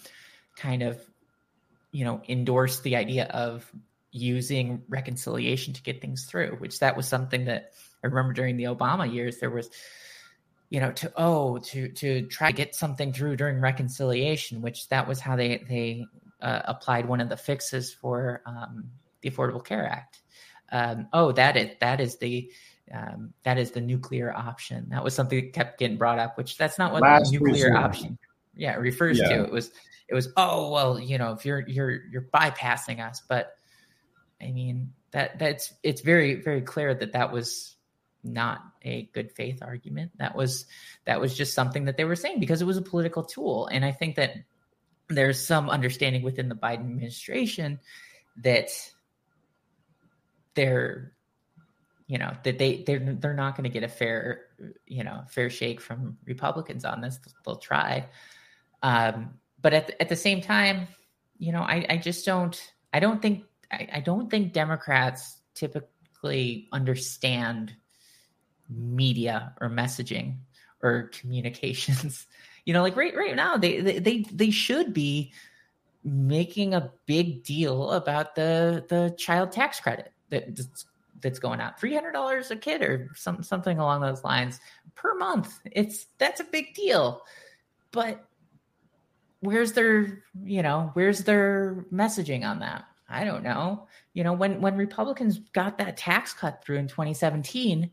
kind 0.57 0.83
of 0.83 1.01
you 1.93 2.05
know 2.05 2.20
endorse 2.28 2.80
the 2.80 2.97
idea 2.97 3.26
of 3.26 3.70
using 4.11 4.82
reconciliation 4.88 5.72
to 5.72 5.82
get 5.82 6.01
things 6.01 6.24
through 6.24 6.57
which 6.59 6.80
that 6.80 6.97
was 6.97 7.07
something 7.07 7.45
that 7.45 7.72
i 8.03 8.07
remember 8.07 8.32
during 8.32 8.57
the 8.57 8.64
obama 8.64 9.11
years 9.11 9.38
there 9.38 9.51
was 9.51 9.70
you 10.68 10.80
know 10.80 10.90
to 10.93 11.12
oh 11.16 11.59
to 11.59 11.88
to 11.90 12.22
try 12.26 12.51
to 12.51 12.57
get 12.57 12.74
something 12.74 13.12
through 13.12 13.36
during 13.36 13.61
reconciliation 13.61 14.62
which 14.62 14.88
that 14.88 15.07
was 15.07 15.20
how 15.20 15.36
they 15.36 15.62
they 15.68 16.05
uh, 16.40 16.62
applied 16.64 17.07
one 17.07 17.20
of 17.20 17.28
the 17.28 17.36
fixes 17.36 17.93
for 17.93 18.43
um, 18.47 18.84
the 19.20 19.30
affordable 19.30 19.64
care 19.64 19.86
act 19.86 20.22
um, 20.72 21.07
oh 21.12 21.30
that 21.30 21.57
is 21.57 21.70
that 21.80 22.01
is 22.01 22.16
the 22.18 22.51
um, 22.93 23.32
that 23.45 23.59
is 23.59 23.70
the 23.70 23.80
nuclear 23.80 24.34
option 24.34 24.86
that 24.88 25.05
was 25.05 25.14
something 25.14 25.40
that 25.40 25.53
kept 25.53 25.78
getting 25.78 25.97
brought 25.97 26.18
up 26.18 26.36
which 26.36 26.57
that's 26.57 26.78
not 26.78 26.93
what 26.93 27.03
Last 27.03 27.30
the 27.30 27.38
nuclear 27.38 27.68
resort. 27.68 27.84
option 27.84 28.18
yeah 28.55 28.75
refers 28.77 29.19
Yeah. 29.19 29.29
to 29.29 29.45
it 29.45 29.53
was 29.53 29.71
it 30.09 30.15
was 30.15 30.29
oh 30.37 30.71
well 30.71 30.99
you 30.99 31.19
know 31.19 31.33
if 31.33 31.45
you're 31.47 31.61
you're 31.67 31.91
you're 32.11 32.29
bypassing 32.35 33.01
us 33.07 33.23
but 33.29 33.57
i 34.41 34.51
mean 34.51 34.93
that 35.13 35.39
that's 35.39 35.73
it's 35.83 36.01
very 36.01 36.37
very 36.37 36.63
clear 36.63 36.95
that 36.95 37.13
that 37.13 37.33
was 37.33 37.77
not 38.25 38.61
a 38.83 39.11
good 39.13 39.33
faith 39.33 39.59
argument. 39.63 40.13
That 40.19 40.37
was 40.37 40.67
that 41.07 41.21
was 41.21 41.37
just 41.37 41.55
something 41.55 41.87
that 41.87 41.97
they 41.97 42.05
were 42.05 42.15
saying 42.15 42.39
because 42.39 42.63
it 42.63 42.67
was 42.67 42.77
a 42.77 42.83
political 42.83 43.25
tool 43.25 43.67
and 43.67 43.85
i 43.85 43.91
think 43.91 44.15
that 44.17 44.37
there's 45.09 45.45
some 45.45 45.69
understanding 45.69 46.23
within 46.23 46.49
the 46.49 46.55
biden 46.55 46.81
administration 46.81 47.81
that 48.45 48.69
they're 50.55 51.13
you 52.07 52.19
know 52.19 52.33
that 52.45 52.59
they 52.59 52.83
they're 52.87 53.01
they're 53.01 53.35
not 53.35 53.57
going 53.57 53.65
to 53.65 53.71
get 53.71 53.83
a 53.83 53.89
fair 53.89 54.43
you 54.87 55.03
know 55.03 55.23
fair 55.29 55.51
shake 55.51 55.81
from 55.81 56.17
republicans 56.25 56.85
on 56.85 57.01
this. 57.01 57.19
They'll 57.45 57.57
try 57.57 58.07
um 58.83 59.30
but 59.61 59.72
at 59.72 59.87
the, 59.87 60.03
at 60.03 60.09
the 60.09 60.16
same 60.16 60.41
time 60.41 60.87
you 61.39 61.53
know 61.53 61.62
i 61.62 61.85
i 61.89 61.97
just 61.97 62.24
don't 62.24 62.72
i 62.93 63.01
don't 63.01 63.22
think 63.22 63.45
i, 63.70 63.89
I 63.95 64.01
don't 64.01 64.30
think 64.30 64.53
democrats 64.53 65.39
typically 65.55 66.68
understand 66.72 67.74
media 68.68 69.55
or 69.61 69.68
messaging 69.68 70.37
or 70.83 71.11
communications. 71.20 72.26
You 72.64 72.72
know 72.72 72.83
like 72.83 72.95
right 72.95 73.12
right 73.16 73.35
now 73.35 73.57
they 73.57 73.80
they 73.80 73.99
they, 73.99 74.18
they 74.33 74.51
should 74.53 74.95
be 74.95 75.33
making 76.05 76.74
a 76.74 76.93
big 77.07 77.43
deal 77.43 77.91
about 77.91 78.37
the 78.37 78.85
the 78.89 79.12
child 79.18 79.51
tax 79.51 79.80
credit 79.80 80.12
that 80.30 80.57
that's, 81.20 81.41
going 81.41 81.61
out. 81.61 81.80
$300 81.80 82.51
a 82.53 82.57
kid 82.57 82.83
or 82.83 83.11
some 83.16 83.43
something 83.43 83.80
along 83.80 84.03
those 84.03 84.22
lines 84.22 84.61
per 84.95 85.16
month. 85.16 85.59
It's 85.72 86.07
that's 86.18 86.39
a 86.39 86.45
big 86.45 86.72
deal. 86.74 87.22
But 87.91 88.24
where's 89.43 89.72
their 89.72 90.22
you 90.45 90.62
know 90.62 90.90
where's 90.95 91.24
their 91.24 91.84
messaging 91.93 92.45
on 92.45 92.61
that? 92.61 92.84
I 93.09 93.24
don't 93.24 93.43
know. 93.43 93.88
You 94.14 94.24
know 94.24 94.32
when 94.32 94.61
when 94.61 94.76
republicans 94.76 95.38
got 95.53 95.78
that 95.78 95.97
tax 95.97 96.32
cut 96.32 96.64
through 96.64 96.78
in 96.78 96.88
2017 96.88 97.90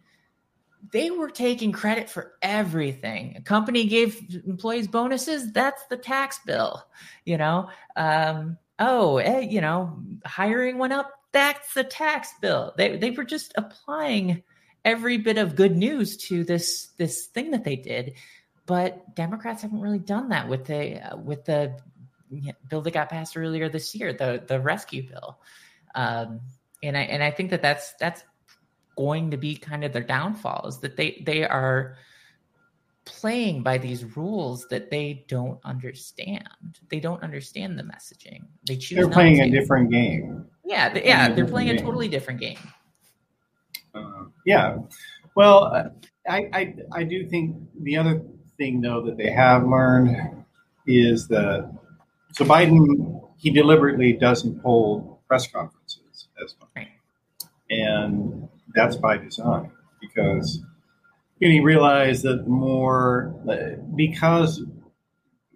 they 0.93 1.11
were 1.11 1.29
taking 1.29 1.73
credit 1.73 2.09
for 2.09 2.35
everything. 2.41 3.35
A 3.35 3.41
company 3.41 3.85
gave 3.85 4.41
employees 4.47 4.87
bonuses 4.87 5.51
that's 5.51 5.85
the 5.87 5.97
tax 5.97 6.39
bill 6.45 6.85
you 7.25 7.37
know? 7.37 7.69
Um 7.95 8.57
oh 8.77 9.17
eh, 9.17 9.39
you 9.41 9.61
know 9.61 9.99
hiring 10.25 10.77
went 10.77 10.93
up 10.93 11.11
that's 11.31 11.73
the 11.73 11.83
tax 11.83 12.33
bill. 12.41 12.73
They 12.77 12.97
they 12.97 13.11
were 13.11 13.25
just 13.25 13.53
applying 13.55 14.43
every 14.85 15.17
bit 15.17 15.37
of 15.37 15.55
good 15.55 15.75
news 15.75 16.17
to 16.17 16.43
this 16.43 16.87
this 16.97 17.25
thing 17.27 17.51
that 17.51 17.63
they 17.63 17.75
did 17.75 18.13
but 18.69 19.15
democrats 19.15 19.63
haven't 19.63 19.81
really 19.81 19.97
done 19.97 20.29
that 20.29 20.47
with 20.47 20.63
the 20.65 21.01
uh, 21.01 21.17
with 21.17 21.43
the 21.45 21.75
bill 22.69 22.81
that 22.81 22.91
got 22.91 23.09
passed 23.09 23.35
earlier 23.35 23.67
this 23.67 23.95
year 23.95 24.13
the 24.13 24.43
the 24.47 24.59
rescue 24.59 25.01
bill 25.09 25.39
um 25.95 26.39
and 26.83 26.95
i 26.95 27.01
and 27.01 27.23
i 27.23 27.31
think 27.31 27.49
that 27.49 27.63
that's 27.63 27.93
that's 27.99 28.23
going 28.95 29.31
to 29.31 29.37
be 29.37 29.55
kind 29.55 29.83
of 29.83 29.91
their 29.91 30.03
downfall 30.03 30.67
is 30.67 30.77
that 30.77 30.95
they 30.95 31.23
they 31.25 31.43
are 31.43 31.95
playing 33.05 33.63
by 33.63 33.77
these 33.77 34.05
rules 34.15 34.67
that 34.69 34.91
they 34.91 35.25
don't 35.27 35.59
understand. 35.65 36.79
They 36.89 36.99
don't 36.99 37.23
understand 37.23 37.79
the 37.79 37.83
messaging. 37.83 38.43
They 38.67 38.75
choose. 38.75 38.97
They're 38.97 39.09
playing 39.09 39.37
to. 39.37 39.43
a 39.43 39.49
different 39.49 39.89
game. 39.89 40.45
Yeah, 40.63 40.89
th- 40.89 41.05
yeah, 41.05 41.29
they're 41.29 41.47
playing 41.47 41.69
a 41.71 41.75
game. 41.75 41.83
totally 41.83 42.07
different 42.07 42.39
game. 42.39 42.59
Uh, 43.95 44.25
yeah. 44.45 44.77
Well, 45.35 45.63
uh, 45.63 45.89
I, 46.27 46.49
I 46.53 46.75
I 46.91 47.03
do 47.03 47.25
think 47.25 47.55
the 47.81 47.97
other 47.97 48.21
thing 48.59 48.81
though 48.81 49.01
that 49.01 49.17
they 49.17 49.31
have 49.31 49.65
learned 49.65 50.15
is 50.85 51.27
that 51.29 51.71
so 52.33 52.45
Biden 52.45 53.21
he 53.37 53.49
deliberately 53.49 54.13
doesn't 54.13 54.61
hold 54.61 55.17
press 55.27 55.47
conferences 55.47 56.27
as 56.43 56.55
much, 56.59 56.87
and 57.71 58.47
that's 58.75 58.97
by 58.97 59.17
design 59.17 59.71
because 60.01 60.61
you 61.39 61.47
know, 61.47 61.53
he 61.53 61.59
realized 61.61 62.23
that 62.23 62.47
more 62.47 63.33
because 63.95 64.59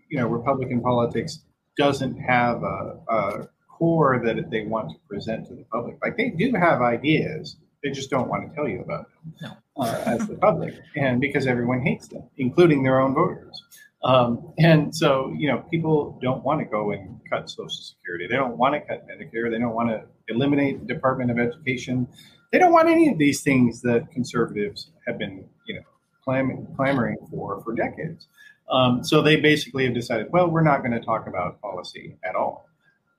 you 0.09 0.17
know 0.17 0.27
Republican 0.27 0.81
politics 0.81 1.39
doesn't 1.77 2.17
have 2.17 2.63
a, 2.63 2.99
a 3.09 3.47
core 3.67 4.21
that 4.23 4.49
they 4.49 4.65
want 4.65 4.91
to 4.91 4.97
present 5.09 5.47
to 5.47 5.55
the 5.55 5.65
public. 5.71 5.97
Like 6.01 6.15
they 6.15 6.29
do 6.29 6.53
have 6.53 6.81
ideas, 6.81 7.57
they 7.83 7.91
just 7.91 8.09
don't 8.09 8.27
want 8.29 8.47
to 8.49 8.55
tell 8.55 8.67
you 8.67 8.81
about 8.81 9.07
them 9.11 9.33
No. 9.41 9.83
uh, 9.83 10.03
as 10.05 10.27
the 10.27 10.35
public, 10.35 10.73
and 10.95 11.19
because 11.19 11.45
everyone 11.47 11.81
hates 11.81 12.07
them, 12.07 12.23
including 12.37 12.83
their 12.83 12.99
own 13.01 13.13
voters. 13.13 13.63
Um, 14.03 14.53
and 14.57 14.93
so, 14.93 15.33
you 15.37 15.47
know, 15.47 15.59
people 15.71 16.17
don't 16.21 16.43
want 16.43 16.59
to 16.59 16.65
go 16.65 16.91
and 16.91 17.19
cut 17.29 17.49
Social 17.49 17.69
Security. 17.69 18.27
They 18.27 18.35
don't 18.35 18.57
want 18.57 18.73
to 18.75 18.81
cut 18.81 19.07
Medicare. 19.07 19.49
They 19.49 19.59
don't 19.59 19.73
want 19.73 19.89
to 19.89 20.03
eliminate 20.27 20.79
the 20.85 20.93
Department 20.93 21.31
of 21.31 21.39
Education. 21.39 22.07
They 22.51 22.59
don't 22.59 22.73
want 22.73 22.89
any 22.89 23.09
of 23.09 23.17
these 23.17 23.41
things 23.41 23.81
that 23.81 24.11
conservatives 24.11 24.91
have 25.07 25.17
been, 25.17 25.45
you 25.67 25.75
know, 25.75 25.81
clam- 26.23 26.67
clamoring 26.75 27.17
for 27.31 27.61
for 27.63 27.73
decades. 27.73 28.27
Um, 28.69 29.03
so 29.03 29.21
they 29.21 29.37
basically 29.37 29.85
have 29.85 29.93
decided, 29.93 30.27
well, 30.31 30.49
we're 30.49 30.63
not 30.63 30.79
going 30.79 30.91
to 30.91 30.99
talk 30.99 31.27
about 31.27 31.61
policy 31.61 32.17
at 32.23 32.35
all. 32.35 32.67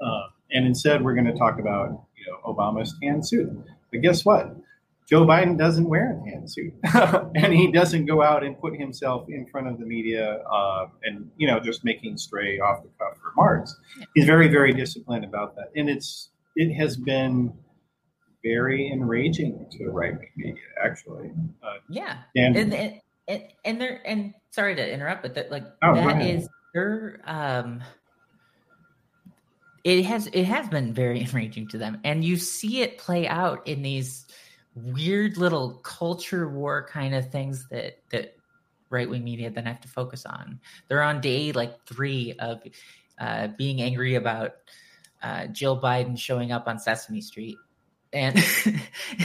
Uh, 0.01 0.23
and 0.53 0.67
instead, 0.67 1.03
we're 1.03 1.15
going 1.15 1.27
to 1.27 1.37
talk 1.37 1.59
about 1.59 2.05
you 2.17 2.27
know 2.31 2.39
Obama's 2.53 2.95
tan 3.03 3.23
suit. 3.23 3.51
But 3.95 4.03
guess 4.03 4.25
what? 4.25 4.57
Joe 5.09 5.25
Biden 5.25 5.57
doesn't 5.57 5.89
wear 5.89 6.19
a 6.19 6.31
tan 6.31 6.49
suit, 6.49 6.75
and 7.37 7.53
he 7.53 7.71
doesn't 7.71 8.07
go 8.07 8.23
out 8.23 8.43
and 8.43 8.59
put 8.59 8.75
himself 8.77 9.27
in 9.29 9.47
front 9.47 9.69
of 9.69 9.79
the 9.79 9.87
media 9.87 10.43
uh, 10.51 10.87
and 11.05 11.31
you 11.37 11.47
know 11.47 11.61
just 11.61 11.85
making 11.85 12.17
stray 12.17 12.59
off 12.59 12.83
the 12.83 12.89
cuff 12.99 13.17
remarks. 13.31 13.79
He's 14.15 14.25
very 14.25 14.49
very 14.49 14.73
disciplined 14.73 15.25
about 15.25 15.55
that, 15.57 15.71
and 15.77 15.89
it's 15.89 16.31
it 16.57 16.75
has 16.75 16.97
been 16.97 17.53
very 18.43 18.91
enraging 18.91 19.67
to 19.71 19.85
the 19.85 19.91
right 19.91 20.19
wing 20.19 20.31
media 20.37 20.63
actually. 20.83 21.31
Uh, 21.63 21.75
yeah, 21.89 22.23
and, 22.35 22.57
and 22.57 23.01
and 23.29 23.43
and 23.65 23.81
they're 23.81 24.01
and 24.05 24.35
sorry 24.51 24.75
to 24.75 24.93
interrupt, 24.93 25.23
but 25.23 25.35
that 25.35 25.51
like 25.51 25.67
oh, 25.83 25.95
that 25.95 26.23
is 26.23 26.49
their 26.73 27.21
um 27.27 27.83
it 29.85 30.05
has 30.05 30.27
it 30.29 30.45
has 30.45 30.69
been 30.69 30.93
very 30.93 31.21
enraging 31.29 31.69
to 31.69 31.79
them 31.79 32.01
and 32.05 32.25
you 32.25 32.37
see 32.37 32.81
it 32.81 32.99
play 32.99 33.29
out 33.29 33.67
in 33.67 33.83
these 33.83 34.27
weird 34.75 35.37
little 35.37 35.75
culture 35.85 36.49
war 36.49 36.87
kind 36.91 37.15
of 37.15 37.31
things 37.31 37.69
that 37.69 38.01
that 38.11 38.37
right 38.91 39.09
wing 39.09 39.25
media 39.25 39.51
then 39.51 39.67
have 39.67 39.81
to 39.81 39.89
focus 39.89 40.25
on. 40.25 40.61
They're 40.89 41.03
on 41.03 41.21
day 41.21 41.53
like 41.53 41.85
three 41.87 42.35
of 42.39 42.63
uh, 43.19 43.49
being 43.59 43.83
angry 43.83 44.15
about 44.15 44.53
uh, 45.23 45.47
Jill 45.49 45.81
Biden 45.81 46.19
showing 46.19 46.53
up 46.53 46.69
on 46.69 46.79
Sesame 46.79 47.21
Street, 47.21 47.57
and 48.15 48.37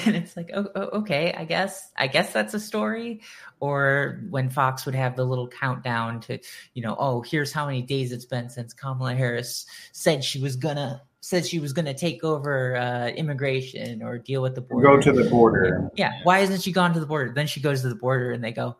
and 0.05 0.15
it's 0.15 0.35
like, 0.35 0.49
oh, 0.53 0.67
oh, 0.75 0.99
okay, 0.99 1.33
I 1.37 1.45
guess 1.45 1.91
I 1.95 2.07
guess 2.07 2.33
that's 2.33 2.53
a 2.53 2.59
story. 2.59 3.21
Or 3.61 4.21
when 4.29 4.49
Fox 4.49 4.85
would 4.85 4.95
have 4.95 5.15
the 5.15 5.25
little 5.25 5.47
countdown 5.47 6.21
to, 6.21 6.39
you 6.73 6.81
know, 6.81 6.95
oh, 6.99 7.21
here's 7.21 7.51
how 7.51 7.65
many 7.65 7.81
days 7.81 8.11
it's 8.11 8.25
been 8.25 8.49
since 8.49 8.73
Kamala 8.73 9.15
Harris 9.15 9.65
said 9.91 10.23
she 10.23 10.39
was 10.39 10.55
gonna 10.55 11.01
said 11.21 11.45
she 11.45 11.59
was 11.59 11.73
to 11.73 11.93
take 11.93 12.23
over 12.23 12.75
uh, 12.75 13.07
immigration 13.09 14.01
or 14.01 14.17
deal 14.17 14.41
with 14.41 14.55
the 14.55 14.61
border. 14.61 14.87
Go 14.87 15.01
to 15.01 15.11
the 15.11 15.29
border. 15.29 15.91
Yeah. 15.95 16.13
Why 16.23 16.39
hasn't 16.39 16.61
she 16.61 16.71
gone 16.71 16.93
to 16.93 16.99
the 16.99 17.05
border? 17.05 17.33
Then 17.33 17.47
she 17.47 17.59
goes 17.59 17.81
to 17.81 17.89
the 17.89 17.95
border 17.95 18.31
and 18.31 18.43
they 18.43 18.51
go, 18.53 18.77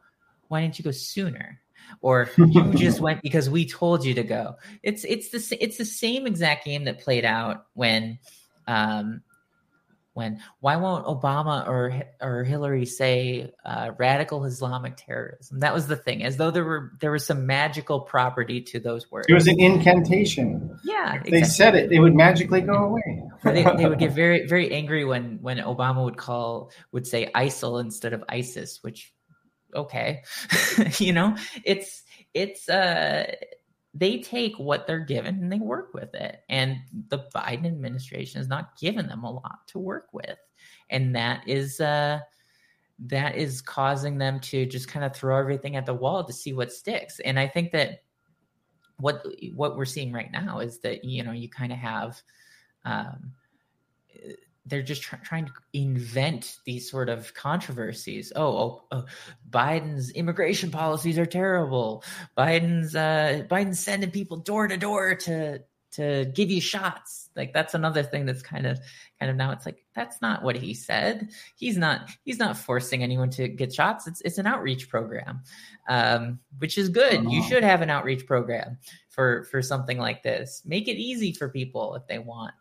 why 0.47 0.62
didn't 0.62 0.80
you 0.80 0.84
go 0.84 0.91
sooner? 0.91 1.60
Or 2.01 2.30
you 2.38 2.74
just 2.76 3.01
went 3.01 3.22
because 3.22 3.49
we 3.49 3.66
told 3.66 4.05
you 4.05 4.14
to 4.16 4.24
go. 4.24 4.55
It's 4.84 5.03
it's 5.03 5.30
the 5.30 5.57
it's 5.64 5.78
the 5.78 5.86
same 5.86 6.28
exact 6.28 6.66
game 6.66 6.86
that 6.86 6.99
played 6.99 7.26
out 7.26 7.66
when 7.74 8.20
um, 8.68 9.22
when 10.20 10.39
why 10.59 10.76
won't 10.76 11.05
Obama 11.05 11.67
or 11.67 12.03
or 12.22 12.43
Hillary 12.43 12.86
say 12.86 13.51
uh, 13.65 13.91
radical 13.97 14.45
Islamic 14.45 14.97
terrorism? 14.97 15.61
That 15.61 15.74
was 15.74 15.88
the 15.88 15.95
thing, 15.95 16.24
as 16.24 16.38
though 16.38 16.51
there 16.51 16.63
were 16.63 16.91
there 16.99 17.11
was 17.11 17.26
some 17.26 17.47
magical 17.47 18.01
property 18.01 18.61
to 18.61 18.80
those 18.80 19.09
words. 19.09 19.26
It 19.30 19.34
was 19.34 19.47
an 19.47 19.59
incantation. 19.59 20.78
Yeah, 20.84 21.13
exactly. 21.13 21.32
they 21.32 21.43
said 21.45 21.76
it, 21.76 21.91
it 21.91 21.99
would 21.99 22.15
magically 22.15 22.61
go 22.61 22.74
away. 22.74 23.24
they, 23.43 23.63
they 23.63 23.88
would 23.88 23.99
get 23.99 24.11
very 24.24 24.45
very 24.45 24.72
angry 24.72 25.05
when 25.05 25.39
when 25.41 25.57
Obama 25.57 26.03
would 26.03 26.17
call 26.17 26.72
would 26.91 27.07
say 27.07 27.32
ISIL 27.34 27.82
instead 27.82 28.13
of 28.13 28.24
ISIS, 28.30 28.84
which 28.84 29.13
okay, 29.74 30.24
you 30.99 31.13
know, 31.13 31.36
it's 31.63 32.03
it's 32.34 32.70
uh 32.70 33.32
they 33.93 34.20
take 34.20 34.57
what 34.57 34.86
they're 34.86 34.99
given 34.99 35.36
and 35.36 35.51
they 35.51 35.57
work 35.57 35.93
with 35.93 36.13
it. 36.13 36.41
And 36.47 36.78
the 37.10 37.26
Biden 37.36 37.66
administration 37.66 38.39
has 38.39 38.47
not 38.47 38.78
given 38.78 39.07
them 39.07 39.24
a 39.24 39.32
lot 39.32 39.68
to 39.68 39.80
work 39.80 40.07
with. 40.14 40.38
And 40.89 41.16
that 41.16 41.47
is 41.47 41.80
uh 41.80 42.20
that 43.07 43.36
is 43.36 43.62
causing 43.62 44.18
them 44.18 44.39
to 44.41 44.66
just 44.66 44.89
kind 44.89 45.05
of 45.05 45.16
throw 45.16 45.38
everything 45.39 45.76
at 45.76 45.86
the 45.86 45.93
wall 45.93 46.24
to 46.24 46.34
see 46.34 46.53
what 46.53 46.72
sticks. 46.72 47.20
And 47.20 47.39
I 47.39 47.47
think 47.47 47.72
that 47.72 48.03
what 48.97 49.26
what 49.55 49.78
we're 49.78 49.86
seeing 49.86 50.12
right 50.12 50.32
now 50.32 50.60
is 50.60 50.80
that 50.80 51.05
you 51.05 51.24
know 51.24 51.32
you 51.32 51.49
kind 51.49 51.72
of 51.72 51.78
have 51.78 52.22
um 52.86 53.34
they're 54.70 54.82
just 54.84 55.01
try- 55.01 55.20
trying 55.20 55.45
to 55.45 55.51
invent 55.74 56.57
these 56.66 56.89
sort 56.89 57.10
of 57.10 57.34
controversies. 57.34 58.32
Oh, 58.36 58.57
oh, 58.57 58.84
oh, 58.91 59.05
Biden's 59.49 60.12
immigration 60.12 60.70
policies 60.70 61.18
are 61.18 61.26
terrible. 61.26 62.03
Biden's 62.38 62.95
uh, 62.95 63.45
Biden's 63.49 63.80
sending 63.80 64.12
people 64.12 64.38
door 64.38 64.68
to 64.68 64.78
door 64.78 65.16
to 65.16 65.64
to 65.92 66.26
give 66.34 66.52
you 66.52 66.62
shots. 66.62 67.30
Like 67.36 67.54
that's 67.54 67.74
another 67.74 68.04
thing 68.04 68.26
that's 68.26 68.42
kind 68.42 68.66
of 68.66 68.80
kind 69.20 69.32
of 69.32 69.38
now 69.38 69.52
it's 69.52 69.66
like 69.66 69.84
that's 69.96 70.22
not 70.22 70.44
what 70.44 70.56
he 70.56 70.74
said. 70.74 71.30
He's 71.56 71.78
not 71.78 72.10
he's 72.24 72.40
not 72.40 72.58
forcing 72.58 73.04
anyone 73.04 73.30
to 73.32 73.48
get 73.48 73.74
shots. 73.74 74.08
It's 74.08 74.22
it's 74.22 74.38
an 74.38 74.48
outreach 74.48 74.90
program, 74.90 75.42
um, 75.88 76.40
which 76.58 76.78
is 76.78 76.90
good. 76.90 77.30
You 77.30 77.44
should 77.44 77.64
have 77.64 77.82
an 77.82 77.90
outreach 77.90 78.26
program 78.26 78.78
for 79.10 79.46
for 79.46 79.62
something 79.62 79.98
like 79.98 80.24
this. 80.24 80.62
Make 80.66 80.88
it 80.88 80.98
easy 80.98 81.34
for 81.34 81.50
people 81.50 81.96
if 81.96 82.08
they 82.08 82.20
want. 82.20 82.54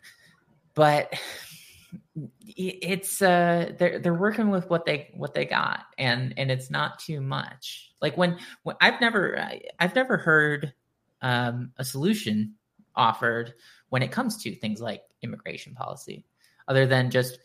But 0.75 1.13
it's 2.47 3.23
uh 3.23 3.73
they're 3.79 3.99
they're 3.99 4.15
working 4.15 4.51
with 4.51 4.69
what 4.69 4.85
they 4.85 5.11
what 5.15 5.35
they 5.35 5.45
got 5.45 5.85
and 5.97 6.35
and 6.37 6.51
it's 6.51 6.71
not 6.71 6.99
too 6.99 7.21
much 7.21 7.93
like 8.03 8.17
when 8.17 8.37
when 8.63 8.77
i've 8.81 9.01
never 9.01 9.43
i've 9.79 9.95
never 9.95 10.17
heard 10.19 10.73
um 11.23 11.73
a 11.79 11.85
solution 11.85 12.55
offered 12.99 13.55
when 13.89 14.03
it 14.03 14.13
comes 14.13 14.37
to 14.43 14.55
things 14.55 14.81
like 14.81 15.03
immigration 15.23 15.75
policy 15.75 16.25
other 16.67 16.87
than 16.87 17.11
just 17.11 17.39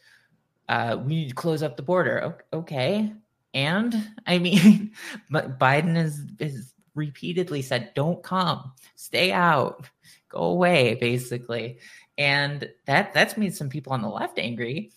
uh 0.67 0.97
we 1.01 1.15
need 1.15 1.29
to 1.29 1.35
close 1.35 1.63
up 1.63 1.77
the 1.77 1.83
border. 1.83 2.37
Okay. 2.51 3.13
And 3.53 4.09
i 4.25 4.39
mean 4.39 4.91
but 5.29 5.59
biden 5.59 5.95
has 5.95 6.25
has 6.39 6.73
repeatedly 6.95 7.61
said 7.61 7.93
don't 7.95 8.21
come. 8.21 8.73
Stay 8.95 9.31
out. 9.31 9.87
Go 10.29 10.39
away 10.39 10.95
basically. 10.95 11.79
And 12.17 12.69
that 12.85 13.13
that's 13.13 13.37
made 13.37 13.55
some 13.55 13.69
people 13.69 13.93
on 13.93 14.01
the 14.01 14.09
left 14.09 14.37
angry 14.39 14.91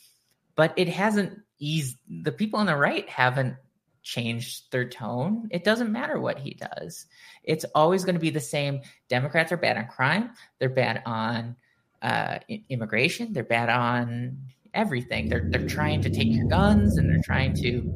but 0.56 0.72
it 0.76 0.88
hasn't 0.88 1.38
eased 1.58 1.98
the 2.08 2.32
people 2.32 2.58
on 2.58 2.66
the 2.66 2.76
right 2.76 3.08
haven't 3.08 3.56
changed 4.06 4.70
their 4.70 4.88
tone 4.88 5.48
it 5.50 5.64
doesn't 5.64 5.90
matter 5.90 6.20
what 6.20 6.38
he 6.38 6.54
does. 6.54 7.06
It's 7.42 7.64
always 7.74 8.04
going 8.04 8.14
to 8.14 8.20
be 8.20 8.30
the 8.30 8.40
same. 8.40 8.82
Democrats 9.08 9.50
are 9.50 9.56
bad 9.56 9.76
on 9.76 9.88
crime 9.88 10.30
they're 10.58 10.68
bad 10.68 11.02
on 11.04 11.56
uh, 12.02 12.38
immigration 12.68 13.32
they're 13.32 13.42
bad 13.42 13.68
on 13.68 14.38
everything. 14.76 15.28
They're 15.28 15.48
they're 15.50 15.66
trying 15.66 16.02
to 16.02 16.10
take 16.10 16.28
your 16.28 16.46
guns 16.46 16.98
and 16.98 17.10
they're 17.10 17.22
trying 17.24 17.54
to 17.54 17.92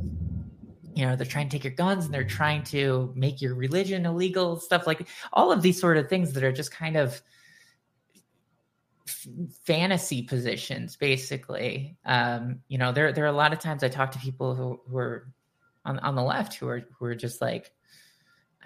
you 0.97 1.07
know 1.07 1.15
they're 1.15 1.27
trying 1.27 1.49
to 1.49 1.57
take 1.57 1.65
your 1.65 1.75
guns 1.75 2.07
and 2.07 2.13
they're 2.13 2.25
trying 2.25 2.65
to 2.65 3.13
make 3.15 3.41
your 3.41 3.55
religion 3.55 4.07
illegal 4.07 4.59
stuff 4.59 4.87
like 4.87 5.07
all 5.33 5.53
of 5.53 5.63
these 5.63 5.81
sort 5.81 5.97
of 5.97 6.09
things 6.09 6.33
that 6.33 6.43
are 6.43 6.51
just 6.51 6.73
kind 6.73 6.97
of 6.97 7.23
fantasy 9.65 10.23
positions 10.23 10.97
basically. 10.97 11.97
Um 12.05 12.61
you 12.69 12.79
know 12.79 12.91
there 12.91 13.13
there 13.13 13.25
are 13.25 13.29
a 13.29 13.33
lot 13.45 13.53
of 13.53 13.61
times 13.61 13.85
i 13.85 13.89
talk 13.89 14.11
to 14.13 14.19
people 14.19 14.55
who, 14.55 14.81
who 14.89 14.97
are 14.99 15.33
on, 15.85 15.99
on 16.01 16.15
the 16.15 16.23
left 16.23 16.55
who 16.55 16.69
are 16.69 16.83
who 16.99 17.05
are 17.05 17.15
just 17.15 17.41
like 17.41 17.71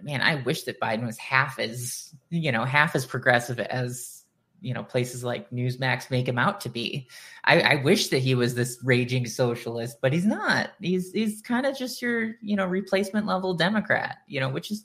man 0.02 0.20
i 0.20 0.36
wish 0.36 0.64
that 0.64 0.80
biden 0.80 1.06
was 1.06 1.18
half 1.18 1.58
as 1.58 2.14
you 2.30 2.50
know 2.50 2.64
half 2.64 2.96
as 2.96 3.06
progressive 3.06 3.60
as 3.60 4.24
you 4.64 4.72
know 4.72 4.82
places 4.82 5.22
like 5.22 5.50
newsmax 5.50 6.10
make 6.10 6.26
him 6.26 6.38
out 6.38 6.62
to 6.62 6.70
be. 6.70 7.06
I, 7.44 7.60
I 7.60 7.74
wish 7.76 8.08
that 8.08 8.20
he 8.20 8.34
was 8.34 8.54
this 8.54 8.78
raging 8.82 9.26
socialist 9.26 9.98
but 10.00 10.12
he's 10.12 10.24
not. 10.24 10.70
He's 10.80 11.12
he's 11.12 11.42
kind 11.42 11.66
of 11.66 11.76
just 11.76 12.00
your 12.00 12.34
you 12.40 12.56
know 12.56 12.66
replacement 12.66 13.26
level 13.26 13.54
democrat 13.54 14.18
you 14.26 14.40
know 14.40 14.48
which 14.48 14.70
is 14.70 14.84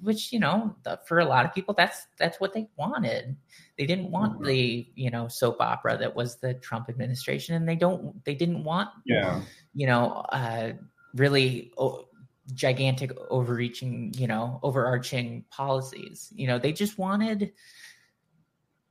which 0.00 0.32
you 0.32 0.38
know 0.38 0.76
for 1.06 1.20
a 1.20 1.24
lot 1.24 1.46
of 1.46 1.54
people 1.54 1.72
that's 1.72 2.06
that's 2.18 2.38
what 2.38 2.52
they 2.52 2.68
wanted. 2.76 3.34
They 3.78 3.86
didn't 3.86 4.10
want 4.10 4.34
mm-hmm. 4.34 4.44
the 4.44 4.86
you 4.94 5.10
know 5.10 5.26
soap 5.28 5.56
opera 5.60 5.96
that 5.96 6.14
was 6.14 6.36
the 6.36 6.54
trump 6.54 6.90
administration 6.90 7.54
and 7.54 7.66
they 7.66 7.76
don't 7.76 8.22
they 8.26 8.34
didn't 8.34 8.62
want 8.62 8.90
yeah. 9.06 9.40
you 9.72 9.86
know 9.86 10.26
uh 10.32 10.72
really 11.14 11.72
oh, 11.78 12.06
gigantic 12.52 13.12
overreaching 13.30 14.12
you 14.16 14.26
know 14.26 14.58
overarching 14.62 15.44
policies 15.50 16.32
you 16.34 16.46
know 16.46 16.58
they 16.58 16.72
just 16.72 16.98
wanted 16.98 17.52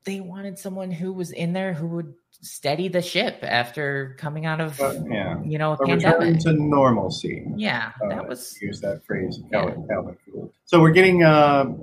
they 0.06 0.20
wanted 0.20 0.58
someone 0.58 0.92
who 0.92 1.12
was 1.12 1.32
in 1.32 1.54
there 1.54 1.74
who 1.74 1.88
would 1.88 2.14
steady 2.42 2.88
the 2.88 3.02
ship 3.02 3.40
after 3.44 4.16
coming 4.18 4.46
out 4.46 4.62
of 4.62 4.80
uh, 4.80 4.94
yeah. 5.10 5.42
you 5.44 5.58
know 5.58 5.72
a, 5.72 5.84
a 5.84 5.86
pandemic 5.86 6.40
to 6.40 6.54
normalcy. 6.54 7.46
Yeah, 7.56 7.92
uh, 8.04 8.10
that 8.10 8.28
was 8.28 8.60
use 8.62 8.82
that 8.82 9.06
phrase. 9.06 9.40
Yeah. 9.52 9.74
Calvin. 9.88 10.18
So 10.66 10.80
we're 10.80 10.92
getting 10.92 11.24
uh, 11.24 11.74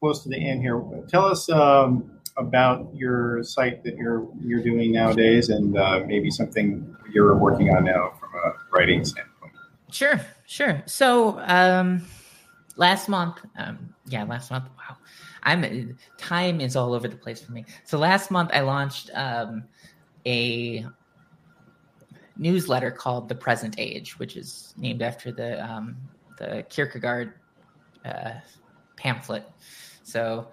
close 0.00 0.22
to 0.22 0.28
the 0.28 0.36
end 0.36 0.62
here. 0.62 0.82
Tell 1.08 1.24
us 1.24 1.50
um, 1.50 2.18
about 2.36 2.88
your 2.94 3.42
site 3.42 3.82
that 3.84 3.96
you're 3.96 4.28
you're 4.40 4.62
doing 4.62 4.92
nowadays, 4.92 5.48
and 5.48 5.76
uh, 5.76 6.00
maybe 6.06 6.30
something 6.30 6.96
you're 7.12 7.36
working 7.36 7.74
on 7.74 7.84
now 7.84 8.12
from 8.20 8.30
a 8.34 8.52
writing 8.72 9.04
standpoint. 9.04 9.37
Sure, 9.90 10.20
sure. 10.46 10.82
So 10.86 11.38
um, 11.40 12.04
last 12.76 13.08
month, 13.08 13.38
um, 13.56 13.94
yeah, 14.06 14.24
last 14.24 14.50
month. 14.50 14.64
Wow. 14.76 14.96
I'm 15.44 15.96
time 16.18 16.60
is 16.60 16.76
all 16.76 16.94
over 16.94 17.08
the 17.08 17.16
place 17.16 17.40
for 17.40 17.52
me. 17.52 17.64
So 17.84 17.98
last 17.98 18.30
month 18.30 18.50
I 18.52 18.60
launched 18.60 19.10
um, 19.14 19.64
a 20.26 20.84
newsletter 22.36 22.90
called 22.90 23.28
The 23.28 23.34
Present 23.34 23.76
Age, 23.78 24.18
which 24.18 24.36
is 24.36 24.74
named 24.76 25.02
after 25.02 25.32
the 25.32 25.64
um, 25.64 25.96
the 26.38 26.64
Kierkegaard 26.68 27.32
uh, 28.04 28.32
pamphlet. 28.96 29.48
So 30.02 30.48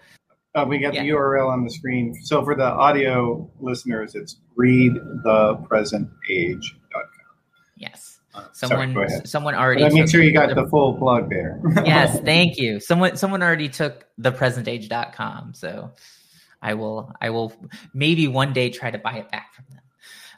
Uh, 0.56 0.66
we 0.68 0.80
got 0.80 0.94
yeah. 0.94 1.04
the 1.04 1.10
URL 1.10 1.52
on 1.52 1.66
the 1.66 1.70
screen. 1.70 2.16
So 2.24 2.44
for 2.44 2.56
the 2.56 2.64
audio 2.64 3.50
listeners, 3.60 4.16
it's 4.16 4.38
readthepresentage.com. 4.58 6.10
Yes. 7.76 8.15
Someone, 8.54 8.94
sorry, 8.94 9.10
someone 9.26 9.56
already. 9.56 9.84
But 9.84 9.94
make 9.94 10.10
sure 10.10 10.22
you 10.22 10.34
got 10.34 10.50
the, 10.50 10.56
the 10.56 10.68
full 10.68 10.98
plug 10.98 11.30
there. 11.30 11.60
yes, 11.86 12.20
thank 12.22 12.58
you. 12.58 12.80
Someone, 12.80 13.18
someone 13.18 13.44
already 13.44 13.70
took 13.70 14.06
thepresentage.com. 14.20 15.54
So 15.54 15.92
I 16.62 16.74
will, 16.74 17.14
I 17.22 17.30
will 17.30 17.54
maybe 17.94 18.28
one 18.28 18.54
day 18.54 18.70
try 18.70 18.92
to 18.92 18.98
buy 18.98 19.18
it 19.18 19.30
back 19.32 19.54
from 19.54 19.66
them, 19.70 19.84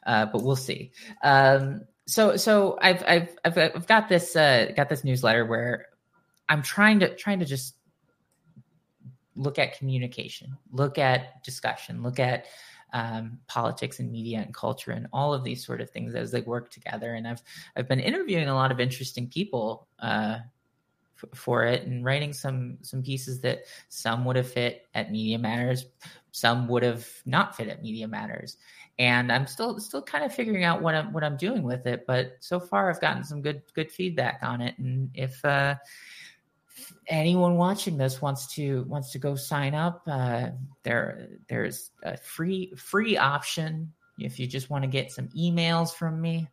uh, 0.06 0.26
but 0.28 0.44
we'll 0.44 0.56
see. 0.56 0.92
Um, 1.24 1.82
so, 2.06 2.38
so 2.38 2.78
I've, 2.82 3.04
I've, 3.08 3.30
I've, 3.46 3.58
I've 3.58 3.88
got 3.88 4.10
this, 4.10 4.36
uh, 4.36 4.72
got 4.76 4.90
this 4.90 5.04
newsletter 5.04 5.46
where 5.46 5.88
I'm 6.50 6.62
trying 6.62 7.00
to, 7.00 7.16
trying 7.16 7.40
to 7.40 7.46
just 7.46 7.76
look 9.36 9.60
at 9.60 9.78
communication, 9.78 10.58
look 10.72 10.98
at 10.98 11.44
discussion, 11.44 12.04
look 12.04 12.20
at 12.20 12.46
um, 12.94 13.40
politics 13.48 14.00
and 14.00 14.12
media 14.12 14.40
and 14.40 14.54
culture 14.54 14.92
and 14.92 15.08
all 15.12 15.34
of 15.34 15.44
these 15.44 15.66
sort 15.66 15.82
of 15.82 15.90
things 15.90 16.16
as 16.16 16.32
they 16.32 16.42
work 16.42 16.72
together. 16.72 17.16
And 17.16 17.28
I've 17.28 17.42
I've 17.76 17.88
been 17.88 18.00
interviewing 18.00 18.48
a 18.48 18.56
lot 18.56 18.72
of 18.72 18.80
interesting 18.80 19.28
people 19.28 19.88
uh, 20.00 20.40
f- 21.22 21.38
for 21.38 21.66
it 21.66 21.84
and 21.86 22.06
writing 22.06 22.34
some 22.34 22.78
some 22.82 23.04
pieces 23.04 23.42
that 23.42 23.64
some 23.90 24.26
would 24.26 24.36
have 24.36 24.52
fit 24.52 24.88
at 24.94 25.12
Media 25.12 25.38
Matters, 25.38 25.86
some 26.32 26.68
would 26.68 26.84
have 26.84 27.08
not 27.26 27.56
fit 27.56 27.68
at 27.68 27.82
Media 27.82 28.08
Matters. 28.08 28.58
And 29.00 29.32
I'm 29.32 29.46
still 29.48 29.80
still 29.80 30.02
kind 30.02 30.24
of 30.24 30.34
figuring 30.34 30.64
out 30.64 30.82
what 30.82 30.96
I'm 30.96 31.12
what 31.14 31.24
I'm 31.24 31.38
doing 31.38 31.64
with 31.64 31.86
it. 31.86 32.06
But 32.08 32.38
so 32.40 32.60
far, 32.60 32.90
I've 32.90 33.02
gotten 33.02 33.24
some 33.24 33.42
good 33.42 33.62
good 33.74 33.92
feedback 33.92 34.40
on 34.42 34.62
it. 34.62 34.78
And 34.80 35.10
if 35.14 35.44
uh, 35.44 35.76
anyone 37.08 37.58
watching 37.58 37.98
this 37.98 38.22
wants 38.22 38.54
to 38.56 38.84
wants 38.84 39.12
to 39.12 39.20
go 39.20 39.36
sign 39.36 39.74
up, 39.74 40.04
uh, 40.08 40.50
there 40.84 41.30
there's 41.50 41.92
a 42.04 42.18
free 42.18 42.74
free 42.76 43.18
option 43.18 43.94
if 44.20 44.40
you 44.40 44.48
just 44.48 44.70
want 44.70 44.84
to 44.84 44.90
get 44.90 45.12
some 45.12 45.28
emails 45.30 45.94
from 45.94 46.20
me, 46.22 46.48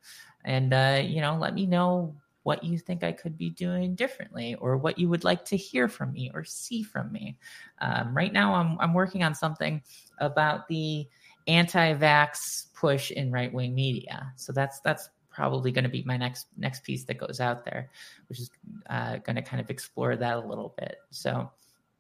and 0.44 0.72
uh, 0.72 1.02
you 1.04 1.20
know 1.20 1.36
let 1.36 1.54
me 1.54 1.66
know 1.66 2.14
what 2.44 2.62
you 2.62 2.78
think 2.78 3.02
I 3.02 3.12
could 3.12 3.38
be 3.38 3.50
doing 3.50 3.94
differently 3.94 4.54
or 4.56 4.76
what 4.76 4.98
you 4.98 5.08
would 5.08 5.24
like 5.24 5.46
to 5.46 5.56
hear 5.56 5.88
from 5.88 6.12
me 6.12 6.30
or 6.34 6.44
see 6.44 6.82
from 6.82 7.10
me. 7.10 7.38
Um, 7.80 8.14
right 8.14 8.32
now, 8.32 8.54
I'm 8.54 8.78
I'm 8.80 8.94
working 8.94 9.22
on 9.22 9.34
something 9.34 9.82
about 10.18 10.68
the 10.68 11.08
anti-vax 11.46 12.72
push 12.74 13.10
in 13.10 13.30
right-wing 13.30 13.74
media. 13.74 14.32
So 14.36 14.52
that's 14.52 14.80
that's 14.80 15.10
probably 15.30 15.72
going 15.72 15.84
to 15.84 15.90
be 15.90 16.04
my 16.04 16.16
next 16.16 16.46
next 16.56 16.84
piece 16.84 17.04
that 17.04 17.18
goes 17.18 17.40
out 17.40 17.64
there, 17.64 17.90
which 18.28 18.38
is 18.38 18.50
uh, 18.88 19.18
going 19.18 19.36
to 19.36 19.42
kind 19.42 19.60
of 19.60 19.70
explore 19.70 20.16
that 20.16 20.36
a 20.36 20.40
little 20.40 20.74
bit. 20.78 20.96
So 21.10 21.50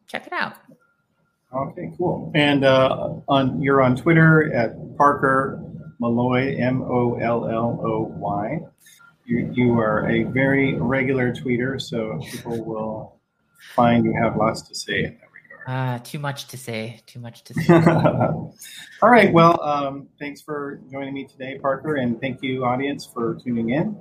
check 0.06 0.26
it 0.26 0.32
out. 0.32 0.56
Okay, 1.52 1.92
cool. 1.96 2.32
And 2.34 2.64
uh, 2.64 3.14
on 3.28 3.62
you're 3.62 3.80
on 3.80 3.96
Twitter 3.96 4.52
at 4.52 4.96
Parker 4.96 5.62
Molloy 6.00 6.56
M 6.56 6.82
O 6.82 7.14
L 7.14 7.48
L 7.48 7.80
O 7.82 8.12
Y. 8.16 8.60
You 9.24 9.50
you 9.54 9.78
are 9.78 10.08
a 10.10 10.24
very 10.24 10.74
regular 10.74 11.32
tweeter, 11.32 11.80
so 11.80 12.20
people 12.30 12.64
will 12.64 13.20
find 13.74 14.04
you 14.04 14.14
have 14.20 14.36
lots 14.36 14.62
to 14.62 14.74
say 14.74 15.04
in 15.04 15.14
that 15.14 15.24
uh, 15.66 15.98
too 16.00 16.18
much 16.18 16.48
to 16.48 16.56
say. 16.56 17.00
Too 17.06 17.20
much 17.20 17.44
to 17.44 17.54
say. 17.54 17.74
All 19.02 19.10
right. 19.10 19.32
Well, 19.32 19.60
um, 19.62 20.08
thanks 20.18 20.42
for 20.42 20.80
joining 20.90 21.14
me 21.14 21.26
today, 21.26 21.58
Parker, 21.58 21.96
and 21.96 22.20
thank 22.20 22.42
you, 22.42 22.64
audience, 22.64 23.06
for 23.06 23.38
tuning 23.42 23.70
in. 23.70 23.96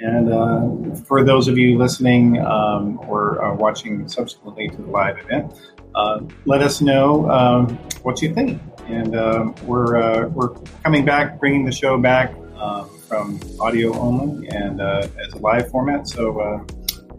And 0.00 0.32
uh, 0.32 0.94
for 1.04 1.22
those 1.22 1.46
of 1.46 1.58
you 1.58 1.76
listening 1.76 2.38
um, 2.40 2.98
or 3.06 3.44
uh, 3.44 3.54
watching 3.54 4.08
subsequently 4.08 4.68
to 4.68 4.76
the 4.76 4.88
live 4.88 5.18
event, 5.18 5.52
uh, 5.94 6.20
let 6.46 6.62
us 6.62 6.80
know 6.80 7.30
um, 7.30 7.76
what 8.02 8.22
you 8.22 8.32
think. 8.34 8.62
And 8.86 9.14
um, 9.14 9.54
we're 9.64 9.96
uh, 9.96 10.28
we're 10.28 10.54
coming 10.82 11.04
back, 11.04 11.38
bringing 11.38 11.64
the 11.64 11.72
show 11.72 11.98
back 11.98 12.34
um, 12.56 12.88
from 13.08 13.38
audio 13.60 13.94
only 13.98 14.48
and 14.48 14.80
uh, 14.80 15.06
as 15.26 15.34
a 15.34 15.38
live 15.38 15.70
format. 15.70 16.08
So 16.08 16.64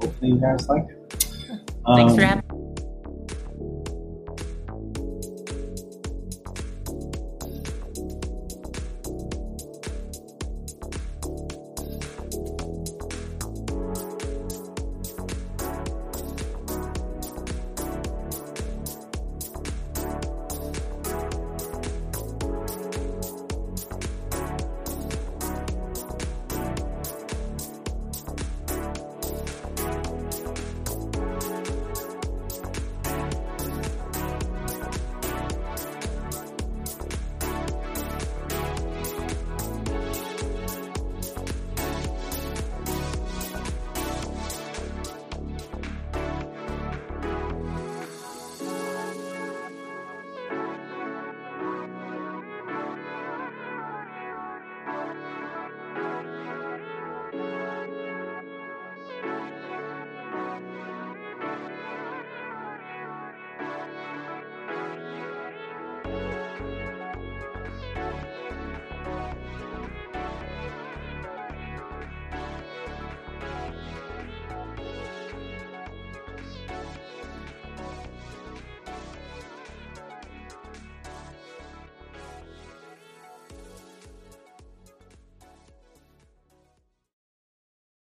hopefully 0.02 0.32
you 0.32 0.40
guys 0.40 0.68
like 0.68 0.84
it. 0.90 1.26
Thanks 1.96 2.16
for 2.16 2.22
having. 2.22 2.51